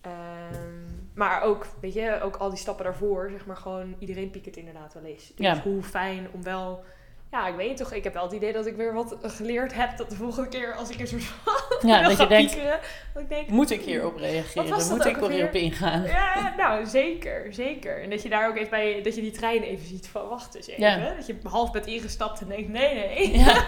ehm, 0.00 0.84
maar 1.14 1.42
ook, 1.42 1.66
weet 1.80 1.94
je, 1.94 2.20
ook 2.20 2.36
al 2.36 2.48
die 2.48 2.58
stappen 2.58 2.84
daarvoor, 2.84 3.28
zeg 3.30 3.46
maar 3.46 3.56
gewoon, 3.56 3.94
iedereen 3.98 4.30
piekert 4.30 4.56
inderdaad 4.56 4.94
wel 4.94 5.04
eens. 5.04 5.32
Dus 5.34 5.46
Ja. 5.46 5.60
hoe 5.62 5.82
fijn 5.82 6.26
om 6.32 6.42
wel, 6.42 6.84
ja, 7.30 7.48
ik 7.48 7.56
weet 7.56 7.76
toch, 7.76 7.92
ik 7.92 8.04
heb 8.04 8.14
wel 8.14 8.22
het 8.22 8.32
idee 8.32 8.52
dat 8.52 8.66
ik 8.66 8.76
weer 8.76 8.94
wat 8.94 9.16
geleerd 9.22 9.74
heb, 9.74 9.96
dat 9.96 10.10
de 10.10 10.16
volgende 10.16 10.48
keer 10.48 10.74
als 10.74 10.90
ik 10.90 11.00
een 11.00 11.06
soort 11.06 11.24
van 11.24 11.54
Ja, 11.90 12.02
dat 12.02 12.18
je 12.18 12.26
denkt: 12.26 12.52
piekeren, 12.52 12.78
dat 13.14 13.22
ik 13.22 13.28
denk, 13.28 13.48
moet 13.48 13.70
ik 13.70 13.80
hierop 13.80 14.12
Wat 14.12 14.20
reageren? 14.20 14.88
Moet 14.88 15.04
ik 15.04 15.14
er 15.16 15.20
weer 15.20 15.22
alweer? 15.22 15.46
op 15.46 15.54
ingaan? 15.54 16.02
ja, 16.02 16.54
nou 16.56 16.86
zeker, 16.86 17.54
zeker. 17.54 18.02
En 18.02 18.10
dat 18.10 18.22
je 18.22 18.28
daar 18.28 18.48
ook 18.48 18.56
even 18.56 18.70
bij, 18.70 19.02
dat 19.02 19.14
je 19.14 19.20
die 19.20 19.30
trein 19.30 19.62
even 19.62 19.86
ziet 19.86 20.08
van, 20.08 20.28
wacht 20.28 20.54
eens 20.54 20.66
even. 20.66 20.82
Ja. 20.82 21.14
Dat 21.14 21.26
je 21.26 21.36
half 21.42 21.70
bent 21.70 21.86
ingestapt 21.86 22.40
en 22.40 22.48
denkt, 22.48 22.68
nee, 22.68 22.94
nee. 22.94 23.38
Ja. 23.38 23.64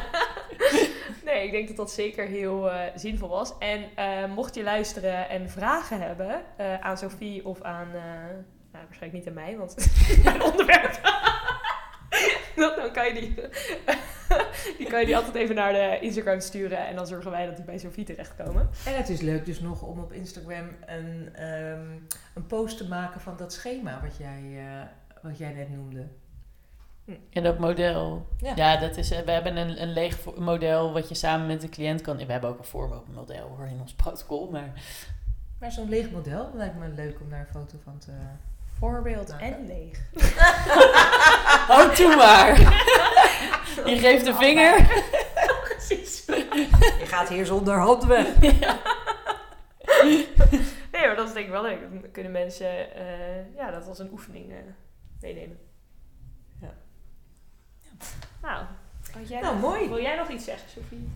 nee, 1.25 1.45
ik 1.45 1.51
denk 1.51 1.69
dat 1.69 1.77
dat 1.77 1.91
zeker 1.91 2.27
heel 2.27 2.71
eh, 2.71 2.81
zinvol 2.95 3.29
was. 3.29 3.53
En 3.59 3.85
eh, 3.95 4.07
mocht 4.35 4.55
je 4.55 4.63
luisteren 4.63 5.29
en 5.29 5.51
vragen 5.51 6.01
hebben 6.01 6.43
eh, 6.57 6.81
aan 6.81 6.99
Sophie 6.99 7.47
of 7.47 7.63
aan, 7.63 7.89
nou, 8.73 8.85
waarschijnlijk 8.87 9.13
niet 9.13 9.27
aan 9.27 9.45
mij, 9.45 9.57
want 9.57 9.91
mijn 10.25 10.43
onderwerp. 10.43 11.27
Dan, 12.59 12.77
dan 12.77 12.93
kan 12.93 13.07
je 13.07 13.13
die, 13.13 13.35
die 14.79 14.87
kan 14.87 15.01
je 15.01 15.07
die 15.07 15.17
altijd 15.17 15.35
even 15.35 15.55
naar 15.55 15.73
de 15.73 15.99
Instagram 16.01 16.41
sturen 16.41 16.87
en 16.87 16.97
dan 16.97 17.07
zorgen 17.07 17.31
wij 17.31 17.47
dat 17.47 17.57
die 17.57 17.65
bij 17.65 17.79
Sophie 17.79 18.05
terechtkomen. 18.05 18.69
En 18.87 18.97
het 18.97 19.09
is 19.09 19.21
leuk 19.21 19.45
dus 19.45 19.61
nog 19.61 19.83
om 19.83 20.01
op 20.01 20.13
Instagram 20.13 20.69
een, 20.87 21.35
ehm, 21.35 21.87
een 22.35 22.47
post 22.47 22.77
te 22.77 22.89
maken 22.89 23.21
van 23.21 23.37
dat 23.37 23.53
schema 23.53 24.01
wat 24.03 24.17
jij, 24.17 24.43
eh, 24.57 25.23
wat 25.23 25.39
jij 25.39 25.53
net 25.53 25.71
noemde. 25.71 26.07
En 27.31 27.43
dat 27.43 27.59
model. 27.59 28.27
Ja. 28.39 28.53
Ja, 28.57 28.77
dat 28.77 28.97
is, 28.97 29.11
eh, 29.11 29.21
we 29.21 29.31
hebben 29.31 29.57
een, 29.57 29.83
een 29.83 29.93
leeg 29.93 30.35
model 30.37 30.93
wat 30.93 31.09
je 31.09 31.15
samen 31.15 31.47
met 31.47 31.61
de 31.61 31.69
cliënt 31.69 32.01
kan. 32.01 32.17
We 32.17 32.33
hebben 32.33 32.51
ook 32.51 32.59
een 32.59 32.65
voorbeeldmodel 32.65 33.49
hoor 33.49 33.67
in 33.67 33.81
ons 33.81 33.95
protocol. 33.95 34.51
Maar 34.51 34.73
Maar 35.59 35.73
zo'n 35.73 35.89
leeg 35.89 36.11
model 36.11 36.51
lijkt 36.55 36.79
me 36.79 36.89
leuk 36.89 37.21
om 37.21 37.31
daar 37.31 37.41
een 37.41 37.61
foto 37.61 37.79
van 37.85 37.99
te... 37.99 38.13
Voorbeeld 38.79 39.29
Nou, 39.29 39.41
en 39.43 39.67
leeg. 39.67 39.99
Oh, 41.71 41.89
toe 41.91 42.17
maar. 42.17 42.59
Je 43.87 43.97
geeft 43.99 44.25
de 44.25 44.35
vinger. 44.35 44.87
Precies. 45.69 46.25
Je 46.27 47.05
gaat 47.07 47.29
hier 47.29 47.47
zonder 47.47 47.79
hand 47.79 48.05
weg. 48.05 48.27
Nee, 50.93 51.07
maar 51.07 51.17
dat 51.17 51.29
is 51.29 51.35
denk 51.35 51.47
ik 51.47 51.53
wel 51.53 51.63
leuk. 51.63 51.81
Dan 51.81 52.11
kunnen 52.13 52.33
mensen 52.33 52.95
eh, 52.95 53.55
ja, 53.57 53.71
dat 53.71 53.87
als 53.87 53.99
een 53.99 54.11
oefening 54.13 54.51
eh, 54.51 54.57
meenemen. 55.21 55.59
Ja. 56.61 56.75
Nou, 58.43 58.65
jij 59.27 59.41
Nou, 59.41 59.53
nog- 59.61 59.71
mooi. 59.71 59.89
wil 59.89 60.01
jij 60.01 60.17
nog 60.17 60.29
iets 60.29 60.45
zeggen, 60.45 60.69
Sophie? 60.71 61.09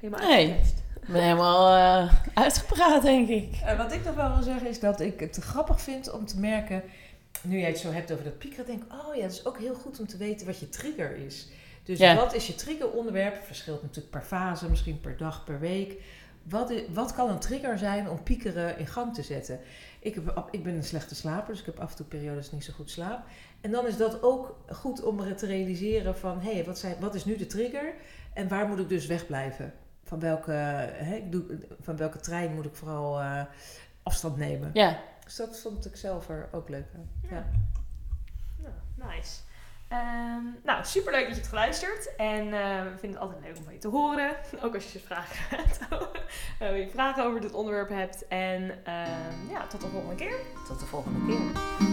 Helemaal 0.00 0.28
Nee. 0.28 0.60
Ik 1.02 1.08
ben 1.08 1.22
helemaal 1.22 1.76
eh, 2.06 2.14
uitgepraat, 2.34 3.02
denk 3.02 3.28
ik. 3.28 3.54
Eh, 3.64 3.76
wat 3.76 3.92
ik 3.92 4.04
nog 4.04 4.14
wel 4.14 4.34
wil 4.34 4.42
zeggen 4.42 4.68
is 4.68 4.80
dat 4.80 5.00
ik 5.00 5.20
het 5.20 5.36
grappig 5.36 5.80
vind 5.80 6.10
om 6.12 6.26
te 6.26 6.38
merken, 6.38 6.82
nu 7.42 7.58
jij 7.58 7.68
het 7.68 7.78
zo 7.78 7.90
hebt 7.92 8.12
over 8.12 8.24
dat 8.24 8.38
piekeren, 8.38 8.66
denk 8.66 8.82
ik, 8.84 8.92
oh 8.92 9.14
ja, 9.14 9.22
het 9.22 9.32
is 9.32 9.46
ook 9.46 9.58
heel 9.58 9.74
goed 9.74 10.00
om 10.00 10.06
te 10.06 10.16
weten 10.16 10.46
wat 10.46 10.58
je 10.58 10.68
trigger 10.68 11.16
is. 11.16 11.48
Dus 11.84 11.98
Ja. 11.98 12.14
wat 12.14 12.34
is 12.34 12.46
je 12.46 12.54
triggeronderwerp? 12.54 13.42
Verschilt 13.44 13.82
natuurlijk 13.82 14.10
per 14.10 14.22
fase, 14.22 14.68
misschien 14.70 15.00
per 15.00 15.16
dag, 15.16 15.44
per 15.44 15.60
week. 15.60 15.94
Wat, 16.42 16.72
wat 16.92 17.14
kan 17.14 17.28
een 17.30 17.38
trigger 17.38 17.78
zijn 17.78 18.08
om 18.10 18.22
piekeren 18.22 18.78
in 18.78 18.86
gang 18.86 19.14
te 19.14 19.22
zetten? 19.22 19.60
Ik, 20.00 20.14
heb, 20.14 20.48
ik 20.50 20.62
ben 20.62 20.74
een 20.74 20.84
slechte 20.84 21.14
slaper, 21.14 21.50
dus 21.50 21.60
ik 21.60 21.66
heb 21.66 21.78
af 21.80 21.90
en 21.90 21.96
toe 21.96 22.06
periodes 22.06 22.52
niet 22.52 22.64
zo 22.64 22.72
goed 22.72 22.90
slaap. 22.90 23.24
En 23.60 23.70
dan 23.70 23.86
is 23.86 23.96
dat 23.96 24.22
ook 24.22 24.56
goed 24.70 25.02
om 25.02 25.36
te 25.36 25.46
realiseren 25.46 26.16
van, 26.18 26.40
hé, 26.40 26.52
hey, 26.52 26.64
wat, 26.64 26.78
zijn- 26.78 26.96
wat 27.00 27.14
is 27.14 27.24
nu 27.24 27.36
de 27.36 27.46
trigger? 27.46 27.94
En 28.32 28.48
waar 28.48 28.66
moet 28.68 28.78
ik 28.78 28.88
dus 28.88 29.06
wegblijven? 29.06 29.72
Van 30.12 30.20
welke, 30.20 30.50
hè, 30.52 31.14
ik 31.14 31.32
doe, 31.32 31.44
van 31.80 31.96
welke 31.96 32.18
trein 32.20 32.54
moet 32.54 32.64
ik 32.64 32.74
vooral 32.74 33.20
eh, 33.20 33.42
afstand 34.02 34.36
nemen? 34.36 34.70
Ja, 34.72 34.98
Dus 35.24 35.36
dat 35.36 35.60
vond 35.60 35.86
ik 35.86 35.96
zelf 35.96 36.28
er 36.28 36.48
ook 36.52 36.68
leuk 36.68 36.86
aan. 36.94 37.10
Ja. 37.30 37.44
Nou, 38.56 38.74
nice. 39.14 39.40
Ehm, 39.88 40.42
nou, 40.64 40.84
super 40.84 41.12
leuk 41.12 41.24
dat 41.26 41.34
je 41.34 41.40
het 41.40 41.48
geluisterd. 41.48 42.16
En 42.16 42.44
eh, 42.52 42.82
we 42.82 42.92
vinden 42.98 43.10
het 43.10 43.18
altijd 43.18 43.40
leuk 43.44 43.56
om 43.56 43.64
van 43.64 43.72
je 43.72 43.78
te 43.78 43.88
horen. 43.88 44.34
Ook 44.64 44.74
als 44.74 44.92
je 44.92 44.98
vragen 44.98 45.36
hebt. 45.56 45.78
eh, 46.58 46.78
je 46.84 46.90
vragen 46.90 47.24
over 47.24 47.40
dit 47.40 47.52
onderwerp 47.52 47.88
hebt. 47.88 48.28
En 48.28 48.84
ehm, 48.84 49.50
ja, 49.50 49.66
tot 49.66 49.80
de 49.80 49.88
volgende 49.88 50.14
keer. 50.14 50.36
Tot 50.68 50.78
de 50.80 50.86
volgende 50.86 51.26
keer. 51.26 51.91